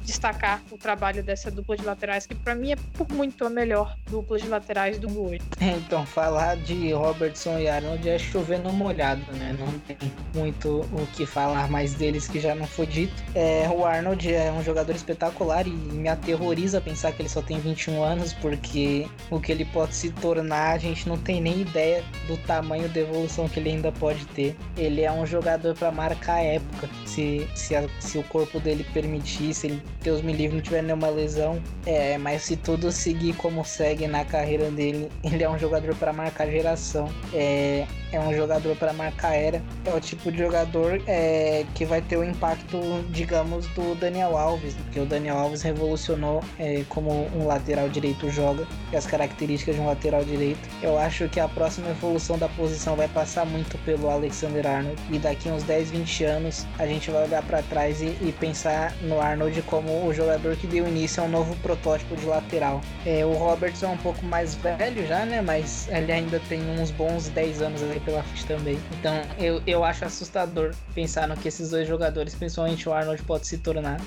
destacar 0.03 0.63
o 0.71 0.79
trabalho 0.79 1.23
dessa 1.23 1.51
dupla 1.51 1.77
de 1.77 1.85
laterais, 1.85 2.27
que 2.27 2.35
para 2.35 2.55
mim 2.55 2.73
é 2.73 2.77
por 2.95 3.09
muito 3.11 3.45
a 3.45 3.51
melhor 3.51 3.97
dupla 4.09 4.39
de 4.39 4.49
laterais 4.49 4.99
do 4.99 5.09
mundo 5.09 5.17
hoje. 5.17 5.41
Então, 5.61 6.05
falar 6.07 6.57
de 6.57 6.93
Robertson 6.93 7.59
e 7.59 7.69
Arnold 7.69 8.09
é 8.09 8.19
chover 8.19 8.59
no 8.61 8.73
molhado, 8.73 9.25
né? 9.33 9.57
Não 9.59 9.79
tem 9.81 9.97
muito 10.35 10.81
o 10.81 11.07
que 11.15 11.27
falar 11.27 11.69
mais 11.71 11.95
deles 11.95 12.29
que 12.29 12.39
já 12.39 12.55
não 12.55 12.67
foi 12.67 12.87
dito. 12.87 13.15
É, 13.35 13.69
o 13.69 13.85
Arnold 13.85 14.33
é 14.33 14.53
um 14.53 14.63
jogador 14.63 14.95
espetacular 14.95 15.67
e 15.67 15.71
me 15.71 16.09
aterroriza 16.09 16.81
pensar 16.81 17.13
que 17.13 17.23
ele 17.23 17.29
só 17.29 17.43
tem 17.43 17.59
21 17.59 18.03
anos, 18.03 18.33
porque 18.35 19.07
o 19.31 19.41
que 19.41 19.53
ele 19.53 19.65
pode 19.65 19.95
se 19.95 20.11
tornar, 20.11 20.75
a 20.75 20.79
gente 20.79 21.09
não 21.09 21.17
tem 21.17 21.41
nem 21.41 21.61
ideia 21.61 22.05
do 22.27 22.37
tamanho 22.39 22.89
da 22.89 23.01
evolução 23.01 23.49
que 23.49 23.59
ele 23.59 23.71
ainda 23.71 23.93
pode 23.93 24.25
ter. 24.27 24.57
Ele 24.77 25.03
é 25.03 25.13
um 25.13 25.27
jogador 25.27 25.75
para 25.75 25.91
marcar 25.91 26.37
a 26.37 26.43
época. 26.43 26.89
Se, 27.05 27.49
se, 27.55 27.75
a, 27.75 27.89
se 28.01 28.19
o 28.19 28.23
corpo 28.25 28.61
dele 28.61 28.85
permitir, 28.93 29.36
se 29.53 29.67
ele, 29.67 29.83
Deus 30.03 30.23
me 30.23 30.33
livre, 30.33 30.57
não 30.57 30.63
tiver 30.63 30.83
nenhuma 30.83 31.09
lesão. 31.09 31.63
É, 31.85 32.19
mas 32.19 32.43
se 32.43 32.57
tudo 32.57 32.91
seguir 32.91 33.35
como 33.37 33.65
segue 33.65 34.07
na 34.07 34.25
carreira 34.25 34.71
dele, 34.71 35.11
ele 35.23 35.43
é 35.43 35.51
um 35.51 35.59
jogador 35.59 35.95
para 35.97 36.13
marcar 36.13 36.47
geração. 36.49 37.09
É, 37.33 37.87
é 38.13 38.21
um 38.21 38.35
jogador 38.35 38.77
para 38.77 38.93
marcar 38.93 39.35
era. 39.35 39.63
É 39.85 39.95
o 39.95 40.01
tipo 40.01 40.31
de 40.31 40.39
jogador 40.39 41.01
é, 41.07 41.65
que 41.75 41.85
vai 41.85 42.01
ter 42.01 42.17
o 42.17 42.25
impacto, 42.25 42.79
digamos, 43.11 43.67
do 43.69 43.95
Daniel 43.95 44.37
Alves, 44.37 44.75
porque 44.75 45.01
o 45.01 45.07
Daniel 45.07 45.39
Alves 45.39 45.63
revolucionou 45.63 46.43
é, 46.59 46.85
como 46.89 47.29
um 47.37 47.47
lateral 47.47 47.89
direito 47.89 48.31
joga 48.31 48.67
e 48.93 48.97
as 48.97 49.07
características 49.07 49.77
de 49.77 49.81
um 49.81 49.87
lateral 49.87 50.25
direito. 50.25 50.69
Eu 50.83 50.99
acho 50.99 51.29
que 51.29 51.41
a 51.41 51.49
próxima 51.49 51.91
evolução 51.91 52.39
da 52.39 52.49
posição 52.49 52.97
vai 52.97 53.09
passar 53.09 53.45
muito 53.47 53.79
pelo 53.79 54.09
Alexander 54.11 54.67
Arnold 54.67 55.01
e 55.11 55.19
daqui 55.19 55.49
uns 55.49 55.63
10, 55.65 55.91
20 55.91 56.25
anos 56.25 56.67
a 56.79 56.87
gente 56.87 57.11
vai 57.11 57.25
olhar 57.25 57.43
para 57.43 57.63
trás 57.63 58.01
e, 58.01 58.07
e, 58.21 58.35
pensar 58.39 58.95
no 59.03 59.21
Arnold 59.21 59.63
como 59.63 60.07
o 60.07 60.13
jogador 60.13 60.57
que 60.57 60.67
deu 60.67 60.87
início 60.87 61.23
a 61.23 61.27
um 61.27 61.29
novo 61.29 61.57
protótipo 61.57 62.17
de 62.17 62.27
lateral. 62.27 62.81
É, 63.05 63.25
o 63.25 63.33
Robertson 63.33 63.87
é 63.87 63.89
um 63.91 63.97
pouco 63.97 64.25
mais 64.27 64.55
velho 64.55 65.07
já, 65.07 65.25
né? 65.25 65.41
Mas 65.41 65.89
ele 65.89 66.13
ainda 66.13 66.41
tem 66.49 66.61
uns 66.79 66.91
bons 66.91 67.29
10 67.29 67.63
anos 67.63 67.83
pela 68.01 68.23
frente 68.23 68.47
também. 68.47 68.79
Então 68.99 69.23
eu, 69.39 69.63
eu 69.67 69.85
acho 69.85 70.05
assustador 70.05 70.75
pensar 70.95 71.29
no 71.29 71.37
que 71.37 71.49
esses 71.49 71.71
dois 71.71 71.87
jogadores, 71.87 72.35
principalmente 72.35 72.89
o 72.89 72.93
Arnold, 72.93 73.23
pode 73.23 73.47
se 73.47 73.59
tornar. 73.59 74.01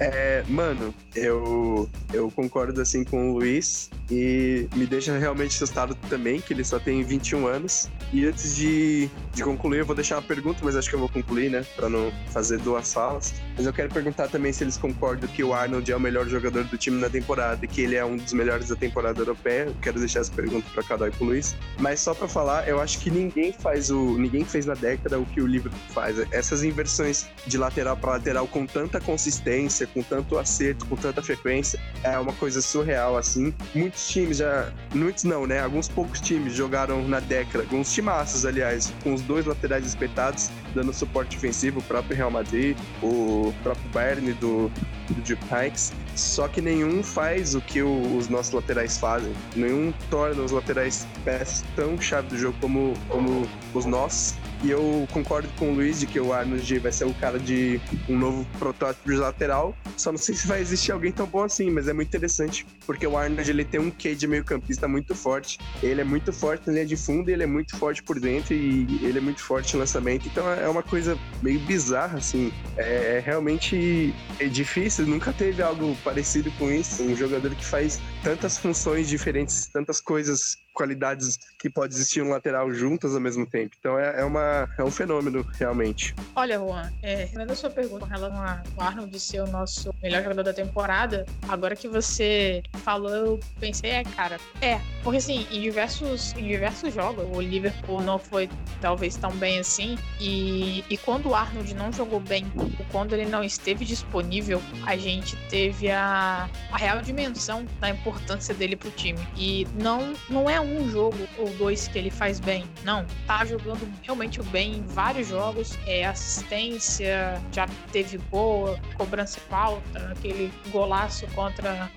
É, 0.00 0.42
mano, 0.48 0.92
eu, 1.14 1.88
eu 2.12 2.28
concordo 2.32 2.80
assim 2.80 3.04
com 3.04 3.30
o 3.30 3.34
Luiz 3.34 3.90
e 4.10 4.68
me 4.74 4.86
deixa 4.86 5.16
realmente 5.16 5.54
assustado 5.54 5.94
também, 6.10 6.40
que 6.40 6.52
ele 6.52 6.64
só 6.64 6.80
tem 6.80 7.02
21 7.04 7.46
anos. 7.46 7.88
E 8.12 8.26
antes 8.26 8.56
de, 8.56 9.08
de 9.34 9.42
concluir, 9.42 9.78
eu 9.80 9.86
vou 9.86 9.94
deixar 9.94 10.16
uma 10.16 10.22
pergunta, 10.22 10.60
mas 10.62 10.76
acho 10.76 10.88
que 10.88 10.94
eu 10.94 11.00
vou 11.00 11.08
concluir, 11.08 11.50
né? 11.50 11.64
Pra 11.74 11.88
não 11.88 12.12
fazer 12.30 12.58
duas 12.58 12.92
falas. 12.92 13.34
Mas 13.56 13.66
eu 13.66 13.72
quero 13.72 13.88
perguntar 13.92 14.28
também 14.28 14.52
se 14.52 14.64
eles 14.64 14.76
concordam 14.76 15.28
que 15.28 15.42
o 15.42 15.52
Arnold 15.52 15.90
é 15.90 15.96
o 15.96 16.00
melhor 16.00 16.26
jogador 16.26 16.64
do 16.64 16.78
time 16.78 17.00
na 17.00 17.10
temporada 17.10 17.64
e 17.64 17.68
que 17.68 17.80
ele 17.80 17.96
é 17.96 18.04
um 18.04 18.16
dos 18.16 18.32
melhores 18.32 18.68
da 18.68 18.76
temporada 18.76 19.20
europeia. 19.20 19.64
Eu 19.64 19.76
quero 19.82 19.98
deixar 19.98 20.20
essa 20.20 20.32
pergunta 20.32 20.66
pra 20.72 20.82
cada 20.82 21.08
e 21.08 21.10
pro 21.10 21.26
Luiz. 21.26 21.56
Mas 21.78 22.00
só 22.00 22.14
pra 22.14 22.28
falar, 22.28 22.68
eu 22.68 22.80
acho 22.80 22.98
que 23.00 23.10
ninguém 23.10 23.52
faz 23.52 23.90
o. 23.90 24.16
ninguém 24.18 24.44
fez 24.44 24.66
na 24.66 24.74
década 24.74 25.18
o 25.18 25.26
que 25.26 25.40
o 25.40 25.46
livro 25.46 25.70
faz. 25.92 26.18
Essas 26.32 26.62
inversões 26.62 27.26
de 27.46 27.58
lateral 27.58 27.96
para 27.96 28.12
lateral 28.12 28.46
com 28.46 28.66
tanta 28.66 29.00
consistência, 29.00 29.86
com 29.86 30.02
tanto 30.02 30.38
acerto, 30.38 30.86
com 30.86 30.96
tanta 30.96 31.22
frequência, 31.22 31.80
é 32.02 32.18
uma 32.18 32.32
coisa 32.34 32.62
surreal, 32.62 33.16
assim. 33.16 33.52
Muitos 33.74 34.08
times 34.08 34.38
já. 34.38 34.72
Muitos 34.94 35.24
não, 35.24 35.46
né? 35.46 35.60
Alguns 35.60 35.88
poucos 35.88 36.20
times 36.20 36.54
jogaram 36.54 37.06
na 37.08 37.20
década, 37.20 37.64
alguns 37.64 37.92
timaços, 37.92 38.46
aliás, 38.46 38.92
com 39.02 39.14
os 39.14 39.23
dois 39.24 39.46
laterais 39.46 39.86
espetados, 39.86 40.50
dando 40.74 40.92
suporte 40.92 41.36
ofensivo, 41.36 41.80
o 41.80 41.82
próprio 41.82 42.16
Real 42.16 42.30
Madrid, 42.30 42.76
o 43.02 43.52
próprio 43.62 43.88
Bayern 43.90 44.32
do, 44.34 44.70
do 45.08 45.14
Duke 45.14 45.44
Hikes. 45.44 45.92
Só 46.14 46.48
que 46.48 46.60
nenhum 46.60 47.02
faz 47.02 47.54
o 47.54 47.60
que 47.60 47.82
o, 47.82 48.16
os 48.16 48.28
nossos 48.28 48.52
laterais 48.52 48.98
fazem. 48.98 49.32
Nenhum 49.56 49.92
torna 50.10 50.42
os 50.42 50.52
laterais 50.52 51.06
peças 51.24 51.64
tão 51.74 52.00
chave 52.00 52.28
do 52.28 52.38
jogo 52.38 52.56
como, 52.60 52.94
como 53.08 53.46
os 53.72 53.84
nossos. 53.84 54.34
E 54.64 54.70
eu 54.70 55.06
concordo 55.12 55.46
com 55.58 55.72
o 55.72 55.74
Luiz 55.74 56.00
de 56.00 56.06
que 56.06 56.18
o 56.18 56.32
Arnold 56.32 56.78
vai 56.78 56.90
ser 56.90 57.04
o 57.04 57.12
cara 57.12 57.38
de 57.38 57.78
um 58.08 58.16
novo 58.16 58.46
protótipo 58.58 59.10
de 59.10 59.16
lateral. 59.16 59.76
Só 59.94 60.10
não 60.10 60.18
sei 60.18 60.34
se 60.34 60.46
vai 60.46 60.58
existir 60.58 60.90
alguém 60.90 61.12
tão 61.12 61.26
bom 61.26 61.42
assim, 61.42 61.70
mas 61.70 61.86
é 61.86 61.92
muito 61.92 62.08
interessante, 62.08 62.66
porque 62.86 63.06
o 63.06 63.14
Arnold 63.14 63.50
ele 63.50 63.62
tem 63.62 63.78
um 63.78 63.90
quê 63.90 64.14
de 64.14 64.26
meio 64.26 64.42
campista 64.42 64.88
muito 64.88 65.14
forte. 65.14 65.58
Ele 65.82 66.00
é 66.00 66.04
muito 66.04 66.32
forte 66.32 66.66
na 66.66 66.72
linha 66.72 66.86
de 66.86 66.96
fundo, 66.96 67.28
ele 67.28 67.42
é 67.42 67.46
muito 67.46 67.76
forte 67.76 68.02
por 68.02 68.18
dentro 68.18 68.54
e 68.54 69.00
ele 69.02 69.18
é 69.18 69.20
muito 69.20 69.42
forte 69.42 69.74
no 69.74 69.80
lançamento. 69.80 70.26
Então 70.28 70.50
é 70.50 70.63
uma 70.68 70.82
coisa 70.82 71.18
meio 71.42 71.60
bizarra, 71.60 72.18
assim. 72.18 72.52
É, 72.76 73.16
é 73.16 73.22
realmente 73.24 74.14
é 74.38 74.46
difícil, 74.46 75.06
nunca 75.06 75.32
teve 75.32 75.62
algo 75.62 75.96
parecido 76.04 76.50
com 76.52 76.70
isso. 76.70 77.02
Um 77.02 77.16
jogador 77.16 77.54
que 77.54 77.64
faz 77.64 78.00
tantas 78.24 78.56
funções 78.56 79.06
diferentes, 79.06 79.66
tantas 79.66 80.00
coisas 80.00 80.56
qualidades 80.72 81.38
que 81.60 81.70
pode 81.70 81.94
existir 81.94 82.20
um 82.20 82.30
lateral 82.30 82.72
juntas 82.72 83.14
ao 83.14 83.20
mesmo 83.20 83.46
tempo. 83.46 83.76
Então 83.78 83.96
é, 83.96 84.22
é, 84.22 84.24
uma, 84.24 84.68
é 84.76 84.82
um 84.82 84.90
fenômeno, 84.90 85.46
realmente. 85.56 86.14
Olha, 86.34 86.58
Juan, 86.58 86.90
é, 87.02 87.28
a 87.36 87.54
sua 87.54 87.70
pergunta 87.70 88.06
com 88.06 88.12
relação 88.12 88.64
ao 88.76 88.84
Arnold 88.84 89.20
ser 89.20 89.40
o 89.40 89.46
nosso 89.46 89.94
melhor 90.02 90.22
jogador 90.22 90.42
da 90.42 90.52
temporada, 90.52 91.24
agora 91.46 91.76
que 91.76 91.86
você 91.86 92.62
falou, 92.82 93.14
eu 93.14 93.40
pensei, 93.60 93.90
é, 93.90 94.02
cara, 94.02 94.38
é. 94.60 94.80
Porque 95.04 95.18
assim, 95.18 95.46
em 95.52 95.60
diversos, 95.60 96.32
em 96.32 96.48
diversos 96.48 96.92
jogos, 96.92 97.24
o 97.30 97.40
Liverpool 97.40 98.02
não 98.02 98.18
foi 98.18 98.48
talvez 98.80 99.16
tão 99.16 99.30
bem 99.32 99.60
assim. 99.60 99.96
E, 100.18 100.82
e 100.88 100.96
quando 100.96 101.28
o 101.28 101.34
Arnold 101.34 101.72
não 101.74 101.92
jogou 101.92 102.18
bem, 102.18 102.50
ou 102.56 102.70
quando 102.90 103.12
ele 103.12 103.26
não 103.26 103.44
esteve 103.44 103.84
disponível, 103.84 104.60
a 104.86 104.96
gente 104.96 105.36
teve 105.48 105.90
a, 105.90 106.48
a 106.72 106.76
real 106.76 107.02
dimensão 107.02 107.66
da 107.78 107.90
importância 107.90 108.13
dele 108.56 108.76
pro 108.76 108.90
time. 108.90 109.18
E 109.36 109.66
não, 109.74 110.14
não 110.28 110.48
é 110.48 110.60
um 110.60 110.88
jogo 110.88 111.18
ou 111.38 111.48
dois 111.50 111.88
que 111.88 111.98
ele 111.98 112.10
faz 112.10 112.40
bem. 112.40 112.64
Não, 112.84 113.04
tá 113.26 113.44
jogando 113.44 113.88
realmente 114.02 114.42
bem 114.44 114.76
em 114.76 114.82
vários 114.82 115.28
jogos. 115.28 115.78
É 115.86 116.04
assistência, 116.04 117.40
já 117.52 117.66
teve 117.92 118.18
boa, 118.18 118.78
cobrança 118.96 119.40
falta, 119.48 120.12
aquele 120.12 120.52
golaço 120.70 121.26
contra. 121.34 121.90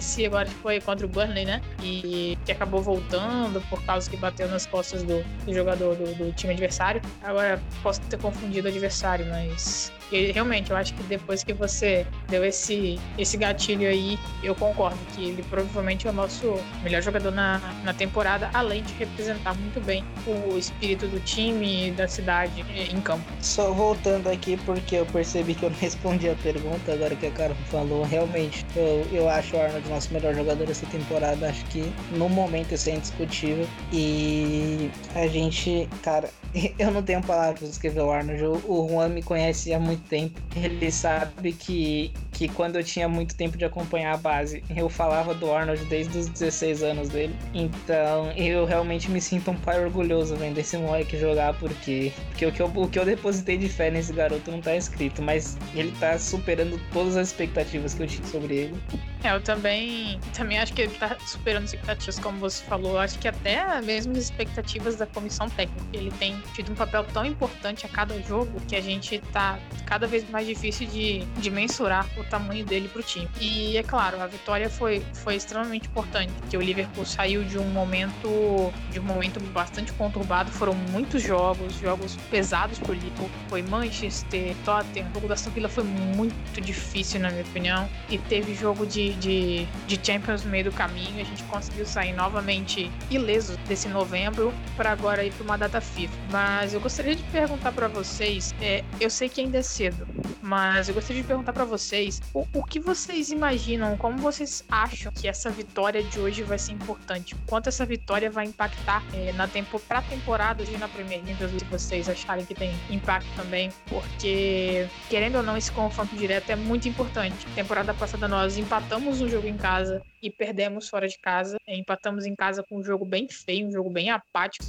Se 0.00 0.24
agora 0.26 0.48
foi 0.62 0.80
contra 0.80 1.06
o 1.06 1.08
Burnley, 1.08 1.44
né? 1.44 1.60
E 1.82 2.38
que 2.44 2.52
acabou 2.52 2.80
voltando 2.80 3.60
por 3.68 3.82
causa 3.84 4.08
que 4.08 4.16
bateu 4.16 4.48
nas 4.48 4.66
costas 4.66 5.02
do, 5.02 5.22
do 5.44 5.54
jogador 5.54 5.94
do, 5.96 6.14
do 6.14 6.32
time 6.32 6.52
adversário. 6.52 7.00
Agora 7.22 7.60
posso 7.82 8.00
ter 8.02 8.18
confundido 8.18 8.68
o 8.68 8.70
adversário, 8.70 9.26
mas 9.26 9.92
e 10.10 10.32
realmente, 10.32 10.70
eu 10.70 10.76
acho 10.76 10.94
que 10.94 11.02
depois 11.04 11.44
que 11.44 11.52
você 11.52 12.06
deu 12.28 12.44
esse, 12.44 12.98
esse 13.18 13.36
gatilho 13.36 13.88
aí, 13.88 14.18
eu 14.42 14.54
concordo 14.54 14.98
que 15.14 15.24
ele 15.24 15.42
provavelmente 15.44 16.06
é 16.06 16.10
o 16.10 16.12
nosso 16.12 16.54
melhor 16.82 17.02
jogador 17.02 17.30
na, 17.30 17.60
na 17.84 17.92
temporada, 17.92 18.50
além 18.54 18.82
de 18.82 18.94
representar 18.94 19.54
muito 19.54 19.80
bem 19.80 20.04
o 20.26 20.56
espírito 20.56 21.06
do 21.08 21.20
time 21.20 21.88
e 21.88 21.90
da 21.90 22.08
cidade 22.08 22.64
em 22.90 23.00
campo. 23.00 23.24
Só 23.40 23.72
voltando 23.72 24.28
aqui, 24.28 24.56
porque 24.64 24.96
eu 24.96 25.06
percebi 25.06 25.54
que 25.54 25.64
eu 25.64 25.70
não 25.70 25.78
respondi 25.80 26.28
a 26.28 26.34
pergunta, 26.36 26.92
agora 26.92 27.14
que 27.14 27.26
a 27.26 27.30
Carol 27.30 27.56
falou, 27.70 28.02
realmente, 28.04 28.64
eu, 28.76 29.06
eu 29.12 29.28
acho 29.28 29.56
o 29.56 29.60
Arnold 29.60 29.88
nosso 29.88 30.12
melhor 30.12 30.34
jogador 30.34 30.66
dessa 30.66 30.86
temporada, 30.86 31.48
acho 31.48 31.64
que 31.66 31.92
no 32.12 32.28
momento 32.28 32.72
isso 32.72 32.88
é 32.90 32.94
indiscutível. 32.94 33.66
E 33.92 34.90
a 35.14 35.26
gente, 35.26 35.88
cara, 36.02 36.30
eu 36.78 36.90
não 36.90 37.02
tenho 37.02 37.22
palavras 37.22 37.58
para 37.58 37.68
descrever 37.68 38.00
o 38.00 38.10
Arnold, 38.10 38.42
o 38.66 38.88
Juan 38.88 39.08
me 39.08 39.22
conhece 39.22 39.72
há 39.72 39.78
muito 39.78 39.97
tempo. 39.98 40.40
Ele 40.56 40.90
sabe 40.90 41.52
que, 41.52 42.12
que 42.38 42.46
quando 42.46 42.76
eu 42.76 42.84
tinha 42.84 43.08
muito 43.08 43.34
tempo 43.34 43.58
de 43.58 43.64
acompanhar 43.64 44.14
a 44.14 44.16
base, 44.16 44.62
eu 44.76 44.88
falava 44.88 45.34
do 45.34 45.52
Arnold 45.52 45.84
desde 45.86 46.16
os 46.16 46.28
16 46.28 46.84
anos 46.84 47.08
dele. 47.08 47.34
Então 47.52 48.30
eu 48.36 48.64
realmente 48.64 49.10
me 49.10 49.20
sinto 49.20 49.50
um 49.50 49.56
pai 49.56 49.84
orgulhoso 49.84 50.36
vendo 50.36 50.56
esse 50.56 50.78
moleque 50.78 51.18
jogar, 51.18 51.54
porque, 51.54 52.12
porque 52.28 52.46
o, 52.46 52.52
que 52.52 52.62
eu, 52.62 52.66
o 52.66 52.88
que 52.88 52.96
eu 52.96 53.04
depositei 53.04 53.58
de 53.58 53.68
fé 53.68 53.90
nesse 53.90 54.12
garoto 54.12 54.52
não 54.52 54.60
tá 54.60 54.76
escrito, 54.76 55.20
mas 55.20 55.58
ele 55.74 55.90
tá 55.98 56.16
superando 56.16 56.80
todas 56.92 57.16
as 57.16 57.28
expectativas 57.28 57.92
que 57.92 58.04
eu 58.04 58.06
tinha 58.06 58.26
sobre 58.28 58.54
ele. 58.54 58.82
É, 59.24 59.34
eu 59.34 59.40
também, 59.40 60.20
também 60.32 60.58
acho 60.60 60.72
que 60.72 60.82
ele 60.82 60.94
tá 60.94 61.16
superando 61.26 61.64
expectativas, 61.64 62.20
como 62.20 62.38
você 62.38 62.62
falou. 62.64 62.98
Acho 63.00 63.18
que 63.18 63.26
até 63.26 63.80
mesmo 63.82 64.12
as 64.12 64.18
expectativas 64.18 64.94
da 64.94 65.06
comissão 65.06 65.50
técnica. 65.50 65.84
Ele 65.92 66.10
tem 66.12 66.40
tido 66.54 66.70
um 66.70 66.74
papel 66.76 67.04
tão 67.12 67.24
importante 67.24 67.84
a 67.84 67.88
cada 67.88 68.20
jogo 68.22 68.60
que 68.68 68.76
a 68.76 68.80
gente 68.80 69.18
tá 69.32 69.58
cada 69.86 70.06
vez 70.06 70.28
mais 70.30 70.46
difícil 70.46 70.86
de, 70.86 71.24
de 71.40 71.50
mensurar 71.50 72.06
o 72.16 72.24
tamanho 72.28 72.64
dele 72.64 72.88
pro 72.88 73.02
time. 73.02 73.28
E 73.40 73.76
é 73.76 73.82
claro, 73.82 74.20
a 74.20 74.26
vitória 74.26 74.68
foi, 74.68 75.04
foi 75.14 75.36
extremamente 75.36 75.88
importante, 75.88 76.32
porque 76.40 76.56
o 76.56 76.60
Liverpool 76.60 77.04
saiu 77.04 77.44
de 77.44 77.58
um 77.58 77.64
momento 77.64 78.72
de 78.90 79.00
um 79.00 79.02
momento 79.02 79.40
bastante 79.52 79.92
conturbado, 79.92 80.50
foram 80.50 80.74
muitos 80.74 81.22
jogos, 81.22 81.78
jogos 81.78 82.16
pesados 82.30 82.78
pro 82.78 82.92
Liverpool. 82.92 83.30
Foi 83.48 83.62
Manchester, 83.62 84.54
Tottenham, 84.64 85.08
o 85.10 85.14
jogo 85.14 85.28
da 85.28 85.34
Aston 85.34 85.50
Villa 85.50 85.68
foi 85.68 85.84
muito 85.84 86.60
difícil 86.60 87.20
na 87.20 87.30
minha 87.30 87.42
opinião, 87.42 87.88
e 88.08 88.18
teve 88.18 88.54
jogo 88.54 88.86
de, 88.86 89.14
de, 89.14 89.66
de 89.86 90.00
Champions 90.02 90.44
no 90.44 90.50
meio 90.50 90.64
do 90.64 90.72
caminho, 90.72 91.20
a 91.20 91.24
gente 91.24 91.42
conseguiu 91.44 91.86
sair 91.86 92.12
novamente 92.12 92.90
ileso 93.10 93.56
desse 93.68 93.88
novembro 93.88 94.52
para 94.76 94.90
agora 94.92 95.24
ir 95.24 95.32
para 95.32 95.44
uma 95.44 95.58
data 95.58 95.80
FIFA. 95.80 96.14
Mas 96.30 96.74
eu 96.74 96.80
gostaria 96.80 97.14
de 97.14 97.22
perguntar 97.24 97.72
para 97.72 97.88
vocês, 97.88 98.54
é, 98.60 98.84
eu 99.00 99.10
sei 99.10 99.28
que 99.28 99.40
ainda 99.40 99.58
é 99.58 99.62
cedo, 99.62 100.06
mas 100.42 100.88
eu 100.88 100.94
gostaria 100.94 101.22
de 101.22 101.28
perguntar 101.28 101.52
para 101.52 101.64
vocês 101.64 102.17
o, 102.34 102.46
o, 102.54 102.64
que 102.64 102.78
vocês 102.78 103.30
imaginam, 103.30 103.96
como 103.96 104.18
vocês 104.18 104.64
acham 104.70 105.10
que 105.12 105.26
essa 105.28 105.50
vitória 105.50 106.02
de 106.02 106.18
hoje 106.18 106.42
vai 106.42 106.58
ser 106.58 106.72
importante, 106.72 107.34
quanto 107.46 107.68
essa 107.68 107.84
vitória 107.84 108.30
vai 108.30 108.46
impactar 108.46 109.02
é, 109.14 109.32
na 109.32 109.48
tempo 109.48 109.78
para 109.80 110.02
temporada 110.02 110.62
e 110.62 110.76
na 110.76 110.88
Premier 110.88 111.22
League, 111.24 111.58
se 111.58 111.64
vocês 111.66 112.08
acharem 112.08 112.44
que 112.44 112.54
tem 112.54 112.74
impacto 112.90 113.28
também, 113.36 113.70
porque 113.88 114.86
querendo 115.08 115.36
ou 115.36 115.42
não 115.42 115.56
esse 115.56 115.70
confronto 115.72 116.14
direto 116.16 116.50
é 116.50 116.56
muito 116.56 116.88
importante. 116.88 117.46
Temporada 117.54 117.94
passada 117.94 118.28
nós 118.28 118.56
empatamos 118.56 119.20
um 119.20 119.28
jogo 119.28 119.46
em 119.46 119.56
casa 119.56 120.02
e 120.22 120.30
perdemos 120.30 120.88
fora 120.88 121.08
de 121.08 121.18
casa, 121.18 121.56
é, 121.66 121.76
empatamos 121.76 122.26
em 122.26 122.34
casa 122.34 122.62
com 122.62 122.78
um 122.78 122.84
jogo 122.84 123.04
bem 123.04 123.28
feio, 123.28 123.68
um 123.68 123.72
jogo 123.72 123.90
bem 123.90 124.10
apático, 124.10 124.64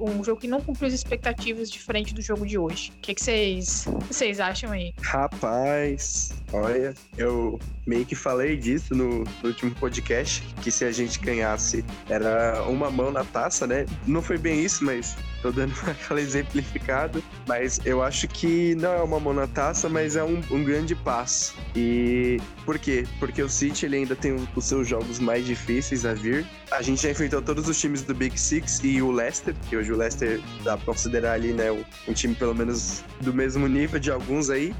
um 0.00 0.22
jogo 0.22 0.40
que 0.40 0.48
não 0.48 0.60
cumpriu 0.60 0.88
as 0.88 0.94
expectativas 0.94 1.70
diferente 1.70 2.14
do 2.14 2.22
jogo 2.22 2.46
de 2.46 2.58
hoje. 2.58 2.92
O 2.96 3.00
que, 3.00 3.14
vocês 3.14 4.40
acham 4.40 4.72
aí? 4.72 4.92
Rapaz, 5.02 6.32
olha, 6.52 6.94
eu 7.16 7.58
meio 7.86 8.04
que 8.04 8.14
falei 8.14 8.56
disso 8.56 8.94
no, 8.94 9.24
no, 9.24 9.48
último 9.48 9.74
podcast, 9.74 10.42
que 10.62 10.70
se 10.70 10.84
a 10.84 10.92
gente 10.92 11.18
ganhasse 11.18 11.84
era 12.08 12.62
uma 12.68 12.90
mão 12.90 13.10
na 13.10 13.24
taça, 13.24 13.66
né? 13.66 13.86
Não 14.06 14.22
foi 14.22 14.38
bem 14.38 14.62
isso, 14.62 14.84
mas 14.84 15.16
tô 15.42 15.50
dando 15.50 15.74
aquela 15.86 16.20
exemplificada. 16.20 17.20
Mas 17.46 17.80
eu 17.84 18.02
acho 18.02 18.28
que 18.28 18.74
não 18.76 18.92
é 18.92 19.02
uma 19.02 19.18
mão 19.18 19.32
na 19.32 19.46
taça, 19.46 19.88
mas 19.88 20.16
é 20.16 20.22
um, 20.22 20.40
um 20.50 20.62
grande 20.62 20.94
passo. 20.94 21.56
E 21.74 22.38
por 22.64 22.78
quê? 22.78 23.06
Porque 23.18 23.42
o 23.42 23.48
City 23.48 23.86
ele 23.86 23.96
ainda 23.96 24.14
tem 24.14 24.36
os 24.54 24.64
seus 24.64 24.86
jogos 24.86 25.18
mais 25.18 25.44
difíceis 25.44 26.04
a 26.04 26.14
vir. 26.14 26.46
A 26.70 26.82
gente 26.82 27.02
já 27.02 27.10
enfrentou 27.10 27.42
todos 27.42 27.68
os 27.68 27.80
times 27.80 28.02
do 28.02 28.14
Big 28.14 28.38
Six 28.38 28.80
e 28.84 29.02
o 29.02 29.10
Leicester, 29.10 29.54
que 29.68 29.76
hoje 29.76 29.92
o 29.92 29.96
Leicester 29.96 30.40
dá 30.62 30.76
pra 30.76 30.86
considerar 30.86 31.32
ali, 31.32 31.52
né, 31.52 31.70
um 32.06 32.12
time 32.12 32.34
pelo 32.34 32.54
menos 32.54 33.02
do 33.20 33.34
mesmo 33.34 33.66
nível 33.66 33.98
de 33.98 34.10
alguns 34.10 34.50
aí. 34.50 34.74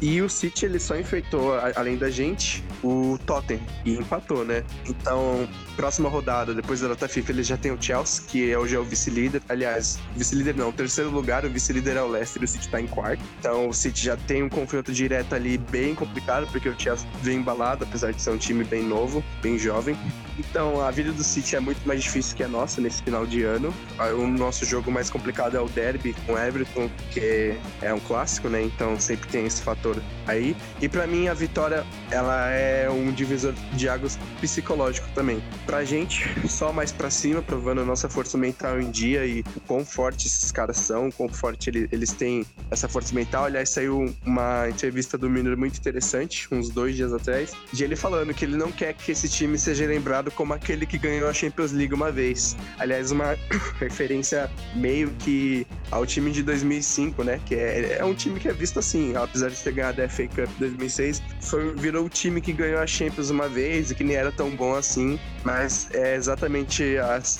E 0.00 0.20
o 0.22 0.28
City 0.28 0.66
ele 0.66 0.78
só 0.78 0.95
enfrentou, 1.00 1.54
além 1.74 1.96
da 1.96 2.10
gente, 2.10 2.64
o 2.82 3.18
Tottenham 3.26 3.62
e 3.84 3.94
empatou, 3.94 4.44
né? 4.44 4.64
Então, 4.88 5.48
próxima 5.76 6.08
rodada, 6.08 6.54
depois 6.54 6.80
da 6.80 6.88
data 6.88 7.06
FIFA, 7.06 7.32
ele 7.32 7.42
já 7.42 7.56
tem 7.56 7.70
o 7.70 7.80
Chelsea, 7.80 8.24
que 8.26 8.56
hoje 8.56 8.74
é 8.74 8.78
o 8.78 8.84
vice-líder. 8.84 9.42
Aliás, 9.48 9.98
vice-líder 10.16 10.56
não, 10.56 10.72
terceiro 10.72 11.10
lugar, 11.10 11.44
o 11.44 11.50
vice-líder 11.50 11.96
é 11.96 12.02
o 12.02 12.08
Leicester 12.08 12.42
o 12.42 12.48
City 12.48 12.68
tá 12.68 12.80
em 12.80 12.86
quarto. 12.86 13.22
Então, 13.38 13.68
o 13.68 13.74
City 13.74 14.04
já 14.04 14.16
tem 14.16 14.42
um 14.42 14.48
confronto 14.48 14.92
direto 14.92 15.34
ali 15.34 15.58
bem 15.58 15.94
complicado, 15.94 16.46
porque 16.50 16.68
o 16.68 16.78
Chelsea 16.78 17.06
vem 17.22 17.38
embalado, 17.38 17.84
apesar 17.84 18.12
de 18.12 18.22
ser 18.22 18.30
um 18.30 18.38
time 18.38 18.64
bem 18.64 18.82
novo, 18.82 19.22
bem 19.42 19.58
jovem. 19.58 19.96
Então, 20.38 20.80
a 20.80 20.90
vida 20.90 21.12
do 21.12 21.24
City 21.24 21.56
é 21.56 21.60
muito 21.60 21.86
mais 21.86 22.02
difícil 22.02 22.36
que 22.36 22.42
a 22.42 22.48
nossa 22.48 22.80
nesse 22.80 23.02
final 23.02 23.26
de 23.26 23.42
ano. 23.42 23.72
O 24.18 24.26
nosso 24.26 24.64
jogo 24.64 24.90
mais 24.90 25.10
complicado 25.10 25.56
é 25.56 25.60
o 25.60 25.68
derby 25.68 26.14
com 26.26 26.38
Everton, 26.38 26.90
que 27.10 27.56
é 27.82 27.92
um 27.92 28.00
clássico, 28.00 28.48
né? 28.48 28.62
Então, 28.62 28.98
sempre 29.00 29.28
tem 29.28 29.46
esse 29.46 29.62
fator 29.62 29.96
aí. 30.26 30.56
E 30.80 30.88
para 30.88 31.06
mim, 31.06 31.28
a 31.28 31.34
vitória, 31.34 31.84
ela 32.10 32.50
é 32.50 32.88
um 32.88 33.12
divisor 33.12 33.54
de 33.72 33.88
águas 33.88 34.18
psicológico 34.40 35.08
também. 35.14 35.42
Pra 35.66 35.84
gente, 35.84 36.24
só 36.48 36.72
mais 36.72 36.92
para 36.92 37.10
cima, 37.10 37.42
provando 37.42 37.80
a 37.80 37.84
nossa 37.84 38.08
força 38.08 38.38
mental 38.38 38.80
em 38.80 38.88
dia 38.88 39.26
e 39.26 39.40
o 39.40 39.60
quão 39.66 39.84
forte 39.84 40.28
esses 40.28 40.52
caras 40.52 40.76
são, 40.76 41.08
o 41.08 41.12
quão 41.12 41.28
forte 41.28 41.70
eles 41.90 42.12
têm 42.12 42.46
essa 42.70 42.88
força 42.88 43.12
mental. 43.12 43.46
Aliás, 43.46 43.70
saiu 43.70 44.14
uma 44.24 44.68
entrevista 44.68 45.18
do 45.18 45.28
Miller 45.28 45.58
muito 45.58 45.76
interessante, 45.76 46.46
uns 46.52 46.68
dois 46.68 46.94
dias 46.94 47.12
atrás, 47.12 47.50
de 47.72 47.82
ele 47.82 47.96
falando 47.96 48.32
que 48.32 48.44
ele 48.44 48.56
não 48.56 48.70
quer 48.70 48.94
que 48.94 49.10
esse 49.10 49.28
time 49.28 49.58
seja 49.58 49.84
lembrado 49.86 50.30
como 50.30 50.54
aquele 50.54 50.86
que 50.86 50.98
ganhou 50.98 51.28
a 51.28 51.32
Champions 51.32 51.72
League 51.72 51.92
uma 51.92 52.12
vez. 52.12 52.56
Aliás, 52.78 53.10
uma 53.10 53.36
referência 53.80 54.48
meio 54.76 55.10
que 55.18 55.66
ao 55.90 56.06
time 56.06 56.30
de 56.30 56.44
2005, 56.44 57.24
né? 57.24 57.40
Que 57.44 57.56
é, 57.56 57.96
é 57.98 58.04
um 58.04 58.14
time 58.14 58.38
que 58.38 58.48
é 58.48 58.52
visto 58.52 58.78
assim, 58.78 59.16
apesar 59.16 59.50
de 59.50 59.56
ter 59.56 59.72
ganhado 59.72 60.00
a 60.00 60.08
FA 60.08 60.28
Cup 60.28 60.48
2006, 60.60 61.20
foi, 61.40 61.74
virou 61.74 62.04
o 62.04 62.08
time 62.08 62.40
que 62.40 62.52
ganhou 62.52 62.78
a 62.78 62.86
Champions 62.86 63.30
uma 63.30 63.48
vez 63.48 63.90
e 63.90 63.96
que 63.96 64.04
nem 64.04 64.14
era 64.14 64.30
tão 64.30 64.50
bom 64.50 64.76
assim, 64.76 65.18
mas 65.44 65.55
é 65.92 66.14
exatamente 66.14 66.96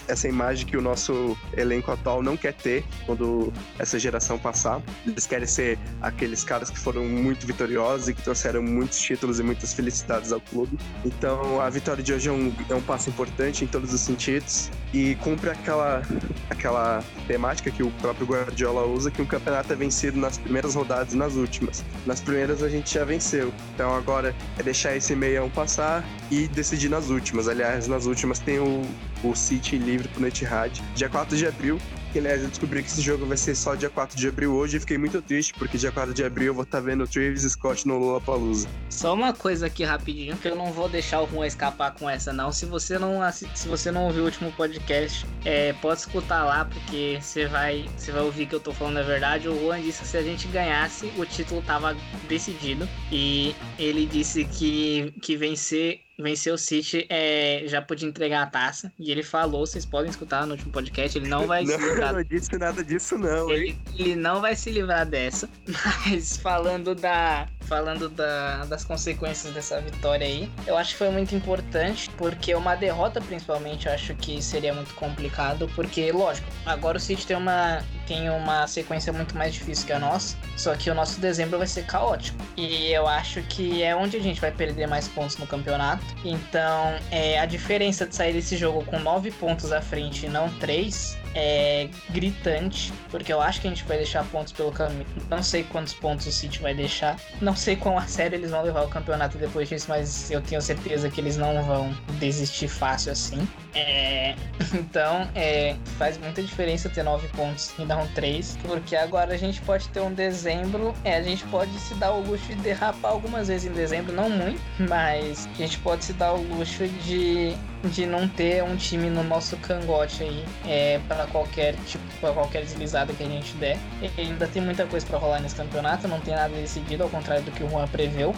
essa 0.09 0.29
imagem 0.29 0.67
que 0.67 0.77
o 0.77 0.81
nosso 0.81 1.37
elenco 1.57 1.91
atual 1.91 2.23
não 2.23 2.37
quer 2.37 2.55
ter 2.55 2.85
quando 3.05 3.53
essa 3.79 3.99
geração 3.99 4.39
passar. 4.39 4.83
Eles 5.07 5.27
querem 5.27 5.47
ser 5.47 5.79
aqueles 6.01 6.45
caras 6.45 6.71
que 6.71 6.79
foram 6.79 7.05
muito 7.05 7.47
vitoriosos 7.47 8.09
e 8.09 8.14
que 8.14 8.23
trouxeram 8.23 8.62
muitos 8.62 8.99
títulos 8.99 9.39
e 9.39 9.43
muitas 9.43 9.75
felicidades 9.75 10.33
ao 10.33 10.41
clube. 10.41 10.79
Então 11.05 11.61
a 11.61 11.69
vitória 11.69 12.03
de 12.03 12.12
hoje 12.12 12.29
é 12.29 12.33
um, 12.33 12.53
é 12.69 12.75
um 12.75 12.83
passo 12.83 13.11
importante 13.11 13.64
em 13.64 13.67
todos 13.67 13.93
os 13.93 14.01
sentidos 14.01 14.71
e 14.93 15.14
cumpre 15.17 15.51
aquela, 15.51 16.03
aquela 16.49 17.05
temática 17.27 17.71
que 17.71 17.83
o 17.83 17.91
próprio 17.93 18.27
Guardiola 18.27 18.87
usa, 18.87 19.11
que 19.11 19.21
o 19.21 19.27
campeonato 19.27 19.73
é 19.73 19.77
vencido 19.77 20.19
nas 20.19 20.39
primeiras 20.39 20.75
rodadas 20.75 21.12
e 21.12 21.17
nas 21.17 21.35
últimas. 21.35 21.85
Nas 22.07 22.21
primeiras 22.21 22.62
a 22.62 22.69
gente 22.69 22.95
já 22.95 23.05
venceu, 23.05 23.53
então 23.75 23.95
agora 23.95 24.35
é 24.59 24.62
deixar 24.62 24.97
esse 24.97 25.14
meião 25.14 25.51
passar 25.51 26.05
e 26.31 26.49
decidir 26.49 26.89
nas 26.89 27.11
últimas. 27.11 27.49
Aliás, 27.49 27.87
nas 27.87 28.05
últimas 28.07 28.38
tem 28.38 28.59
o, 28.59 28.82
o 29.23 29.35
City 29.35 29.79
livre 29.79 30.09
pro 30.09 30.27
Etihad, 30.27 30.81
dia 30.95 31.09
4 31.09 31.37
de 31.37 31.47
abril, 31.47 31.79
que, 32.17 32.21
aliás, 32.21 32.43
eu 32.43 32.49
descobri 32.49 32.83
que 32.83 32.89
esse 32.89 33.03
jogo 33.03 33.27
vai 33.27 33.37
ser 33.37 33.55
só 33.55 33.75
dia 33.75 33.91
4 33.91 34.17
de 34.17 34.27
abril 34.27 34.55
hoje 34.55 34.79
e 34.79 34.81
fiquei 34.81 34.97
muito 34.97 35.21
triste, 35.21 35.53
porque 35.53 35.77
dia 35.77 35.93
4 35.93 36.14
de 36.14 36.25
abril 36.25 36.47
eu 36.47 36.55
vou 36.55 36.62
estar 36.64 36.79
tá 36.79 36.85
vendo 36.85 37.05
o 37.05 37.07
Travis 37.07 37.43
Scott 37.43 37.87
no 37.87 37.99
Lollapalooza. 37.99 38.67
Só 38.89 39.12
uma 39.12 39.35
coisa 39.35 39.67
aqui 39.67 39.85
rapidinho, 39.85 40.35
que 40.39 40.49
eu 40.49 40.57
não 40.57 40.73
vou 40.73 40.89
deixar 40.89 41.21
o 41.21 41.29
Juan 41.29 41.47
escapar 41.47 41.93
com 41.93 42.09
essa 42.09 42.33
não. 42.33 42.51
Se 42.51 42.64
você 42.64 42.99
não 42.99 43.21
se 43.33 43.69
você 43.69 43.91
não 43.91 44.07
ouviu 44.07 44.23
o 44.23 44.25
último 44.25 44.51
podcast, 44.53 45.27
é, 45.45 45.75
pode 45.75 46.01
escutar 46.01 46.45
lá, 46.45 46.64
porque 46.64 47.19
você 47.21 47.47
vai, 47.47 47.87
você 47.97 48.11
vai 48.12 48.23
ouvir 48.23 48.47
que 48.47 48.55
eu 48.55 48.61
tô 48.61 48.73
falando 48.73 48.97
a 48.97 49.03
verdade. 49.03 49.47
O 49.47 49.61
Juan 49.61 49.83
disse 49.83 50.01
que 50.01 50.09
se 50.09 50.17
a 50.17 50.23
gente 50.23 50.49
ganhasse, 50.49 51.12
o 51.19 51.27
título 51.27 51.61
tava 51.61 51.95
decidido. 52.29 52.89
E 53.12 53.55
ele 53.79 54.07
disse 54.07 54.47
que, 54.47 55.12
que 55.21 55.37
vencer 55.37 56.01
vencer 56.19 56.53
o 56.53 56.59
City 56.59 57.07
é, 57.09 57.62
já 57.67 57.83
podia 57.83 58.09
entregar 58.09 58.43
a 58.43 58.47
taça. 58.47 58.93
Ele 59.11 59.22
falou, 59.22 59.66
vocês 59.66 59.84
podem 59.84 60.11
escutar 60.11 60.46
no 60.46 60.52
último 60.52 60.72
podcast, 60.72 61.16
ele 61.18 61.28
não 61.28 61.46
vai 61.46 61.64
não, 61.64 61.78
se 61.78 61.84
livrar. 61.84 62.12
Não 62.16 62.22
disse 62.24 62.57
nada 62.57 62.82
disso, 62.82 63.18
não, 63.18 63.50
ele, 63.50 63.78
ele, 63.98 64.16
não 64.16 64.40
vai 64.40 64.54
se 64.57 64.70
livrar 64.70 65.04
dessa. 65.04 65.48
Mas 66.07 66.36
falando 66.36 66.94
da. 66.94 67.46
Falando 67.62 68.09
da, 68.09 68.64
das 68.66 68.84
consequências 68.84 69.52
dessa 69.52 69.80
vitória 69.80 70.24
aí, 70.24 70.48
eu 70.68 70.76
acho 70.76 70.92
que 70.92 70.98
foi 70.98 71.11
muito 71.11 71.34
importante, 71.34 72.09
porque 72.16 72.54
uma 72.54 72.76
derrota, 72.76 73.20
principalmente, 73.20 73.88
eu 73.88 73.92
acho 73.92 74.14
que 74.14 74.40
seria 74.40 74.72
muito 74.72 74.94
complicado, 74.94 75.68
porque, 75.74 76.12
lógico, 76.12 76.46
agora 76.64 76.96
o 76.96 77.00
City 77.00 77.26
tem 77.26 77.36
uma, 77.36 77.82
tem 78.07 78.30
uma 78.30 78.66
sequência 78.66 79.12
muito 79.12 79.36
mais 79.36 79.52
difícil 79.54 79.86
que 79.86 79.92
a 79.92 79.98
nossa, 79.98 80.36
só 80.57 80.74
que 80.74 80.90
o 80.90 80.94
nosso 80.94 81.20
dezembro 81.20 81.59
vai 81.59 81.66
ser 81.66 81.84
caótico. 81.84 82.38
E 82.57 82.92
eu 82.92 83.07
acho 83.07 83.42
que 83.42 83.82
é 83.82 83.94
onde 83.94 84.16
a 84.16 84.20
gente 84.20 84.40
vai 84.40 84.50
perder 84.50 84.86
mais 84.86 85.09
pontos 85.09 85.36
no 85.36 85.46
campeonato. 85.46 86.04
Então, 86.24 86.94
é, 87.11 87.38
a 87.38 87.46
diferença 87.46 88.07
de 88.07 88.14
sair 88.14 88.32
desse 88.32 88.57
jogo 88.57 88.84
com 88.84 88.98
9 88.98 89.30
pontos 89.32 89.72
à 89.72 89.80
frente 89.80 90.26
e 90.26 90.28
não 90.28 90.48
3 90.59 91.26
é 91.37 91.89
gritante, 92.11 92.93
porque 93.11 93.30
eu 93.30 93.41
acho 93.41 93.61
que 93.61 93.66
a 93.66 93.70
gente 93.70 93.84
vai 93.84 93.99
deixar 93.99 94.24
pontos 94.24 94.53
pelo 94.53 94.72
caminho. 94.72 95.07
Não 95.28 95.43
sei 95.43 95.62
quantos 95.64 95.93
pontos 95.93 96.26
o 96.26 96.32
City 96.32 96.61
vai 96.61 96.74
deixar, 96.74 97.20
não 97.43 97.55
sei 97.55 97.76
quão 97.76 97.99
a 97.99 98.07
sério 98.07 98.37
eles 98.37 98.51
vão 98.51 98.62
levar 98.62 98.82
o 98.82 98.89
campeonato 98.89 99.37
depois 99.37 99.68
disso, 99.68 99.87
mas 99.89 100.30
eu 100.30 100.41
tenho 100.41 100.62
certeza 100.62 101.11
que 101.11 101.20
eles 101.20 101.37
não 101.37 101.62
vão 101.62 101.95
desistir 102.18 102.68
fácil 102.68 103.12
assim. 103.12 103.47
É... 103.74 104.34
Então, 104.72 105.28
é... 105.34 105.76
faz 105.99 106.16
muita 106.18 106.43
diferença 106.43 106.89
ter 106.89 107.03
9 107.03 107.28
pontos 107.28 107.72
e 107.78 107.84
não 107.84 108.07
3, 108.09 108.59
porque 108.62 108.97
agora 108.97 109.34
a 109.34 109.37
gente 109.37 109.61
pode 109.61 109.89
ter 109.89 110.01
um 110.01 110.12
dezembro, 110.12 110.95
é, 111.05 111.16
a 111.16 111.22
gente 111.22 111.45
pode 111.45 111.72
se 111.78 111.95
dar 111.95 112.12
o 112.12 112.20
luxo 112.20 112.47
de 112.47 112.55
derrapar 112.57 113.12
algumas 113.12 113.49
vezes 113.49 113.70
em 113.70 113.74
dezembro, 113.74 114.14
não 114.14 114.30
muito, 114.30 114.61
mas 114.89 115.47
a 115.55 115.59
gente 115.59 115.78
pode 115.78 116.05
se 116.05 116.12
dar 116.14 116.32
o 116.32 116.43
luxo 116.43 116.87
de 117.05 117.55
de 117.85 118.07
não 118.07 118.29
ter 118.29 118.62
um 118.62 118.77
time 118.77 119.09
no 119.11 119.22
nosso 119.22 119.57
cangote 119.59 120.22
aí 120.22 120.45
é, 120.66 121.01
para 121.07 121.27
qualquer 121.27 121.74
tipo, 121.87 122.05
para 122.20 122.33
qualquer 122.33 122.62
deslizada 122.62 123.12
que 123.12 123.22
a 123.22 123.27
gente 123.27 123.55
der. 123.57 123.79
E 124.01 124.20
ainda 124.20 124.47
tem 124.47 124.62
muita 124.62 124.87
coisa 124.87 125.07
para 125.07 125.18
rolar 125.18 125.41
nesse 125.41 125.55
campeonato, 125.55 126.09
não 126.09 126.20
tem 126.20 126.35
nada 126.35 126.55
decidido, 126.55 127.03
ao 127.03 127.09
contrário 127.09 127.45
do 127.45 127.51
que 127.51 127.62
o 127.62 127.68
Juan 127.68 127.87
preveu. 127.87 128.35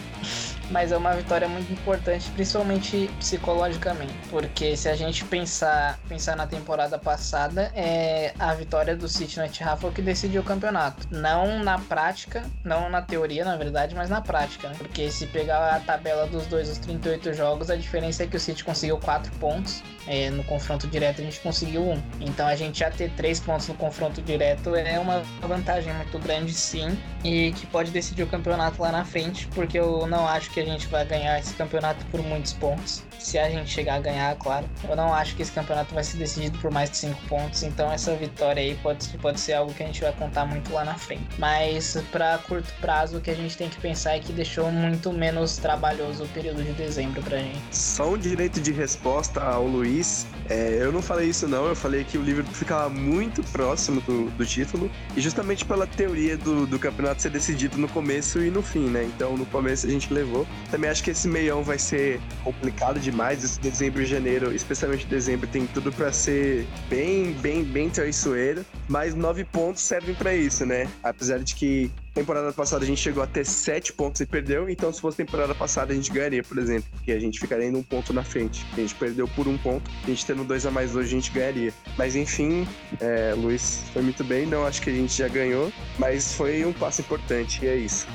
Mas 0.71 0.93
é 0.93 0.97
uma 0.97 1.15
vitória 1.15 1.49
muito 1.49 1.73
importante, 1.73 2.31
principalmente 2.31 3.11
psicologicamente, 3.19 4.15
porque 4.31 4.77
se 4.77 4.89
a 4.89 4.95
gente 4.95 5.25
pensar, 5.25 5.99
pensar 6.09 6.37
na 6.37 6.47
temporada 6.47 6.99
passada, 6.99 7.73
é 7.75 8.33
a 8.39 8.55
vitória 8.55 8.97
do 8.97 9.09
City 9.09 9.39
no 9.39 9.45
Etihad 9.45 9.81
foi 9.81 9.91
o 9.91 9.93
que 9.93 10.03
decidiu 10.03 10.43
o 10.43 10.45
campeonato. 10.45 11.07
Não 11.11 11.63
na 11.63 11.79
prática, 11.79 12.45
não 12.65 12.89
na 12.91 13.03
teoria, 13.03 13.45
na 13.45 13.57
verdade, 13.57 13.95
mas 13.95 14.11
na 14.11 14.21
prática, 14.21 14.69
né? 14.69 14.75
Porque 14.79 15.11
se 15.11 15.27
pegar 15.27 15.75
a 15.75 15.81
tabela 15.81 16.27
dos 16.27 16.47
dois, 16.47 16.69
os 16.69 16.79
38 16.79 17.33
jogos, 17.33 17.71
a 17.71 17.77
diferença 17.77 18.25
é 18.25 18.27
que 18.27 18.37
o 18.37 18.41
City 18.41 18.65
conseguiu 18.65 18.99
4 18.99 19.33
pontos 19.37 19.83
é, 20.09 20.31
no 20.31 20.43
confronto 20.45 20.89
direto 20.89 21.21
a 21.21 21.25
gente 21.25 21.39
conseguiu 21.41 21.83
um. 21.83 22.03
Então 22.19 22.47
a 22.47 22.57
gente 22.57 22.79
já 22.79 22.91
ter 22.91 23.11
três 23.11 23.39
pontos 23.39 23.69
no 23.69 23.75
confronto 23.75 24.23
direto 24.23 24.75
é 24.75 24.99
uma 24.99 25.23
vantagem 25.43 25.93
muito 25.93 26.19
grande, 26.19 26.55
sim, 26.55 26.99
e 27.23 27.53
que 27.53 27.67
pode 27.67 27.91
decidir 27.91 28.23
o 28.23 28.27
campeonato 28.27 28.81
lá 28.81 28.91
na 28.91 29.05
frente, 29.05 29.47
porque 29.49 29.79
eu 29.79 30.07
não 30.07 30.27
acho 30.27 30.51
que 30.51 30.58
a 30.59 30.65
gente 30.65 30.87
vai 30.89 31.05
ganhar 31.05 31.39
esse 31.39 31.55
campeonato 31.55 32.05
por 32.07 32.23
muitos 32.23 32.53
pontos. 32.53 33.03
Se 33.19 33.39
a 33.39 33.51
gente 33.51 33.71
chegar 33.71 33.97
a 33.97 34.01
ganhar, 34.01 34.37
claro. 34.37 34.69
Eu 34.89 34.95
não 34.95 35.13
acho 35.13 35.35
que 35.35 35.43
esse 35.43 35.53
campeonato 35.53 35.95
vai 35.95 36.05
ser 36.05 36.17
decidido 36.19 36.59
por 36.59 36.71
mais 36.71 36.91
de 36.91 36.97
cinco 36.99 37.21
pontos, 37.29 37.63
então 37.63 37.91
essa 37.91 38.15
vitória 38.15 38.63
aí 38.63 38.75
pode, 38.77 39.07
pode 39.19 39.41
ser 39.41 39.55
algo 39.55 39.73
que 39.75 39.83
a 39.83 39.87
gente 39.87 40.01
vai 40.01 40.13
contar 40.13 40.45
muito 40.47 40.73
lá 40.73 40.85
na 40.85 40.95
frente. 40.95 41.27
Mas 41.39 41.97
para 42.13 42.39
curto 42.39 42.73
prazo, 42.81 43.19
o 43.19 43.21
que 43.21 43.31
a 43.31 43.35
gente 43.35 43.57
tem 43.57 43.69
que 43.69 43.79
pensar 43.81 44.17
é 44.17 44.21
que 44.21 44.33
deixou 44.33 44.71
muito 44.71 45.13
menos 45.13 45.57
trabalhoso 45.57 46.25
o 46.25 46.29
período 46.29 46.63
de 46.63 46.73
dezembro 46.73 47.23
pra 47.23 47.39
gente. 47.39 47.61
Só 47.73 48.11
um 48.11 48.19
direito 48.19 48.61
de 48.61 48.73
resposta 48.73 49.43
ao 49.43 49.67
Luiz 49.67 50.27
é, 50.49 50.79
eu 50.81 50.91
não 50.91 51.03
falei 51.03 51.29
isso 51.29 51.47
não, 51.47 51.67
eu 51.67 51.77
falei 51.77 52.05
que 52.05 52.17
o 52.17 52.23
Liverpool 52.23 52.55
ficava 52.55 52.89
muito 52.89 53.43
próximo 53.53 54.01
do, 54.01 54.31
do 54.31 54.47
título 54.47 54.91
e 55.15 55.21
justamente 55.21 55.65
pela 55.65 55.87
teoria 55.87 56.39
do, 56.39 56.67
do 56.67 56.79
campeonato 56.79 57.21
ser 57.21 57.31
decidido 57.31 57.77
no 57.77 57.87
começo 57.89 58.41
e 58.41 58.51
no 58.51 58.63
fim, 58.63 58.89
né? 58.89 59.05
Então 59.05 59.37
no 59.37 59.45
começo 59.45 59.87
a 59.87 59.91
gente 59.91 60.13
levou. 60.13 60.47
Também 60.71 60.91
acho 60.91 61.03
que 61.03 61.11
esse 61.11 61.27
meião 61.27 61.63
vai 61.63 61.79
ser 61.79 62.21
complicado 62.45 63.01
demais, 63.01 63.43
esse 63.43 63.59
dezembro 63.59 64.03
e 64.03 64.07
janeiro, 64.07 64.55
especialmente 64.55 65.07
dezembro, 65.07 65.47
tem 65.47 65.67
tudo 65.67 65.91
para 65.91 66.13
ser 66.13 66.67
bem, 66.89 67.33
bem, 67.33 67.65
bem 67.65 67.89
traiçoeiro, 67.89 68.65
mas 68.87 69.15
nove 69.15 69.45
pontos 69.45 69.83
servem 69.83 70.15
para 70.15 70.35
isso, 70.35 70.67
né? 70.67 70.89
Apesar 71.03 71.39
de 71.39 71.55
que 71.55 71.91
Temporada 72.19 72.53
passada 72.53 72.83
a 72.83 72.87
gente 72.87 73.01
chegou 73.01 73.23
a 73.23 73.29
ter 73.29 73.45
7 73.45 73.93
pontos 73.93 74.21
e 74.21 74.27
perdeu, 74.27 74.69
então 74.69 74.93
se 74.93 75.01
fosse 75.01 75.19
temporada 75.19 75.55
passada 75.55 75.93
a 75.93 75.95
gente 75.95 76.11
ganharia, 76.11 76.43
por 76.43 76.59
exemplo, 76.59 76.91
porque 76.91 77.13
a 77.13 77.21
gente 77.21 77.39
ficaria 77.39 77.67
ainda 77.67 77.79
um 77.79 77.83
ponto 77.83 78.13
na 78.13 78.25
frente. 78.25 78.67
A 78.73 78.81
gente 78.81 78.93
perdeu 78.97 79.29
por 79.29 79.47
um 79.47 79.57
ponto, 79.57 79.89
a 80.03 80.07
gente 80.09 80.27
tendo 80.27 80.43
dois 80.43 80.67
a 80.67 80.71
mais 80.73 80.97
hoje 80.97 81.07
a 81.07 81.21
gente 81.21 81.31
ganharia. 81.31 81.73
Mas 81.97 82.17
enfim, 82.17 82.67
é, 83.01 83.35
Luiz 83.37 83.85
foi 83.93 84.03
muito 84.03 84.25
bem, 84.25 84.47
não 84.47 84.67
acho 84.67 84.83
que 84.83 84.91
a 84.91 84.93
gente 84.93 85.17
já 85.17 85.29
ganhou, 85.29 85.73
mas 85.97 86.35
foi 86.35 86.65
um 86.65 86.73
passo 86.73 87.03
importante 87.03 87.65
e 87.65 87.69
é 87.69 87.77
isso. 87.77 88.09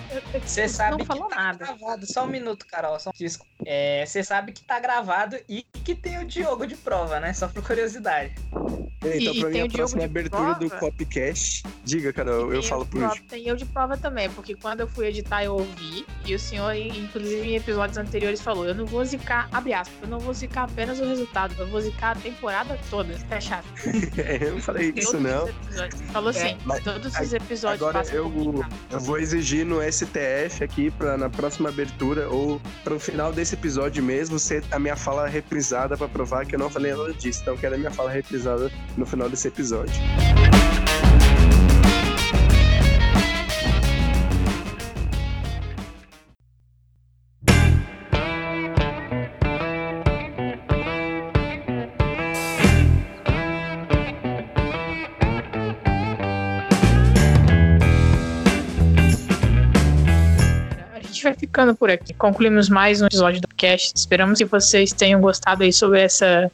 Você 0.46 0.68
sabe 0.68 0.98
não 0.98 1.06
falou 1.06 1.30
que 1.30 1.36
tá 1.36 1.42
nada. 1.42 1.66
gravado, 1.66 2.06
só 2.06 2.26
um 2.26 2.28
minuto, 2.28 2.66
Carol, 2.66 3.00
só 3.00 3.10
um 3.10 3.14
disco. 3.14 3.46
É, 3.66 4.06
você 4.06 4.22
sabe 4.22 4.52
que 4.52 4.66
tá 4.66 4.82
gravado 4.82 5.38
e 5.48 5.64
que 5.86 5.96
tem 5.96 6.20
o 6.20 6.26
Diogo 6.26 6.68
de 6.68 6.76
prova, 6.76 7.22
né? 7.22 7.32
Só 7.34 7.48
por 7.48 7.66
curiosidade. 7.66 8.36
Então, 9.06 9.34
e, 9.34 9.40
pra 9.40 9.50
mim, 9.50 9.62
a 9.62 9.70
próxima 9.70 10.06
abertura 10.06 10.54
do 10.56 10.70
Copcast. 10.70 11.64
Diga, 11.84 12.14
Carol, 12.14 12.54
eu 12.54 12.64
falo 12.64 12.86
por 12.86 13.04
último. 13.04 13.28
Tem 13.28 13.48
eu 13.48 13.56
de 13.56 13.66
prova 13.66 13.93
também, 13.98 14.30
porque 14.30 14.56
quando 14.56 14.82
eu 14.82 14.88
fui 14.88 15.08
editar, 15.08 15.44
eu 15.44 15.54
ouvi. 15.54 16.06
E 16.26 16.34
o 16.34 16.40
senhor, 16.40 16.76
inclusive, 16.76 17.50
em 17.50 17.56
episódios 17.56 17.98
anteriores, 17.98 18.42
falou: 18.42 18.66
eu 18.66 18.76
não 18.76 18.86
vou 18.86 19.04
zicar, 19.04 19.48
abre 19.52 19.74
aspas, 19.74 19.98
eu 20.02 20.08
não 20.08 20.20
vou 20.20 20.34
zicar 20.34 20.64
apenas 20.64 21.00
o 21.00 21.06
resultado, 21.06 21.56
eu 21.58 21.68
vou 21.68 21.82
zicar 21.82 22.12
a 22.12 22.16
temporada 22.16 22.78
toda. 22.90 23.14
Fecha 23.30 23.64
é, 24.18 24.40
eu 24.48 24.56
não 24.56 24.62
falei 24.62 24.92
todos 24.92 25.04
isso, 25.04 25.20
não. 25.20 25.48
Falou 26.12 26.30
assim, 26.30 26.50
é, 26.50 26.58
mas, 26.66 26.84
todos 26.84 27.18
os 27.20 27.34
episódios 27.34 27.82
Agora 27.82 28.04
eu, 28.12 28.32
eu 28.92 29.00
vou 29.00 29.18
exigir 29.18 29.66
no 29.66 29.82
STF 29.82 30.64
aqui, 30.64 30.92
pra, 30.92 31.18
na 31.18 31.30
próxima 31.30 31.70
abertura, 31.70 32.30
ou 32.30 32.62
para 32.84 32.94
o 32.94 33.00
final 33.00 33.32
desse 33.32 33.56
episódio 33.56 34.04
mesmo, 34.04 34.40
ser 34.40 34.64
a 34.72 34.80
minha 34.80 34.96
fala 34.96 35.28
reprisada 35.28 35.98
para 35.98 36.08
provar 36.08 36.46
que 36.46 36.56
eu 36.56 36.60
não 36.60 36.70
falei 36.70 36.94
nada 36.94 37.14
disso. 37.14 37.42
Então, 37.42 37.58
quero 37.58 37.76
a 37.76 37.78
minha 37.78 37.92
fala 37.92 38.12
reprisada 38.12 38.72
no 38.98 39.06
final 39.06 39.30
desse 39.30 39.48
episódio. 39.48 39.94
Ficando 61.54 61.76
por 61.76 61.92
aqui. 61.92 62.16
Concluímos 62.16 62.68
mais 62.68 63.00
um 63.00 63.06
episódio 63.06 63.40
do 63.40 63.48
cast. 63.50 63.94
Esperamos 63.96 64.40
que 64.40 64.46
vocês 64.46 64.92
tenham 64.92 65.22
gostado 65.22 65.62
aí 65.62 65.72
sobre 65.72 66.02
essa. 66.02 66.52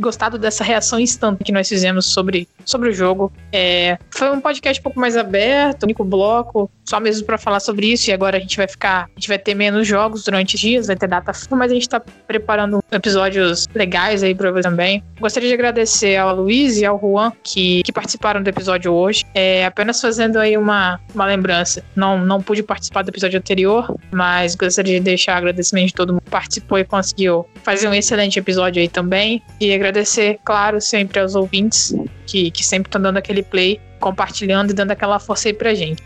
gostado 0.00 0.36
dessa 0.36 0.64
reação 0.64 0.98
instantânea 0.98 1.44
que 1.44 1.52
nós 1.52 1.68
fizemos 1.68 2.06
sobre, 2.06 2.48
sobre 2.64 2.88
o 2.88 2.92
jogo. 2.92 3.32
É, 3.52 3.96
foi 4.10 4.28
um 4.28 4.40
podcast 4.40 4.80
um 4.80 4.82
pouco 4.82 4.98
mais 4.98 5.16
aberto, 5.16 5.84
único 5.84 6.02
bloco, 6.02 6.68
só 6.84 6.98
mesmo 6.98 7.24
para 7.24 7.38
falar 7.38 7.60
sobre 7.60 7.92
isso. 7.92 8.10
E 8.10 8.12
agora 8.12 8.38
a 8.38 8.40
gente 8.40 8.56
vai 8.56 8.66
ficar. 8.66 9.04
A 9.04 9.20
gente 9.20 9.28
vai 9.28 9.38
ter 9.38 9.54
menos 9.54 9.86
jogos 9.86 10.24
durante 10.24 10.56
os 10.56 10.60
dias, 10.60 10.88
vai 10.88 10.96
ter 10.96 11.06
data 11.06 11.30
mas 11.52 11.70
a 11.70 11.74
gente 11.74 11.88
tá 11.88 12.00
preparando 12.00 12.82
episódios 12.90 13.68
legais 13.72 14.24
aí 14.24 14.34
pra 14.34 14.50
você 14.50 14.62
também. 14.62 15.04
Gostaria 15.20 15.48
de 15.48 15.54
agradecer 15.54 16.16
ao 16.16 16.34
Luiz 16.34 16.76
e 16.78 16.84
ao 16.84 16.98
Juan 16.98 17.32
que, 17.44 17.82
que 17.84 17.92
participaram 17.92 18.42
do 18.42 18.48
episódio 18.48 18.92
hoje. 18.92 19.24
É, 19.32 19.64
apenas 19.64 20.00
fazendo 20.00 20.38
aí 20.38 20.56
uma, 20.56 20.98
uma 21.14 21.26
lembrança. 21.26 21.84
Não, 21.94 22.18
não 22.18 22.42
pude 22.42 22.64
participar 22.64 23.02
do 23.02 23.10
episódio 23.10 23.38
anterior, 23.38 23.94
mas 24.10 24.39
gostaria 24.48 24.98
de 24.98 25.04
deixar 25.04 25.36
agradecimento 25.36 25.88
de 25.88 25.94
todo 25.94 26.12
mundo 26.12 26.22
que 26.22 26.30
participou 26.30 26.78
e 26.78 26.84
conseguiu 26.84 27.46
fazer 27.62 27.88
um 27.88 27.94
excelente 27.94 28.38
episódio 28.38 28.80
aí 28.80 28.88
também. 28.88 29.42
E 29.60 29.72
agradecer, 29.72 30.38
claro, 30.44 30.80
sempre 30.80 31.20
aos 31.20 31.34
ouvintes 31.34 31.94
que, 32.26 32.50
que 32.50 32.64
sempre 32.64 32.88
estão 32.88 33.00
dando 33.00 33.16
aquele 33.16 33.42
play, 33.42 33.80
compartilhando 33.98 34.70
e 34.70 34.74
dando 34.74 34.92
aquela 34.92 35.18
força 35.18 35.48
aí 35.48 35.54
pra 35.54 35.74
gente. 35.74 36.02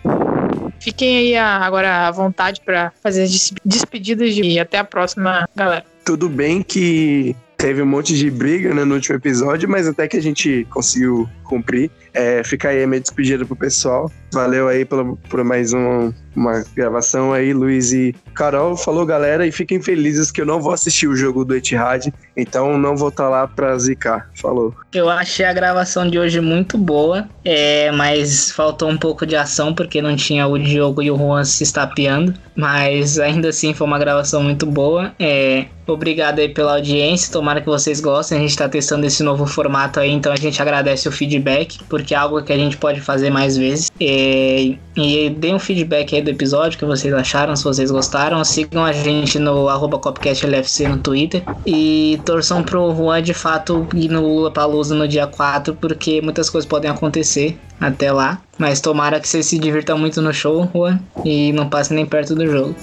Fiquem 0.80 1.16
aí 1.16 1.36
agora 1.36 2.08
à 2.08 2.10
vontade 2.10 2.60
para 2.64 2.92
fazer 3.02 3.22
as 3.22 3.52
despedidas 3.64 4.36
e 4.36 4.58
até 4.58 4.78
a 4.78 4.84
próxima, 4.84 5.48
galera. 5.56 5.84
Tudo 6.04 6.28
bem 6.28 6.62
que 6.62 7.34
teve 7.56 7.80
um 7.80 7.86
monte 7.86 8.14
de 8.14 8.30
briga 8.30 8.74
né, 8.74 8.84
no 8.84 8.94
último 8.94 9.16
episódio, 9.16 9.66
mas 9.66 9.86
até 9.86 10.06
que 10.06 10.18
a 10.18 10.22
gente 10.22 10.66
conseguiu 10.68 11.26
cumprir. 11.44 11.90
É, 12.14 12.42
fica 12.44 12.68
aí 12.68 12.82
a 12.82 12.86
minha 12.86 13.00
despedida 13.00 13.44
pro 13.44 13.56
pessoal. 13.56 14.10
Valeu 14.32 14.68
aí 14.68 14.84
por, 14.84 15.16
por 15.28 15.44
mais 15.44 15.72
um, 15.72 16.12
uma 16.34 16.64
gravação 16.74 17.32
aí, 17.32 17.52
Luiz 17.52 17.92
e 17.92 18.14
Carol. 18.34 18.76
Falou, 18.76 19.06
galera, 19.06 19.46
e 19.46 19.52
fiquem 19.52 19.80
felizes 19.80 20.30
que 20.30 20.40
eu 20.40 20.46
não 20.46 20.60
vou 20.60 20.72
assistir 20.72 21.06
o 21.06 21.14
jogo 21.14 21.44
do 21.44 21.54
Etihad, 21.54 22.12
então 22.36 22.76
não 22.76 22.96
vou 22.96 23.08
estar 23.08 23.24
tá 23.24 23.28
lá 23.28 23.46
pra 23.46 23.78
zicar. 23.78 24.28
Falou. 24.34 24.74
Eu 24.92 25.08
achei 25.08 25.44
a 25.44 25.52
gravação 25.52 26.08
de 26.08 26.18
hoje 26.18 26.40
muito 26.40 26.76
boa, 26.76 27.28
é, 27.44 27.90
mas 27.92 28.50
faltou 28.50 28.88
um 28.88 28.96
pouco 28.96 29.24
de 29.24 29.36
ação 29.36 29.72
porque 29.72 30.02
não 30.02 30.16
tinha 30.16 30.46
o 30.46 30.58
Diogo 30.58 31.02
e 31.02 31.10
o 31.10 31.16
Juan 31.16 31.44
se 31.44 31.62
estapeando, 31.62 32.34
mas 32.56 33.18
ainda 33.18 33.48
assim 33.48 33.72
foi 33.72 33.86
uma 33.86 33.98
gravação 33.98 34.42
muito 34.42 34.66
boa. 34.66 35.12
É, 35.18 35.66
obrigado 35.86 36.40
aí 36.40 36.48
pela 36.48 36.74
audiência, 36.74 37.32
tomara 37.32 37.60
que 37.60 37.66
vocês 37.66 38.00
gostem. 38.00 38.38
A 38.38 38.40
gente 38.40 38.56
tá 38.56 38.68
testando 38.68 39.06
esse 39.06 39.22
novo 39.22 39.46
formato 39.46 40.00
aí, 40.00 40.10
então 40.10 40.32
a 40.32 40.36
gente 40.36 40.60
agradece 40.60 41.08
o 41.08 41.12
feedback, 41.12 41.78
porque 42.04 42.14
é 42.14 42.18
algo 42.18 42.42
que 42.42 42.52
a 42.52 42.56
gente 42.56 42.76
pode 42.76 43.00
fazer 43.00 43.30
mais 43.30 43.56
vezes. 43.56 43.90
E, 43.98 44.78
e 44.94 45.30
deem 45.30 45.54
um 45.54 45.58
feedback 45.58 46.14
aí 46.14 46.20
do 46.20 46.30
episódio, 46.30 46.78
que 46.78 46.84
vocês 46.84 47.12
acharam, 47.14 47.56
se 47.56 47.64
vocês 47.64 47.90
gostaram. 47.90 48.44
Sigam 48.44 48.84
a 48.84 48.92
gente 48.92 49.38
no 49.38 49.68
arroba 49.68 49.98
CopcastLFC 49.98 50.86
no 50.86 50.98
Twitter. 50.98 51.42
E 51.66 52.20
torçam 52.26 52.62
pro 52.62 52.94
Juan 52.94 53.22
de 53.22 53.32
fato 53.32 53.86
ir 53.94 54.10
no 54.10 54.20
Lula 54.20 54.50
Palusa 54.50 54.94
no 54.94 55.08
dia 55.08 55.26
4, 55.26 55.74
porque 55.74 56.20
muitas 56.20 56.50
coisas 56.50 56.68
podem 56.68 56.90
acontecer 56.90 57.58
até 57.80 58.12
lá. 58.12 58.38
Mas 58.58 58.80
tomara 58.80 59.18
que 59.18 59.26
vocês 59.26 59.46
se 59.46 59.58
divirtam 59.58 59.98
muito 59.98 60.20
no 60.20 60.32
show, 60.32 60.68
Juan, 60.74 61.00
e 61.24 61.52
não 61.54 61.68
passem 61.68 61.96
nem 61.96 62.04
perto 62.04 62.34
do 62.34 62.46
jogo. 62.46 62.74